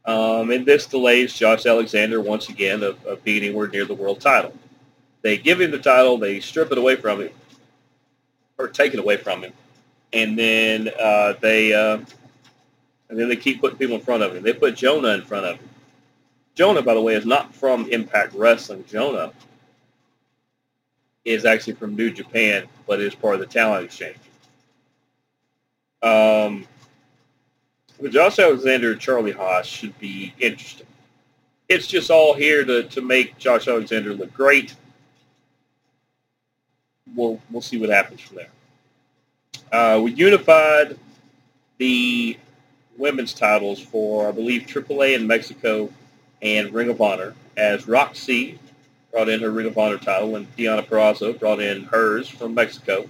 Um, 0.06 0.50
and 0.50 0.66
this 0.66 0.88
delays 0.88 1.34
Josh 1.34 1.66
Alexander 1.66 2.20
once 2.20 2.50
again 2.50 2.82
of, 2.82 3.04
of 3.06 3.24
being 3.24 3.44
anywhere 3.44 3.68
near 3.68 3.86
the 3.86 3.94
world 3.94 4.20
title. 4.20 4.54
They 5.22 5.38
give 5.38 5.62
him 5.62 5.72
the 5.72 5.80
title, 5.80 6.18
they 6.18 6.40
strip 6.40 6.72
it 6.72 6.78
away 6.78 6.96
from 6.96 7.22
him, 7.22 7.32
or 8.58 8.68
take 8.68 8.94
it 8.94 9.00
away 9.00 9.18
from 9.18 9.44
him, 9.44 9.54
and 10.14 10.38
then 10.38 10.90
uh, 11.00 11.34
they 11.40 11.74
uh, 11.74 12.00
and 13.10 13.20
then 13.20 13.30
they 13.30 13.36
keep 13.36 13.62
putting 13.62 13.78
people 13.78 13.96
in 13.96 14.02
front 14.02 14.24
of 14.24 14.36
him. 14.36 14.42
They 14.42 14.54
put 14.54 14.76
Jonah 14.76 15.10
in 15.10 15.22
front 15.22 15.46
of 15.46 15.58
him. 15.58 15.70
Jonah, 16.56 16.82
by 16.82 16.94
the 16.94 17.02
way, 17.02 17.16
is 17.16 17.26
not 17.26 17.54
from 17.54 17.90
Impact 17.90 18.34
Wrestling. 18.34 18.86
Jonah 18.88 19.32
is 21.26 21.46
actually 21.46 21.74
from 21.74 21.96
New 21.96 22.10
Japan, 22.10 22.68
but 22.88 23.00
is 23.00 23.14
part 23.14 23.36
of 23.36 23.42
the 23.42 23.46
talent 23.46 23.86
exchange. 23.86 24.18
Um, 26.02 26.66
with 28.00 28.14
Josh 28.14 28.40
Alexander 28.40 28.94
and 28.94 29.00
Charlie 29.00 29.32
Haas 29.32 29.68
should 29.68 29.98
be 30.00 30.34
interesting. 30.40 30.88
It's 31.70 31.88
just 31.88 32.10
all 32.10 32.34
here 32.34 32.66
to, 32.66 32.84
to 32.84 33.02
make 33.02 33.38
Josh 33.38 33.68
Alexander 33.68 34.14
look 34.14 34.34
great. 34.34 34.76
We'll 37.16 37.40
we'll 37.50 37.62
see 37.62 37.78
what 37.80 37.90
happens 37.90 38.22
from 38.22 38.38
there. 38.38 38.50
Uh, 39.72 40.02
we 40.02 40.12
unified 40.12 40.98
the 41.78 42.38
women's 42.98 43.34
titles 43.34 43.80
for, 43.80 44.28
I 44.28 44.32
believe, 44.32 44.64
AAA 44.64 45.16
in 45.16 45.26
Mexico 45.26 45.92
and 46.42 46.74
Ring 46.74 46.90
of 46.90 47.02
Honor, 47.02 47.34
as 47.58 47.88
Roxy 47.88 48.60
brought 49.12 49.30
in 49.30 49.42
her 49.42 49.52
Ring 49.52 49.68
of 49.68 49.78
Honor 49.78 49.98
title 49.98 50.36
and 50.36 50.54
Deonna 50.56 50.86
Purrazzo 50.86 51.38
brought 51.38 51.60
in 51.60 51.84
hers 51.86 52.28
from 52.28 52.54
Mexico. 52.54 53.10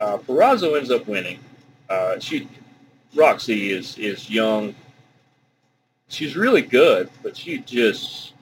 Uh, 0.00 0.18
Purrazzo 0.18 0.76
ends 0.76 0.90
up 0.90 1.06
winning. 1.06 1.38
Uh, 1.88 2.18
she, 2.18 2.48
Roxy 3.14 3.70
is 3.70 3.96
is 3.98 4.28
young. 4.28 4.74
She's 6.08 6.36
really 6.36 6.62
good, 6.62 7.10
but 7.22 7.36
she 7.36 7.58
just 7.58 8.33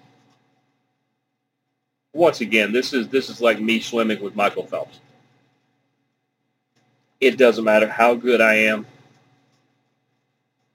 once 2.12 2.40
again, 2.40 2.72
this 2.72 2.92
is 2.92 3.08
this 3.08 3.30
is 3.30 3.40
like 3.40 3.60
me 3.60 3.80
swimming 3.80 4.22
with 4.22 4.36
Michael 4.36 4.66
Phelps. 4.66 5.00
It 7.20 7.38
doesn't 7.38 7.64
matter 7.64 7.88
how 7.88 8.14
good 8.14 8.40
I 8.40 8.54
am. 8.54 8.86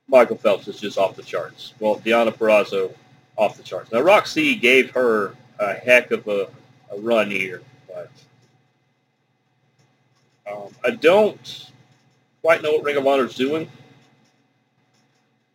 Michael 0.07 0.37
Phelps 0.37 0.67
is 0.67 0.79
just 0.79 0.97
off 0.97 1.15
the 1.15 1.23
charts. 1.23 1.73
Well, 1.79 1.97
Deonna 1.99 2.33
Purrazzo 2.33 2.93
off 3.35 3.57
the 3.57 3.63
charts. 3.63 3.91
Now, 3.91 3.99
Roxy 3.99 4.55
gave 4.55 4.91
her 4.91 5.35
a 5.59 5.73
heck 5.73 6.11
of 6.11 6.27
a, 6.27 6.47
a 6.91 6.97
run 6.99 7.29
here, 7.29 7.61
but 7.87 8.09
um, 10.49 10.69
I 10.85 10.91
don't 10.91 11.71
quite 12.41 12.63
know 12.63 12.71
what 12.73 12.83
Ring 12.83 12.97
of 12.97 13.05
Honor 13.05 13.25
is 13.25 13.35
doing. 13.35 13.69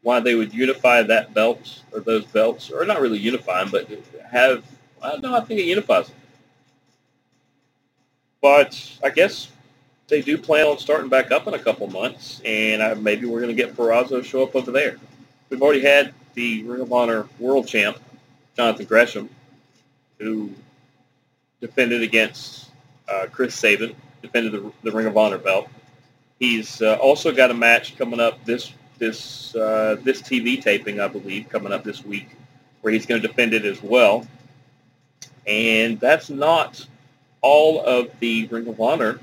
Why 0.02 0.20
they 0.20 0.34
would 0.34 0.52
unify 0.52 1.02
that 1.02 1.32
belt 1.32 1.82
or 1.92 2.00
those 2.00 2.26
belts, 2.26 2.70
or 2.70 2.84
not 2.84 3.00
really 3.00 3.18
unify 3.18 3.64
them, 3.64 3.70
but 3.70 3.88
have, 4.30 4.64
I 5.02 5.10
don't 5.10 5.22
know, 5.22 5.34
I 5.34 5.40
think 5.40 5.60
it 5.60 5.64
unifies 5.64 6.08
them. 6.08 6.16
But 8.40 8.98
I 9.02 9.10
guess 9.10 9.48
they 10.08 10.20
do 10.20 10.36
plan 10.36 10.66
on 10.66 10.78
starting 10.78 11.08
back 11.08 11.30
up 11.30 11.46
in 11.46 11.54
a 11.54 11.58
couple 11.58 11.86
months, 11.88 12.42
and 12.44 12.82
uh, 12.82 12.94
maybe 12.96 13.26
we're 13.26 13.40
going 13.40 13.54
to 13.54 13.62
get 13.62 13.76
Purrazzo 13.76 14.24
show 14.24 14.42
up 14.42 14.54
over 14.54 14.70
there. 14.70 14.98
We've 15.48 15.62
already 15.62 15.82
had 15.82 16.12
the 16.34 16.62
Ring 16.64 16.80
of 16.80 16.92
Honor 16.92 17.28
World 17.38 17.66
Champ, 17.66 17.98
Jonathan 18.56 18.86
Gresham, 18.86 19.28
who 20.18 20.50
defended 21.60 22.02
against 22.02 22.70
uh, 23.08 23.26
Chris 23.30 23.54
Sabin, 23.54 23.94
defended 24.22 24.52
the, 24.52 24.72
the, 24.82 24.92
Ring 24.92 25.06
of 25.06 25.16
Honor 25.16 25.38
belt. 25.38 25.68
He's 26.38 26.82
uh, 26.82 26.96
also 26.96 27.32
got 27.32 27.50
a 27.50 27.54
match 27.54 27.96
coming 27.96 28.20
up 28.20 28.44
this 28.44 28.72
this 28.98 29.54
uh, 29.54 29.96
this 30.02 30.22
TV 30.22 30.60
taping, 30.60 31.00
I 31.00 31.08
believe, 31.08 31.48
coming 31.48 31.72
up 31.72 31.84
this 31.84 32.04
week, 32.04 32.28
where 32.80 32.92
he's 32.92 33.06
going 33.06 33.20
to 33.22 33.28
defend 33.28 33.54
it 33.54 33.64
as 33.64 33.82
well. 33.82 34.26
And 35.46 35.98
that's 35.98 36.30
not 36.30 36.86
all 37.40 37.84
of 37.84 38.08
the 38.20 38.46
Ring 38.46 38.68
of 38.68 38.80
Honor 38.80 39.18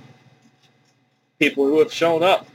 people 1.39 1.65
who 1.65 1.79
have 1.79 1.91
shown 1.91 2.21
up. 2.21 2.47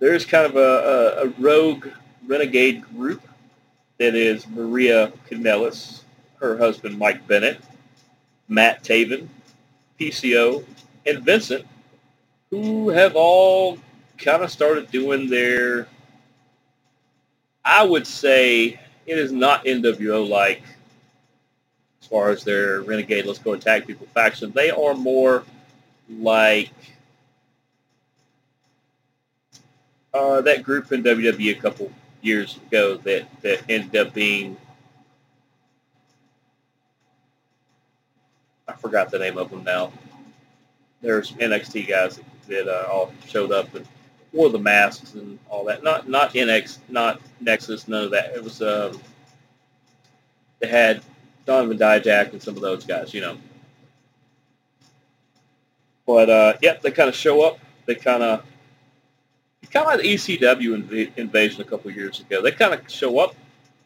There's 0.00 0.26
kind 0.26 0.44
of 0.44 0.56
a, 0.56 1.22
a, 1.22 1.26
a 1.26 1.28
rogue 1.38 1.86
renegade 2.26 2.82
group 2.94 3.22
that 3.98 4.16
is 4.16 4.48
Maria 4.48 5.12
Kanellis, 5.30 6.02
her 6.40 6.58
husband 6.58 6.98
Mike 6.98 7.26
Bennett, 7.28 7.60
Matt 8.48 8.82
Taven, 8.82 9.28
PCO, 9.98 10.64
and 11.06 11.20
Vincent, 11.20 11.64
who 12.50 12.88
have 12.88 13.14
all 13.14 13.78
kind 14.18 14.42
of 14.42 14.50
started 14.50 14.90
doing 14.90 15.30
their, 15.30 15.86
I 17.64 17.84
would 17.84 18.06
say 18.06 18.80
it 19.06 19.18
is 19.18 19.30
not 19.30 19.64
NWO-like 19.64 20.62
as 20.62 20.81
far 22.12 22.28
as 22.28 22.44
their 22.44 22.82
Renegade 22.82 23.24
Let's 23.24 23.38
Go 23.38 23.54
Attack 23.54 23.86
People 23.86 24.06
faction. 24.12 24.52
They 24.52 24.70
are 24.70 24.92
more 24.92 25.44
like 26.10 26.70
uh, 30.12 30.42
that 30.42 30.62
group 30.62 30.92
in 30.92 31.02
WWE 31.02 31.56
a 31.56 31.60
couple 31.60 31.90
years 32.20 32.58
ago 32.68 32.98
that, 32.98 33.24
that 33.40 33.62
ended 33.70 33.96
up 33.96 34.12
being 34.12 34.58
I 38.68 38.74
forgot 38.74 39.10
the 39.10 39.18
name 39.18 39.38
of 39.38 39.50
them 39.50 39.64
now. 39.64 39.90
There's 41.00 41.32
NXT 41.32 41.88
guys 41.88 42.16
that, 42.16 42.24
that 42.48 42.68
uh, 42.68 42.92
all 42.92 43.12
showed 43.26 43.52
up 43.52 43.74
and 43.74 43.86
wore 44.32 44.50
the 44.50 44.58
masks 44.58 45.14
and 45.14 45.38
all 45.48 45.64
that. 45.64 45.82
Not 45.82 46.08
not 46.08 46.34
NX, 46.34 46.78
not 46.88 47.20
Nexus, 47.40 47.88
none 47.88 48.04
of 48.04 48.10
that. 48.12 48.34
It 48.36 48.44
was 48.44 48.62
um, 48.62 49.00
they 50.60 50.68
had 50.68 51.02
Donovan 51.44 51.78
Dijak 51.78 52.32
and 52.32 52.42
some 52.42 52.56
of 52.56 52.62
those 52.62 52.84
guys, 52.84 53.12
you 53.12 53.20
know. 53.20 53.36
But 56.06 56.30
uh, 56.30 56.54
yeah, 56.62 56.76
they 56.82 56.90
kind 56.90 57.08
of 57.08 57.14
show 57.14 57.42
up. 57.42 57.58
They 57.86 57.94
kind 57.94 58.22
of 58.22 58.44
kind 59.72 59.86
of 59.86 59.92
like 59.92 60.02
the 60.02 60.14
ECW 60.14 60.82
inv- 60.82 61.16
invasion 61.16 61.62
a 61.62 61.64
couple 61.64 61.90
years 61.90 62.20
ago. 62.20 62.42
They 62.42 62.52
kind 62.52 62.74
of 62.74 62.88
show 62.90 63.18
up, 63.18 63.34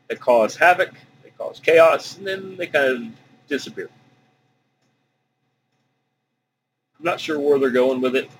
they 0.08 0.16
cause 0.16 0.56
havoc, 0.56 0.92
they 1.22 1.30
cause 1.38 1.60
chaos, 1.60 2.18
and 2.18 2.26
then 2.26 2.56
they 2.56 2.66
kind 2.66 2.92
of 2.92 3.02
disappear. 3.48 3.88
I'm 6.98 7.04
not 7.04 7.20
sure 7.20 7.38
where 7.38 7.58
they're 7.58 7.70
going 7.70 8.00
with 8.00 8.16
it. 8.16 8.30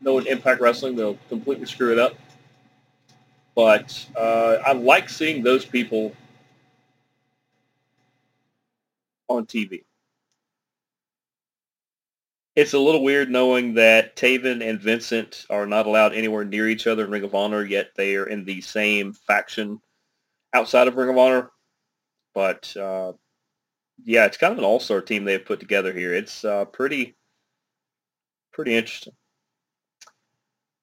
Knowing 0.00 0.26
Impact 0.26 0.60
Wrestling, 0.60 0.96
they'll 0.96 1.18
completely 1.28 1.66
screw 1.66 1.92
it 1.92 1.98
up. 1.98 2.14
But 3.54 4.06
uh, 4.16 4.58
I 4.64 4.72
like 4.72 5.08
seeing 5.08 5.42
those 5.42 5.64
people 5.64 6.12
on 9.28 9.46
TV. 9.46 9.84
It's 12.56 12.72
a 12.72 12.78
little 12.78 13.04
weird 13.04 13.30
knowing 13.30 13.74
that 13.74 14.16
Taven 14.16 14.68
and 14.68 14.80
Vincent 14.80 15.46
are 15.48 15.66
not 15.66 15.86
allowed 15.86 16.12
anywhere 16.12 16.44
near 16.44 16.68
each 16.68 16.88
other 16.88 17.04
in 17.04 17.10
Ring 17.10 17.22
of 17.22 17.34
Honor, 17.34 17.64
yet 17.64 17.90
they 17.94 18.16
are 18.16 18.26
in 18.26 18.44
the 18.44 18.60
same 18.60 19.12
faction 19.12 19.80
outside 20.52 20.88
of 20.88 20.96
Ring 20.96 21.10
of 21.10 21.18
Honor. 21.18 21.52
But 22.34 22.76
uh, 22.76 23.12
yeah, 24.04 24.26
it's 24.26 24.36
kind 24.36 24.52
of 24.52 24.58
an 24.58 24.64
all-star 24.64 25.02
team 25.02 25.24
they've 25.24 25.44
put 25.44 25.60
together 25.60 25.92
here. 25.92 26.12
It's 26.12 26.44
uh, 26.44 26.64
pretty, 26.64 27.16
pretty 28.52 28.74
interesting. 28.74 29.12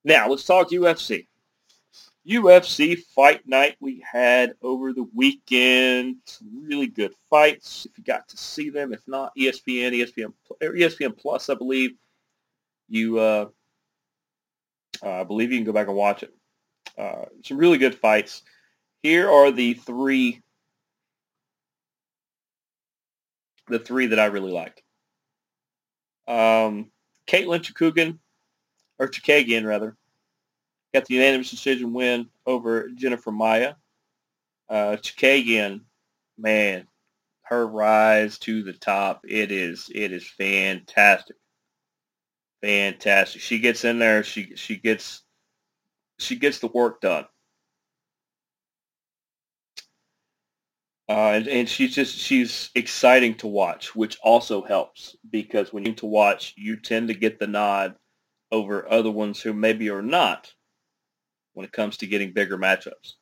Now 0.05 0.29
let's 0.29 0.45
talk 0.45 0.69
UFC. 0.69 1.27
UFC 2.28 2.97
fight 3.15 3.47
night 3.47 3.76
we 3.80 4.03
had 4.09 4.55
over 4.61 4.93
the 4.93 5.07
weekend. 5.13 6.17
Some 6.26 6.65
really 6.67 6.88
good 6.88 7.13
fights. 7.30 7.86
If 7.86 7.97
you 7.97 8.03
got 8.03 8.28
to 8.30 8.38
see 8.38 8.69
them, 8.69 8.93
if 8.93 9.01
not, 9.07 9.32
ESPN, 9.38 9.91
ESPN, 9.93 10.34
ESPN 10.61 11.17
Plus, 11.17 11.49
I 11.49 11.55
believe 11.55 11.91
you. 12.89 13.19
Uh, 13.19 13.45
uh, 15.03 15.21
I 15.21 15.23
believe 15.23 15.51
you 15.51 15.57
can 15.57 15.65
go 15.65 15.73
back 15.73 15.88
and 15.88 15.95
watch 15.95 16.23
it. 16.23 16.34
Uh, 16.97 17.26
some 17.43 17.57
really 17.57 17.78
good 17.78 17.95
fights. 17.95 18.43
Here 19.03 19.30
are 19.30 19.51
the 19.51 19.73
three. 19.73 20.41
The 23.67 23.80
three 23.80 24.07
that 24.07 24.19
I 24.19 24.26
really 24.26 24.51
liked. 24.51 24.82
Um, 26.28 26.91
Katlyn 27.28 27.61
Chookagian, 27.61 28.19
or 28.99 29.07
Chookagian 29.07 29.65
rather, 29.65 29.95
got 30.95 31.05
the 31.05 31.15
unanimous 31.15 31.49
decision 31.49 31.91
win 31.91 32.29
over 32.45 32.87
Jennifer 32.95 33.31
Maya. 33.31 33.73
Uh, 34.69 34.95
Chookagian, 34.95 35.81
man, 36.37 36.87
her 37.43 37.67
rise 37.67 38.39
to 38.39 38.63
the 38.63 38.71
top, 38.71 39.25
it 39.27 39.51
is 39.51 39.91
it 39.93 40.13
is 40.13 40.25
fantastic, 40.25 41.35
fantastic. 42.61 43.41
She 43.41 43.59
gets 43.59 43.83
in 43.83 43.99
there, 43.99 44.23
she 44.23 44.55
she 44.55 44.77
gets 44.77 45.21
she 46.17 46.37
gets 46.37 46.59
the 46.59 46.67
work 46.67 47.01
done. 47.01 47.25
Uh, 51.09 51.33
and, 51.35 51.47
and 51.49 51.69
she's 51.69 51.93
just 51.93 52.17
she's 52.17 52.69
exciting 52.73 53.35
to 53.35 53.47
watch, 53.47 53.93
which 53.95 54.17
also 54.23 54.63
helps 54.63 55.17
because 55.29 55.73
when 55.73 55.85
you 55.85 55.93
to 55.95 56.05
watch, 56.05 56.53
you 56.55 56.77
tend 56.77 57.09
to 57.09 57.13
get 57.13 57.37
the 57.37 57.47
nod 57.47 57.95
over 58.49 58.89
other 58.89 59.11
ones 59.11 59.41
who 59.41 59.51
maybe 59.53 59.89
are 59.89 60.01
not 60.01 60.53
when 61.56 61.66
it 61.66 61.72
comes 61.72 61.97
to 61.97 62.06
getting 62.08 62.34
bigger 62.34 62.58
matchups. 62.58 63.14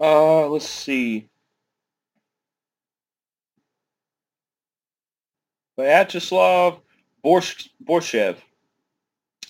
Uh, 0.00 0.48
let's 0.48 0.66
see. 0.66 1.28
Vyacheslav 5.78 6.80
Borshchev 7.24 8.36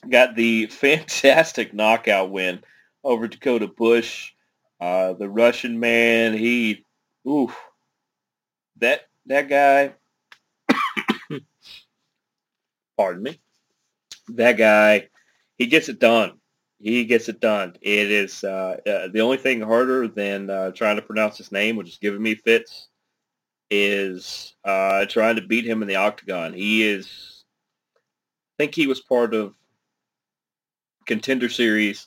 got 0.09 0.35
the 0.35 0.66
fantastic 0.71 1.73
knockout 1.73 2.31
win 2.31 2.61
over 3.05 3.29
Dakota 3.29 3.68
Bush. 3.68 4.33
Uh, 4.81 5.12
the 5.12 5.29
Russian 5.29 5.79
man, 5.79 6.33
he, 6.37 6.85
oof, 7.29 7.55
that 8.79 9.03
that 9.27 9.49
guy 9.49 9.93
pardon 13.01 13.22
me, 13.22 13.40
that 14.28 14.59
guy, 14.59 15.09
he 15.57 15.66
gets 15.66 15.88
it 15.88 15.98
done. 15.98 16.38
He 16.78 17.07
gets 17.07 17.30
it 17.30 17.40
done. 17.40 17.76
It 17.80 18.11
is 18.11 18.44
uh, 18.44 18.76
uh, 18.86 19.09
the 19.09 19.20
only 19.20 19.38
thing 19.38 19.62
harder 19.62 20.07
than 20.07 20.51
uh, 20.51 20.72
trying 20.72 20.96
to 20.96 21.03
pronounce 21.03 21.38
his 21.38 21.51
name, 21.51 21.76
which 21.76 21.88
is 21.88 21.96
giving 21.96 22.20
me 22.22 22.34
fits, 22.34 22.88
is 23.70 24.55
uh, 24.66 25.07
trying 25.07 25.36
to 25.36 25.46
beat 25.46 25.64
him 25.64 25.80
in 25.80 25.88
the 25.88 25.96
octagon. 25.96 26.53
He 26.53 26.82
is, 26.82 27.42
I 27.96 28.64
think 28.64 28.74
he 28.74 28.86
was 28.86 29.01
part 29.01 29.32
of 29.32 29.55
contender 31.07 31.48
series, 31.48 32.07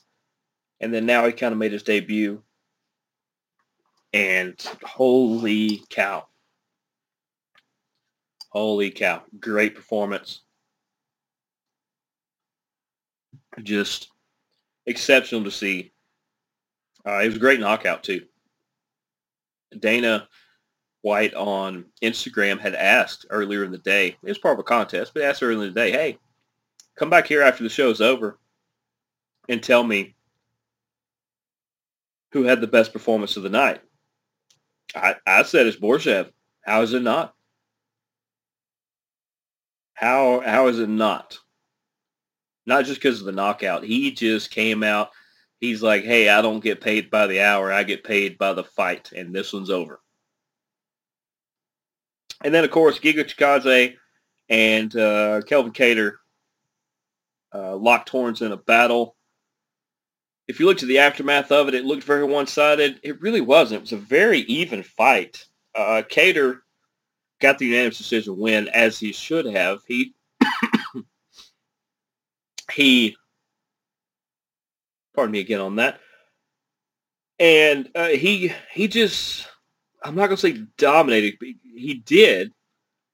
and 0.80 0.94
then 0.94 1.06
now 1.06 1.26
he 1.26 1.32
kind 1.32 1.52
of 1.52 1.58
made 1.58 1.72
his 1.72 1.82
debut. 1.82 2.40
And 4.12 4.54
holy 4.84 5.82
cow. 5.90 6.28
Holy 8.50 8.92
cow. 8.92 9.24
Great 9.40 9.74
performance. 9.74 10.42
Just 13.62 14.08
exceptional 14.86 15.44
to 15.44 15.50
see. 15.50 15.92
Uh, 17.06 17.20
it 17.20 17.26
was 17.26 17.36
a 17.36 17.40
great 17.40 17.60
knockout 17.60 18.02
too. 18.02 18.22
Dana 19.78 20.28
White 21.02 21.34
on 21.34 21.84
Instagram 22.02 22.58
had 22.58 22.74
asked 22.74 23.26
earlier 23.28 23.62
in 23.62 23.70
the 23.70 23.78
day. 23.78 24.08
It 24.08 24.18
was 24.22 24.38
part 24.38 24.54
of 24.54 24.60
a 24.60 24.64
contest, 24.64 25.12
but 25.12 25.22
asked 25.22 25.42
earlier 25.42 25.66
in 25.66 25.74
the 25.74 25.80
day, 25.80 25.90
"Hey, 25.90 26.18
come 26.96 27.10
back 27.10 27.26
here 27.26 27.42
after 27.42 27.62
the 27.62 27.68
show's 27.68 28.00
over 28.00 28.38
and 29.48 29.62
tell 29.62 29.84
me 29.84 30.14
who 32.32 32.44
had 32.44 32.60
the 32.60 32.66
best 32.66 32.92
performance 32.92 33.36
of 33.36 33.42
the 33.42 33.50
night." 33.50 33.82
I, 34.94 35.16
I 35.26 35.42
said 35.42 35.66
it's 35.66 35.76
Borshchev. 35.76 36.30
How 36.62 36.82
is 36.82 36.94
it 36.94 37.02
not? 37.02 37.34
How 39.94 40.40
how 40.40 40.68
is 40.68 40.78
it 40.78 40.88
not? 40.88 41.38
Not 42.66 42.84
just 42.84 43.00
because 43.00 43.20
of 43.20 43.26
the 43.26 43.32
knockout. 43.32 43.84
He 43.84 44.10
just 44.10 44.50
came 44.50 44.82
out. 44.82 45.10
He's 45.60 45.82
like, 45.82 46.04
hey, 46.04 46.28
I 46.28 46.42
don't 46.42 46.62
get 46.62 46.80
paid 46.80 47.10
by 47.10 47.26
the 47.26 47.40
hour. 47.40 47.72
I 47.72 47.84
get 47.84 48.04
paid 48.04 48.36
by 48.38 48.52
the 48.52 48.64
fight, 48.64 49.12
and 49.12 49.34
this 49.34 49.52
one's 49.52 49.70
over. 49.70 50.00
And 52.42 52.54
then, 52.54 52.64
of 52.64 52.70
course, 52.70 52.98
Giga 52.98 53.24
Chikadze 53.24 53.94
and 54.50 54.94
uh, 54.94 55.40
Calvin 55.46 55.72
Kattar 55.72 56.16
uh, 57.54 57.76
locked 57.76 58.10
horns 58.10 58.42
in 58.42 58.52
a 58.52 58.56
battle. 58.56 59.16
If 60.46 60.60
you 60.60 60.66
looked 60.66 60.82
at 60.82 60.88
the 60.88 60.98
aftermath 60.98 61.50
of 61.50 61.68
it, 61.68 61.74
it 61.74 61.86
looked 61.86 62.04
very 62.04 62.24
one-sided. 62.24 63.00
It 63.02 63.22
really 63.22 63.40
wasn't. 63.40 63.78
It 63.78 63.80
was 63.80 63.92
a 63.92 63.96
very 63.96 64.40
even 64.40 64.82
fight. 64.82 65.46
Uh, 65.74 66.02
Kattar 66.10 66.60
got 67.40 67.58
the 67.58 67.66
unanimous 67.66 67.96
decision 67.96 68.38
win, 68.38 68.68
as 68.68 68.98
he 68.98 69.12
should 69.12 69.46
have. 69.46 69.80
He 69.88 70.14
he, 72.74 73.16
pardon 75.14 75.32
me 75.32 75.40
again 75.40 75.60
on 75.60 75.76
that, 75.76 76.00
and 77.38 77.88
uh, 77.94 78.08
he 78.08 78.52
he 78.72 78.88
just 78.88 79.46
I'm 80.02 80.14
not 80.14 80.26
gonna 80.26 80.36
say 80.36 80.64
dominated, 80.76 81.38
he 81.40 82.02
did, 82.04 82.52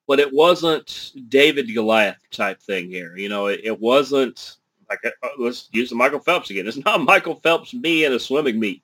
but 0.08 0.18
it 0.18 0.32
wasn't 0.32 1.12
David 1.28 1.72
Goliath 1.72 2.18
type 2.30 2.60
thing 2.60 2.88
here. 2.88 3.16
You 3.16 3.28
know, 3.28 3.46
it, 3.46 3.60
it 3.62 3.80
wasn't 3.80 4.56
like 4.88 4.98
uh, 5.04 5.28
let's 5.38 5.68
use 5.72 5.90
the 5.90 5.94
Michael 5.96 6.20
Phelps 6.20 6.50
again. 6.50 6.66
It's 6.66 6.76
not 6.84 7.04
Michael 7.04 7.36
Phelps 7.36 7.72
me 7.72 8.04
in 8.04 8.12
a 8.12 8.18
swimming 8.18 8.58
meet. 8.58 8.82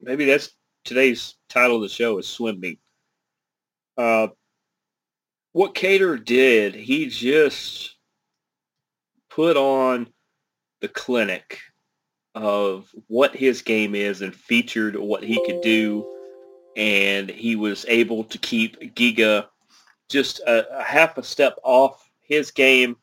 Maybe 0.00 0.24
that's 0.24 0.50
today's 0.84 1.36
title 1.48 1.76
of 1.76 1.82
the 1.82 1.88
show 1.88 2.18
is 2.18 2.26
swim 2.26 2.58
meet. 2.58 2.80
Uh, 3.96 4.28
what 5.52 5.74
Kattar 5.74 6.22
did, 6.22 6.74
he 6.74 7.06
just 7.06 7.96
put 9.30 9.56
on 9.56 10.08
the 10.80 10.88
clinic 10.88 11.60
of 12.34 12.88
what 13.08 13.36
his 13.36 13.62
game 13.62 13.94
is 13.94 14.22
and 14.22 14.34
featured 14.34 14.96
what 14.96 15.22
he 15.22 15.44
could 15.46 15.60
do 15.60 16.06
and 16.76 17.30
he 17.30 17.56
was 17.56 17.84
able 17.88 18.24
to 18.24 18.38
keep 18.38 18.94
Giga 18.94 19.46
just 20.08 20.40
a, 20.40 20.78
a 20.78 20.82
half 20.82 21.18
a 21.18 21.22
step 21.22 21.56
off 21.62 22.10
his 22.20 22.50
game. 22.50 22.96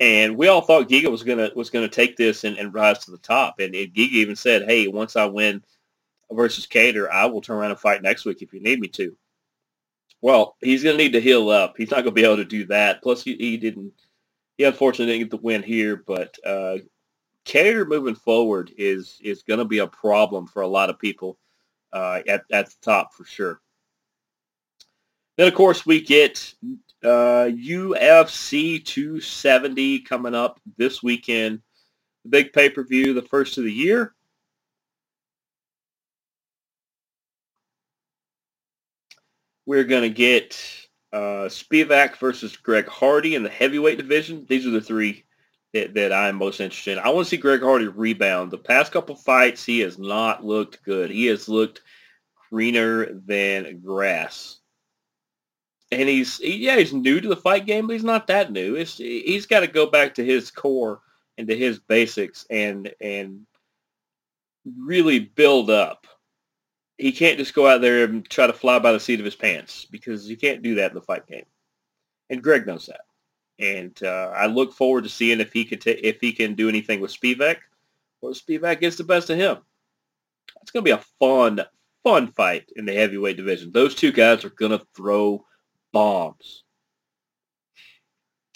And 0.00 0.36
we 0.36 0.48
all 0.48 0.62
thought 0.62 0.88
Giga 0.88 1.10
was 1.10 1.22
gonna 1.22 1.50
was 1.54 1.70
gonna 1.70 1.88
take 1.88 2.16
this 2.16 2.44
and, 2.44 2.56
and 2.56 2.74
rise 2.74 3.00
to 3.00 3.10
the 3.10 3.18
top. 3.18 3.60
And, 3.60 3.74
and 3.74 3.92
Giga 3.92 4.12
even 4.12 4.36
said, 4.36 4.64
"Hey, 4.64 4.88
once 4.88 5.14
I 5.16 5.26
win 5.26 5.62
versus 6.30 6.66
Kattar, 6.66 7.10
I 7.10 7.26
will 7.26 7.40
turn 7.40 7.58
around 7.58 7.70
and 7.70 7.80
fight 7.80 8.02
next 8.02 8.24
week 8.24 8.42
if 8.42 8.52
you 8.52 8.60
need 8.60 8.80
me 8.80 8.88
to." 8.88 9.16
Well, 10.22 10.56
he's 10.60 10.84
going 10.84 10.96
to 10.96 11.02
need 11.02 11.12
to 11.12 11.20
heal 11.20 11.50
up. 11.50 11.74
He's 11.76 11.90
not 11.90 12.04
going 12.04 12.14
to 12.14 12.20
be 12.20 12.24
able 12.24 12.36
to 12.36 12.44
do 12.44 12.64
that. 12.66 13.02
Plus, 13.02 13.22
he, 13.22 13.34
he 13.36 13.56
didn't. 13.56 13.92
He 14.56 14.64
unfortunately 14.64 15.12
didn't 15.12 15.30
get 15.30 15.30
the 15.30 15.44
win 15.44 15.62
here, 15.62 16.04
but 16.06 16.36
uh, 16.46 16.76
Kattar 17.44 17.86
moving 17.86 18.14
forward 18.14 18.70
is 18.78 19.18
is 19.22 19.42
going 19.42 19.58
to 19.58 19.64
be 19.64 19.78
a 19.78 19.86
problem 19.86 20.46
for 20.46 20.62
a 20.62 20.68
lot 20.68 20.90
of 20.90 20.98
people 20.98 21.38
uh, 21.92 22.20
at 22.28 22.44
at 22.52 22.66
the 22.66 22.76
top 22.82 23.12
for 23.12 23.24
sure. 23.24 23.60
Then, 25.36 25.48
of 25.48 25.54
course, 25.54 25.84
we 25.86 26.00
get 26.00 26.54
uh, 27.02 27.48
UFC 27.50 28.84
270 28.84 30.00
coming 30.00 30.34
up 30.34 30.60
this 30.76 31.02
weekend. 31.02 31.60
The 32.24 32.28
big 32.28 32.52
pay-per-view, 32.52 33.14
the 33.14 33.22
first 33.22 33.58
of 33.58 33.64
the 33.64 33.72
year. 33.72 34.14
We're 39.72 39.84
going 39.84 40.02
to 40.02 40.10
get 40.10 40.54
uh, 41.14 41.48
Spivac 41.48 42.16
versus 42.16 42.54
Greg 42.58 42.86
Hardy 42.86 43.36
in 43.36 43.42
the 43.42 43.48
heavyweight 43.48 43.96
division. 43.96 44.44
These 44.46 44.66
are 44.66 44.70
the 44.70 44.82
three 44.82 45.24
that, 45.72 45.94
that 45.94 46.12
I'm 46.12 46.36
most 46.36 46.60
interested 46.60 46.98
in. 46.98 47.02
I 47.02 47.08
want 47.08 47.24
to 47.24 47.30
see 47.30 47.38
Greg 47.38 47.62
Hardy 47.62 47.88
rebound. 47.88 48.50
The 48.50 48.58
past 48.58 48.92
couple 48.92 49.16
fights, 49.16 49.64
he 49.64 49.80
has 49.80 49.98
not 49.98 50.44
looked 50.44 50.84
good. 50.84 51.10
He 51.10 51.24
has 51.24 51.48
looked 51.48 51.80
greener 52.50 53.14
than 53.14 53.80
grass. 53.80 54.58
And 55.90 56.06
he's 56.06 56.38
yeah 56.40 56.76
he's 56.76 56.92
new 56.92 57.22
to 57.22 57.28
the 57.30 57.34
fight 57.34 57.64
game, 57.64 57.86
but 57.86 57.94
he's 57.94 58.04
not 58.04 58.26
that 58.26 58.52
new. 58.52 58.74
It's, 58.74 58.98
he's 58.98 59.46
got 59.46 59.60
to 59.60 59.66
go 59.66 59.86
back 59.86 60.14
to 60.16 60.22
his 60.22 60.50
core 60.50 61.00
and 61.38 61.48
to 61.48 61.56
his 61.56 61.78
basics 61.78 62.44
and 62.50 62.92
and 63.00 63.46
really 64.78 65.18
build 65.18 65.70
up 65.70 66.06
he 67.02 67.10
can't 67.10 67.36
just 67.36 67.52
go 67.52 67.66
out 67.66 67.80
there 67.80 68.04
and 68.04 68.30
try 68.30 68.46
to 68.46 68.52
fly 68.52 68.78
by 68.78 68.92
the 68.92 69.00
seat 69.00 69.18
of 69.18 69.24
his 69.24 69.34
pants 69.34 69.86
because 69.90 70.30
you 70.30 70.36
can't 70.36 70.62
do 70.62 70.76
that 70.76 70.92
in 70.92 70.94
the 70.94 71.02
fight 71.02 71.26
game. 71.26 71.44
And 72.30 72.40
Greg 72.40 72.64
knows 72.64 72.86
that. 72.86 73.00
And 73.58 74.00
uh, 74.04 74.32
I 74.36 74.46
look 74.46 74.72
forward 74.72 75.02
to 75.02 75.10
seeing 75.10 75.40
if 75.40 75.52
he 75.52 75.64
could 75.64 75.80
ta- 75.80 75.98
if 76.00 76.20
he 76.20 76.32
can 76.32 76.54
do 76.54 76.68
anything 76.68 77.00
with 77.00 77.10
Spivac 77.12 77.56
or 78.20 78.30
Spivac 78.30 78.78
gets 78.78 78.96
the 78.96 79.02
best 79.02 79.30
of 79.30 79.36
him. 79.36 79.58
It's 80.62 80.70
going 80.70 80.84
to 80.84 80.88
be 80.88 80.92
a 80.92 81.04
fun, 81.18 81.62
fun 82.04 82.28
fight 82.28 82.70
in 82.76 82.84
the 82.84 82.94
heavyweight 82.94 83.36
division. 83.36 83.72
Those 83.72 83.96
two 83.96 84.12
guys 84.12 84.44
are 84.44 84.50
going 84.50 84.70
to 84.70 84.86
throw 84.94 85.44
bombs. 85.92 86.62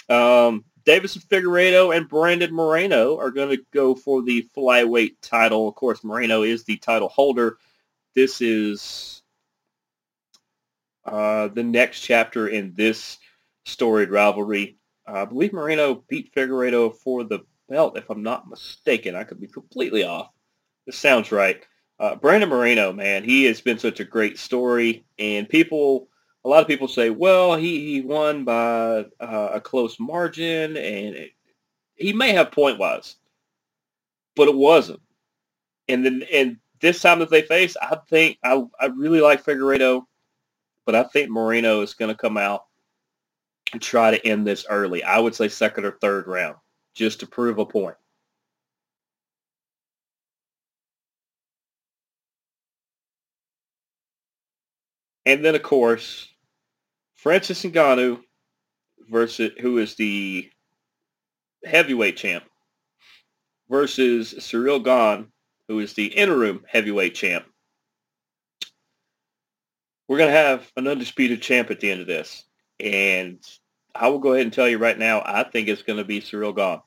Um, 0.08 0.64
Deiveson 0.84 1.26
Figueiredo 1.26 1.96
and 1.96 2.08
Brandon 2.08 2.54
Moreno 2.54 3.18
are 3.18 3.32
going 3.32 3.56
to 3.56 3.64
go 3.72 3.96
for 3.96 4.22
the 4.22 4.48
flyweight 4.56 5.16
title. 5.20 5.66
Of 5.66 5.74
course, 5.74 6.04
Moreno 6.04 6.44
is 6.44 6.62
the 6.62 6.76
title 6.76 7.08
holder 7.08 7.58
this 8.16 8.40
is 8.40 9.22
uh, 11.04 11.48
the 11.48 11.62
next 11.62 12.00
chapter 12.00 12.48
in 12.48 12.74
this 12.74 13.18
storied 13.66 14.10
rivalry. 14.10 14.78
Uh, 15.06 15.22
I 15.22 15.24
believe 15.26 15.52
Moreno 15.52 16.02
beat 16.08 16.34
Figueiredo 16.34 16.96
for 16.96 17.22
the 17.22 17.40
belt, 17.68 17.96
if 17.96 18.10
I'm 18.10 18.22
not 18.22 18.48
mistaken. 18.48 19.14
I 19.14 19.22
could 19.22 19.40
be 19.40 19.46
completely 19.46 20.02
off. 20.02 20.30
This 20.86 20.96
sounds 20.96 21.30
right. 21.30 21.64
Uh, 22.00 22.16
Brandon 22.16 22.48
Moreno, 22.48 22.92
man, 22.92 23.22
he 23.22 23.44
has 23.44 23.60
been 23.60 23.78
such 23.78 24.00
a 24.00 24.04
great 24.04 24.38
story, 24.38 25.04
and 25.18 25.48
people, 25.48 26.08
a 26.44 26.48
lot 26.48 26.60
of 26.62 26.68
people 26.68 26.88
say, 26.88 27.10
well, 27.10 27.54
he, 27.54 27.92
he 27.92 28.00
won 28.00 28.44
by 28.44 29.06
uh, 29.20 29.50
a 29.54 29.60
close 29.60 29.98
margin, 29.98 30.76
and 30.76 31.14
it, 31.16 31.30
he 31.94 32.12
may 32.12 32.32
have 32.32 32.50
point 32.50 32.78
wise, 32.78 33.16
but 34.34 34.48
it 34.48 34.54
wasn't. 34.54 35.00
And 35.88 36.04
then, 36.04 36.24
and 36.32 36.58
this 36.80 37.00
time 37.00 37.20
that 37.20 37.30
they 37.30 37.42
face, 37.42 37.76
I 37.80 37.96
think 38.08 38.38
I, 38.42 38.62
I 38.80 38.86
really 38.86 39.20
like 39.20 39.44
Figueiredo, 39.44 40.04
but 40.84 40.94
I 40.94 41.04
think 41.04 41.30
Moreno 41.30 41.82
is 41.82 41.94
going 41.94 42.10
to 42.10 42.20
come 42.20 42.36
out 42.36 42.64
and 43.72 43.82
try 43.82 44.10
to 44.10 44.26
end 44.26 44.46
this 44.46 44.66
early. 44.68 45.02
I 45.02 45.18
would 45.18 45.34
say 45.34 45.48
second 45.48 45.84
or 45.84 45.92
third 45.92 46.26
round, 46.26 46.56
just 46.94 47.20
to 47.20 47.26
prove 47.26 47.58
a 47.58 47.66
point. 47.66 47.96
And 55.24 55.44
then, 55.44 55.56
of 55.56 55.62
course, 55.62 56.28
Francis 57.16 57.64
Ngannou 57.64 58.20
versus 59.10 59.50
who 59.60 59.78
is 59.78 59.96
the 59.96 60.48
heavyweight 61.64 62.16
champ 62.16 62.44
versus 63.68 64.34
Ciryl 64.34 64.84
Gane, 64.84 65.26
who 65.68 65.80
is 65.80 65.94
the 65.94 66.06
interim 66.06 66.64
heavyweight 66.68 67.14
champ. 67.14 67.44
We're 70.08 70.18
going 70.18 70.30
to 70.30 70.38
have 70.38 70.70
an 70.76 70.86
undisputed 70.86 71.42
champ 71.42 71.70
at 71.70 71.80
the 71.80 71.90
end 71.90 72.00
of 72.00 72.06
this. 72.06 72.44
And 72.78 73.38
I 73.94 74.08
will 74.08 74.18
go 74.18 74.34
ahead 74.34 74.46
and 74.46 74.52
tell 74.52 74.68
you 74.68 74.78
right 74.78 74.98
now, 74.98 75.22
I 75.24 75.42
think 75.42 75.68
it's 75.68 75.82
going 75.82 75.98
to 75.98 76.04
be 76.04 76.20
Ciryl 76.20 76.54
Gane. 76.54 76.80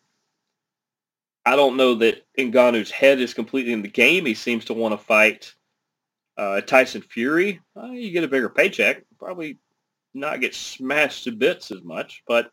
I 1.46 1.56
don't 1.56 1.78
know 1.78 1.96
that 1.96 2.26
Ngannou's 2.38 2.92
head 2.92 3.20
is 3.20 3.34
completely 3.34 3.74
in 3.74 3.82
the 3.82 3.88
game. 3.88 4.26
He 4.26 4.36
seems 4.36 4.66
to 4.66 4.74
want 4.74 4.94
to 4.94 4.98
fight 4.98 5.54
uh, 6.38 6.62
Tyson 6.62 7.02
Fury. 7.02 7.60
Uh, 7.76 7.88
you 7.88 8.12
get 8.12 8.24
a 8.24 8.28
bigger 8.28 8.50
paycheck. 8.50 9.04
Probably 9.18 9.58
not 10.14 10.42
get 10.42 10.56
smashed 10.56 11.24
to 11.26 11.32
bits 11.32 11.72
as 11.72 11.82
much. 11.82 12.24
But 12.28 12.52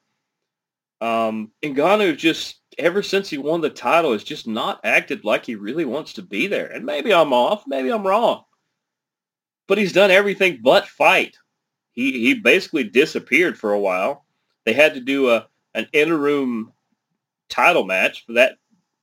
um, 1.01 1.53
Ngannou 1.63 2.17
just 2.17 2.57
ever 2.79 3.03
since 3.03 3.29
he 3.29 3.39
won 3.39 3.61
the 3.61 3.71
title 3.71 4.13
has 4.13 4.25
just 4.25 4.47
not 4.47 4.81
acted 4.85 5.25
like 5.25 5.45
he 5.45 5.55
really 5.55 5.85
wants 5.85 6.13
to 6.15 6.23
be 6.23 6.47
there. 6.47 6.67
And 6.67 6.85
maybe 6.85 7.13
I'm 7.13 7.33
off, 7.33 7.65
maybe 7.67 7.91
I'm 7.91 8.07
wrong. 8.07 8.45
But 9.67 9.79
he's 9.79 9.93
done 9.93 10.11
everything 10.11 10.61
but 10.63 10.87
fight. 10.87 11.37
He 11.93 12.13
he 12.13 12.35
basically 12.35 12.85
disappeared 12.85 13.59
for 13.59 13.73
a 13.73 13.81
while. 13.81 14.27
They 14.65 14.73
had 14.73 14.95
to 14.95 15.01
do 15.01 15.31
a 15.31 15.49
an 15.75 15.89
interim 15.93 16.73
title 17.49 17.85
match 17.85 18.25
for 18.27 18.35
that 18.35 18.59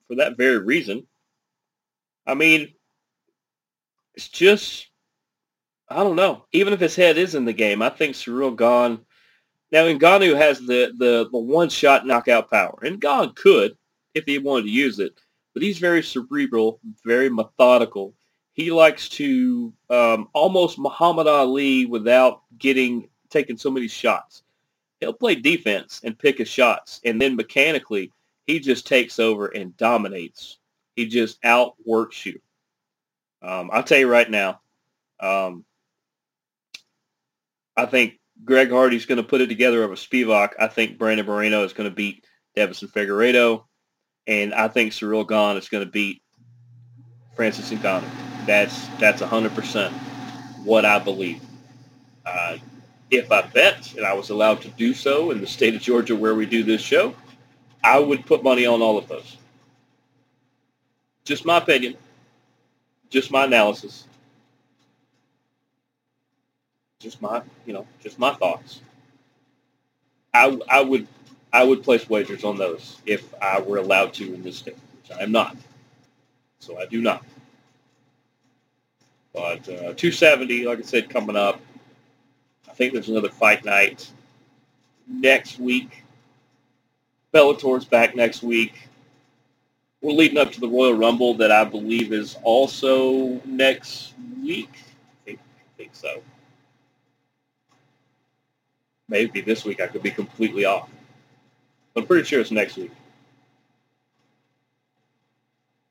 for 0.08 0.16
that 0.16 0.38
very 0.38 0.60
reason. 0.60 1.08
I 2.26 2.36
mean, 2.36 2.74
it's 4.14 4.30
just 4.30 4.88
I 5.90 5.98
don't 5.98 6.16
know. 6.16 6.46
Even 6.54 6.74
if 6.74 6.80
his 6.80 6.96
head 6.96 7.18
is 7.18 7.36
in 7.36 7.46
the 7.46 7.54
game, 7.54 7.82
I 7.82 7.90
think 7.90 8.16
Ciryl 8.16 8.58
Gane 8.58 9.00
now, 9.74 9.86
Ngannou 9.86 10.38
has 10.38 10.60
the, 10.60 10.94
the, 11.00 11.28
the 11.32 11.38
one-shot 11.38 12.06
knockout 12.06 12.50
power, 12.50 12.78
and 12.84 13.02
Gane 13.02 13.34
could 13.34 13.76
if 14.14 14.24
he 14.26 14.38
wanted 14.38 14.66
to 14.66 14.70
use 14.70 15.00
it, 15.00 15.20
but 15.54 15.64
he's 15.64 15.80
very 15.80 16.04
cerebral, 16.04 16.80
very 17.04 17.28
methodical. 17.28 18.14
He 18.54 18.72
likes 18.72 19.10
to 19.10 19.74
um, 19.90 20.30
almost 20.34 20.78
Muhammad 20.78 21.26
Ali 21.26 21.88
without 21.88 22.44
getting 22.60 23.10
taking 23.32 23.58
so 23.58 23.72
many 23.72 23.88
shots. 23.88 24.44
He'll 25.00 25.12
play 25.12 25.34
defense 25.34 26.02
and 26.04 26.20
pick 26.20 26.38
his 26.38 26.48
shots, 26.48 27.02
and 27.04 27.20
then 27.20 27.36
mechanically 27.36 28.12
he 28.46 28.60
just 28.60 28.86
takes 28.86 29.18
over 29.18 29.48
and 29.48 29.76
dominates. 29.78 30.60
He 30.96 31.08
just 31.08 31.44
outworks 31.44 32.28
you. 32.28 32.40
Um, 33.42 33.72
I'll 33.74 33.82
tell 33.82 33.98
you 33.98 34.08
right 34.08 34.30
now, 34.30 34.62
um, 35.20 35.66
I 37.76 37.88
think 37.88 38.20
Greg 38.44 38.72
Hardy's 38.72 39.06
going 39.06 39.18
to 39.18 39.24
put 39.24 39.42
it 39.42 39.48
together 39.48 39.84
over 39.84 39.96
Spivac. 39.96 40.52
I 40.60 40.68
think 40.68 40.98
Brandon 40.98 41.26
Moreno 41.26 41.64
is 41.64 41.74
going 41.74 41.90
to 41.90 41.96
beat 41.96 42.26
Deiveson 42.58 42.90
Figueiredo, 42.92 43.64
and 44.28 44.54
I 44.54 44.68
think 44.68 44.92
Ciryl 44.92 45.28
Gane 45.28 45.58
is 45.58 45.70
going 45.70 45.86
to 45.86 45.90
beat 45.90 46.22
Francis 47.36 47.72
Ngannou. 47.72 48.10
That's 48.46 48.88
that's 49.00 49.22
100% 49.22 49.92
what 50.64 50.86
I 50.86 51.00
believe. 51.00 51.42
Uh, 52.26 52.58
if 53.12 53.32
I 53.32 53.42
bet, 53.42 53.94
and 53.96 54.06
I 54.06 54.14
was 54.14 54.30
allowed 54.30 54.62
to 54.62 54.70
do 54.70 54.94
so 54.94 55.32
in 55.32 55.40
the 55.40 55.48
state 55.48 55.76
of 55.76 55.82
Georgia 55.82 56.16
where 56.16 56.36
we 56.36 56.46
do 56.46 56.64
this 56.64 56.82
show, 56.82 57.16
I 57.84 58.00
would 58.00 58.26
put 58.26 58.44
money 58.44 58.66
on 58.66 58.82
all 58.82 58.98
of 58.98 59.08
those. 59.08 59.38
Just 61.24 61.46
my 61.46 61.58
opinion. 61.58 61.96
Just 63.10 63.32
my 63.32 63.46
analysis 63.46 64.06
just 67.04 67.22
my 67.22 67.44
you 67.68 67.74
know 67.74 67.88
just 68.04 68.20
my 68.20 68.34
thoughts. 68.36 68.82
I 70.34 70.60
I 70.70 70.82
would 70.82 71.08
I 71.54 71.64
would 71.66 71.84
place 71.84 72.10
wagers 72.10 72.46
on 72.46 72.58
those 72.58 73.02
if 73.06 73.34
I 73.42 73.62
were 73.62 73.78
allowed 73.78 74.14
to 74.16 74.34
in 74.34 74.44
this 74.44 74.58
state, 74.60 74.78
which 75.04 75.18
I 75.18 75.24
am 75.24 75.34
not. 75.34 75.58
So 76.60 76.80
I 76.80 76.88
do 76.88 77.02
not. 77.02 77.24
But 79.34 79.68
uh, 79.70 79.94
270, 79.96 80.66
like 80.66 80.80
I 80.80 80.84
said, 80.84 81.10
coming 81.10 81.36
up. 81.38 81.62
I 82.70 82.74
think 82.74 82.94
there's 82.94 83.10
another 83.10 83.30
fight 83.30 83.66
night 83.66 84.10
next 85.08 85.60
week. 85.60 86.04
Bellator's 87.34 87.86
back 87.86 88.16
next 88.16 88.44
week. 88.44 88.90
We're 90.02 90.14
leading 90.14 90.38
up 90.38 90.52
to 90.54 90.60
the 90.62 90.70
Royal 90.70 90.94
Rumble 90.96 91.36
that 91.36 91.52
I 91.52 91.64
believe 91.66 92.14
is 92.14 92.38
also 92.44 93.42
next 93.46 94.14
week. 94.44 94.70
I 94.76 95.26
think, 95.26 95.40
I 95.40 95.78
think 95.78 95.92
so. 95.96 96.22
Maybe 99.10 99.42
this 99.42 99.66
week 99.66 99.82
I 99.82 99.88
could 99.88 100.04
be 100.04 100.12
completely 100.12 100.66
off. 100.66 100.90
I'm 101.96 102.06
pretty 102.06 102.24
sure 102.24 102.42
it's 102.42 102.52
next 102.52 102.78
week. 102.78 102.92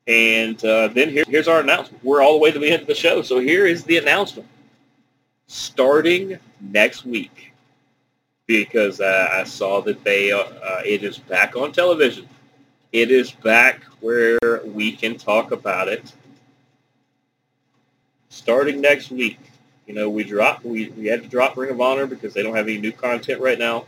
And 0.07 0.63
uh, 0.65 0.89
then 0.89 1.09
here, 1.09 1.23
here's 1.27 1.47
our 1.47 1.61
announcement. 1.61 2.03
We're 2.03 2.21
all 2.21 2.33
the 2.33 2.39
way 2.39 2.51
to 2.51 2.59
the 2.59 2.69
end 2.69 2.81
of 2.81 2.87
the 2.87 2.95
show. 2.95 3.21
So 3.21 3.39
here 3.39 3.65
is 3.65 3.83
the 3.83 3.97
announcement. 3.97 4.47
Starting 5.47 6.37
next 6.59 7.05
week, 7.05 7.53
because 8.47 8.99
uh, 8.99 9.29
I 9.31 9.43
saw 9.43 9.81
that 9.81 10.03
they 10.03 10.31
uh, 10.31 10.39
uh, 10.39 10.81
it 10.85 11.03
is 11.03 11.17
back 11.17 11.55
on 11.55 11.71
television. 11.71 12.27
It 12.91 13.11
is 13.11 13.31
back 13.31 13.83
where 14.01 14.39
we 14.65 14.91
can 14.91 15.17
talk 15.17 15.51
about 15.51 15.87
it. 15.87 16.11
Starting 18.29 18.81
next 18.81 19.11
week, 19.11 19.39
you 19.87 19.93
know, 19.93 20.09
we 20.09 20.23
dropped 20.23 20.63
we, 20.63 20.89
we 20.89 21.07
had 21.07 21.23
to 21.23 21.29
drop 21.29 21.57
Ring 21.57 21.71
of 21.71 21.81
Honor 21.81 22.05
because 22.05 22.33
they 22.33 22.43
don't 22.43 22.55
have 22.55 22.67
any 22.67 22.77
new 22.77 22.91
content 22.91 23.41
right 23.41 23.59
now. 23.59 23.85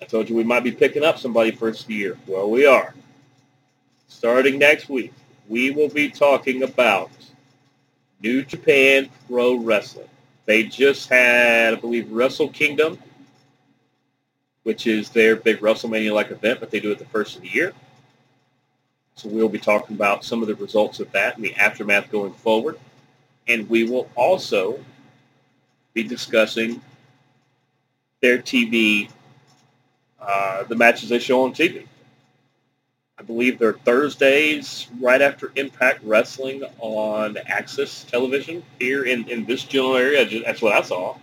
I 0.00 0.04
told 0.04 0.28
you 0.28 0.36
we 0.36 0.44
might 0.44 0.64
be 0.64 0.72
picking 0.72 1.04
up 1.04 1.18
somebody 1.18 1.50
first 1.50 1.88
year. 1.88 2.18
Well, 2.26 2.50
we 2.50 2.66
are. 2.66 2.94
Starting 4.08 4.58
next 4.58 4.88
week, 4.88 5.12
we 5.48 5.70
will 5.70 5.88
be 5.88 6.10
talking 6.10 6.62
about 6.62 7.10
New 8.20 8.44
Japan 8.44 9.08
Pro 9.26 9.56
Wrestling. 9.56 10.08
They 10.44 10.64
just 10.64 11.08
had, 11.08 11.74
I 11.74 11.76
believe, 11.76 12.10
Wrestle 12.12 12.48
Kingdom, 12.48 12.98
which 14.62 14.86
is 14.86 15.08
their 15.10 15.36
big 15.36 15.60
WrestleMania-like 15.60 16.30
event, 16.30 16.60
but 16.60 16.70
they 16.70 16.80
do 16.80 16.92
it 16.92 16.98
the 16.98 17.04
first 17.06 17.36
of 17.36 17.42
the 17.42 17.48
year. 17.48 17.72
So 19.14 19.28
we'll 19.28 19.48
be 19.48 19.58
talking 19.58 19.96
about 19.96 20.24
some 20.24 20.42
of 20.42 20.48
the 20.48 20.54
results 20.54 21.00
of 21.00 21.10
that 21.12 21.36
and 21.36 21.44
the 21.44 21.54
aftermath 21.54 22.10
going 22.10 22.34
forward. 22.34 22.78
And 23.48 23.68
we 23.68 23.84
will 23.84 24.10
also 24.14 24.78
be 25.96 26.04
discussing 26.04 26.80
their 28.20 28.36
TV, 28.36 29.08
uh, 30.20 30.62
the 30.64 30.76
matches 30.76 31.08
they 31.08 31.18
show 31.18 31.42
on 31.42 31.54
TV. 31.54 31.86
I 33.18 33.22
believe 33.22 33.58
they're 33.58 33.72
Thursdays 33.72 34.88
right 35.00 35.22
after 35.22 35.52
Impact 35.56 36.04
Wrestling 36.04 36.62
on 36.80 37.38
Access 37.46 38.04
Television 38.04 38.62
here 38.78 39.04
in, 39.04 39.26
in 39.30 39.46
this 39.46 39.64
general 39.64 39.96
area. 39.96 40.42
That's 40.44 40.60
what 40.60 40.74
I 40.74 40.82
saw. 40.82 41.16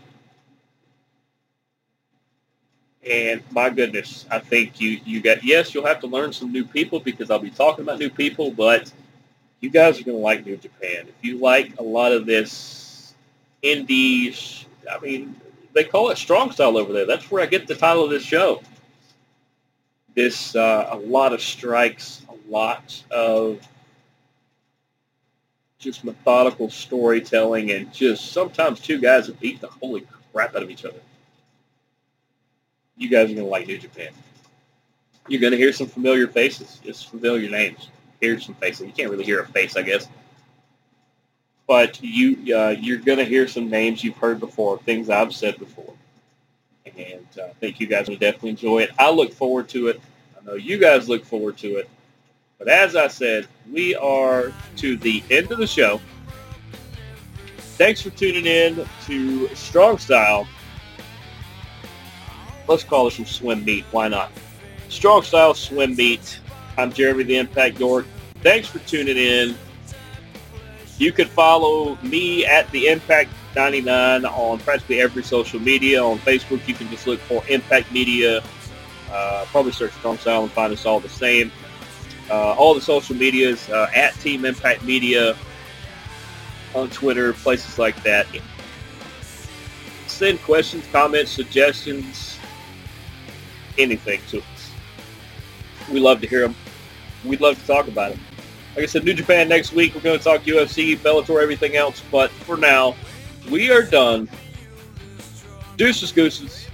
And 3.08 3.44
my 3.52 3.70
goodness, 3.70 4.26
I 4.32 4.40
think 4.40 4.82
you, 4.82 5.00
you 5.06 5.22
got, 5.22 5.44
yes, 5.44 5.76
you'll 5.76 5.86
have 5.86 6.00
to 6.00 6.08
learn 6.08 6.34
some 6.34 6.52
new 6.52 6.66
people 6.66 7.00
because 7.00 7.30
I'll 7.30 7.38
be 7.38 7.52
talking 7.52 7.84
about 7.84 8.00
new 8.00 8.10
people, 8.10 8.50
but 8.50 8.92
you 9.60 9.70
guys 9.70 10.02
are 10.02 10.04
going 10.04 10.18
to 10.18 10.24
like 10.24 10.48
New 10.48 10.58
Japan. 10.58 11.06
If 11.08 11.16
you 11.22 11.38
like 11.38 11.78
a 11.78 11.84
lot 11.84 12.12
of 12.12 12.26
this 12.26 12.83
indies, 13.64 14.66
I 14.92 15.00
mean, 15.00 15.36
they 15.74 15.84
call 15.84 16.12
it 16.12 16.18
strong 16.18 16.52
style 16.52 16.78
over 16.78 16.94
there. 16.94 17.08
That's 17.08 17.32
where 17.32 17.42
I 17.42 17.48
get 17.48 17.68
the 17.68 17.76
title 17.76 18.04
of 18.04 18.12
this 18.12 18.24
show 18.24 18.62
this 20.16 20.56
uh, 20.56 20.90
a 20.92 20.98
lot 20.98 21.34
of 21.34 21.42
strikes, 21.42 22.26
a 22.30 22.52
lot 22.52 23.04
of 23.12 23.68
just 25.80 26.04
methodical 26.04 26.70
storytelling, 26.70 27.72
and 27.72 27.92
just 27.94 28.32
sometimes 28.32 28.80
two 28.80 29.00
guys 29.00 29.28
that 29.28 29.40
beat 29.40 29.60
the 29.60 29.68
holy 29.68 30.06
crap 30.32 30.56
out 30.56 30.64
of 30.64 30.70
each 30.70 30.86
other. 30.86 31.00
You 32.96 33.10
guys 33.10 33.32
are 33.32 33.36
to 33.36 33.44
like 33.44 33.68
New 33.68 33.78
Japan. 33.78 34.12
You're 35.28 35.42
to 35.52 35.58
hear 35.58 35.74
some 35.74 35.88
familiar 35.88 36.28
faces, 36.28 36.80
just 36.84 37.10
familiar 37.10 37.50
names. 37.50 37.90
Hear 38.22 38.40
some 38.40 38.56
faces. 38.56 38.86
You 38.86 38.94
can't 38.94 39.10
really 39.10 39.26
hear 39.26 39.42
a 39.42 39.48
face, 39.48 39.76
I 39.76 39.82
guess. 39.82 40.08
But 41.68 42.02
you, 42.04 42.56
uh, 42.56 42.76
you're 42.80 42.98
going 42.98 43.20
to 43.20 43.26
hear 43.26 43.48
some 43.48 43.70
names 43.70 44.04
you've 44.04 44.18
heard 44.18 44.40
before, 44.40 44.80
things 44.80 45.10
I've 45.10 45.34
said 45.34 45.58
before 45.58 45.94
and 46.98 47.26
uh, 47.40 47.46
I 47.46 47.54
think 47.54 47.80
you 47.80 47.88
guys 47.88 48.08
will 48.08 48.18
definitely 48.18 48.52
enjoy 48.52 48.84
it. 48.84 48.92
I 49.00 49.10
look 49.10 49.34
forward 49.34 49.70
to 49.70 49.88
it. 49.88 50.02
I 50.40 50.46
know 50.46 50.54
you 50.56 50.78
guys 50.78 51.10
look 51.10 51.26
forward 51.26 51.58
to 51.60 51.78
it. 51.78 51.90
But 52.58 52.68
as 52.68 52.96
I 52.96 53.08
said, 53.08 53.48
we 53.72 53.96
are 53.96 54.54
to 54.78 54.98
the 54.98 55.24
end 55.30 55.52
of 55.52 55.58
the 55.58 55.68
show. 55.68 56.00
Thanks 57.58 58.02
for 58.02 58.12
tuning 58.12 58.46
in 58.46 58.86
to 59.06 59.48
Strong 59.56 59.98
Style. 59.98 60.48
Let's 62.68 62.84
call 62.84 63.06
this 63.06 63.16
some 63.16 63.26
swim 63.26 63.66
meet. 63.66 63.84
Why 63.92 64.08
not? 64.08 64.32
Strong 64.90 65.24
Style 65.24 65.54
Swim 65.54 65.96
Meet. 65.96 66.40
I'm 66.78 66.94
Jeremy 66.94 67.24
the 67.24 67.38
Impact 67.38 67.80
York. 67.80 68.06
Thanks 68.42 68.68
for 68.68 68.80
tuning 68.80 69.18
in. 69.18 69.56
You 71.04 71.12
can 71.12 71.28
follow 71.28 71.98
me 72.02 72.46
at 72.46 72.72
the 72.72 72.88
Impact 72.88 73.30
99 73.58 74.24
on 74.24 74.58
practically 74.60 75.02
every 75.02 75.22
social 75.22 75.60
media. 75.60 76.02
On 76.02 76.18
Facebook, 76.20 76.66
you 76.66 76.74
can 76.74 76.88
just 76.88 77.08
look 77.08 77.20
for 77.20 77.44
Impact 77.50 77.92
Media. 77.92 78.42
Uh, 79.12 79.44
probably 79.52 79.74
search 79.74 79.92
Strong 79.92 80.20
Style 80.20 80.44
and 80.44 80.52
find 80.54 80.72
us 80.72 80.86
all 80.86 81.02
the 81.02 81.10
same. 81.10 81.52
Uh, 82.30 82.54
all 82.54 82.74
the 82.74 82.80
social 82.80 83.18
medias 83.18 83.70
uh, 83.70 83.90
at 83.94 84.14
Team 84.22 84.46
Impact 84.46 84.82
Media 84.86 85.36
on 86.74 86.90
Twitter, 86.90 87.34
places 87.34 87.78
like 87.78 88.02
that. 88.04 88.26
Send 90.08 90.42
questions, 90.44 90.86
comments, 90.94 91.32
suggestions, 91.32 92.38
anything 93.78 94.22
to 94.30 94.38
us. 94.38 94.72
We 95.92 96.00
love 96.00 96.22
to 96.22 96.28
hear 96.28 96.44
them. 96.44 96.56
We'd 97.26 97.42
love 97.42 97.60
to 97.60 97.68
talk 97.68 97.90
about 97.90 98.14
it. 98.14 98.20
Like 98.76 98.84
I 98.84 98.86
said, 98.88 99.04
New 99.04 99.14
Japan 99.14 99.48
next 99.48 99.74
week. 99.74 99.94
We're 99.94 100.02
going 100.02 100.18
to 100.18 100.24
talk 100.24 100.42
UFC, 100.42 100.98
Bellator, 100.98 101.42
everything 101.42 101.76
else. 101.76 102.02
But 102.12 102.32
for 102.32 102.58
now, 102.58 102.96
we 103.52 103.72
are 103.72 103.84
done. 103.84 104.28
Deuces, 105.78 106.12
gooses. 106.12 106.68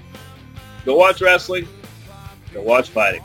Go 0.86 0.96
watch 0.96 1.22
wrestling. 1.22 1.68
Go 2.54 2.62
watch 2.62 2.90
fighting. 2.90 3.24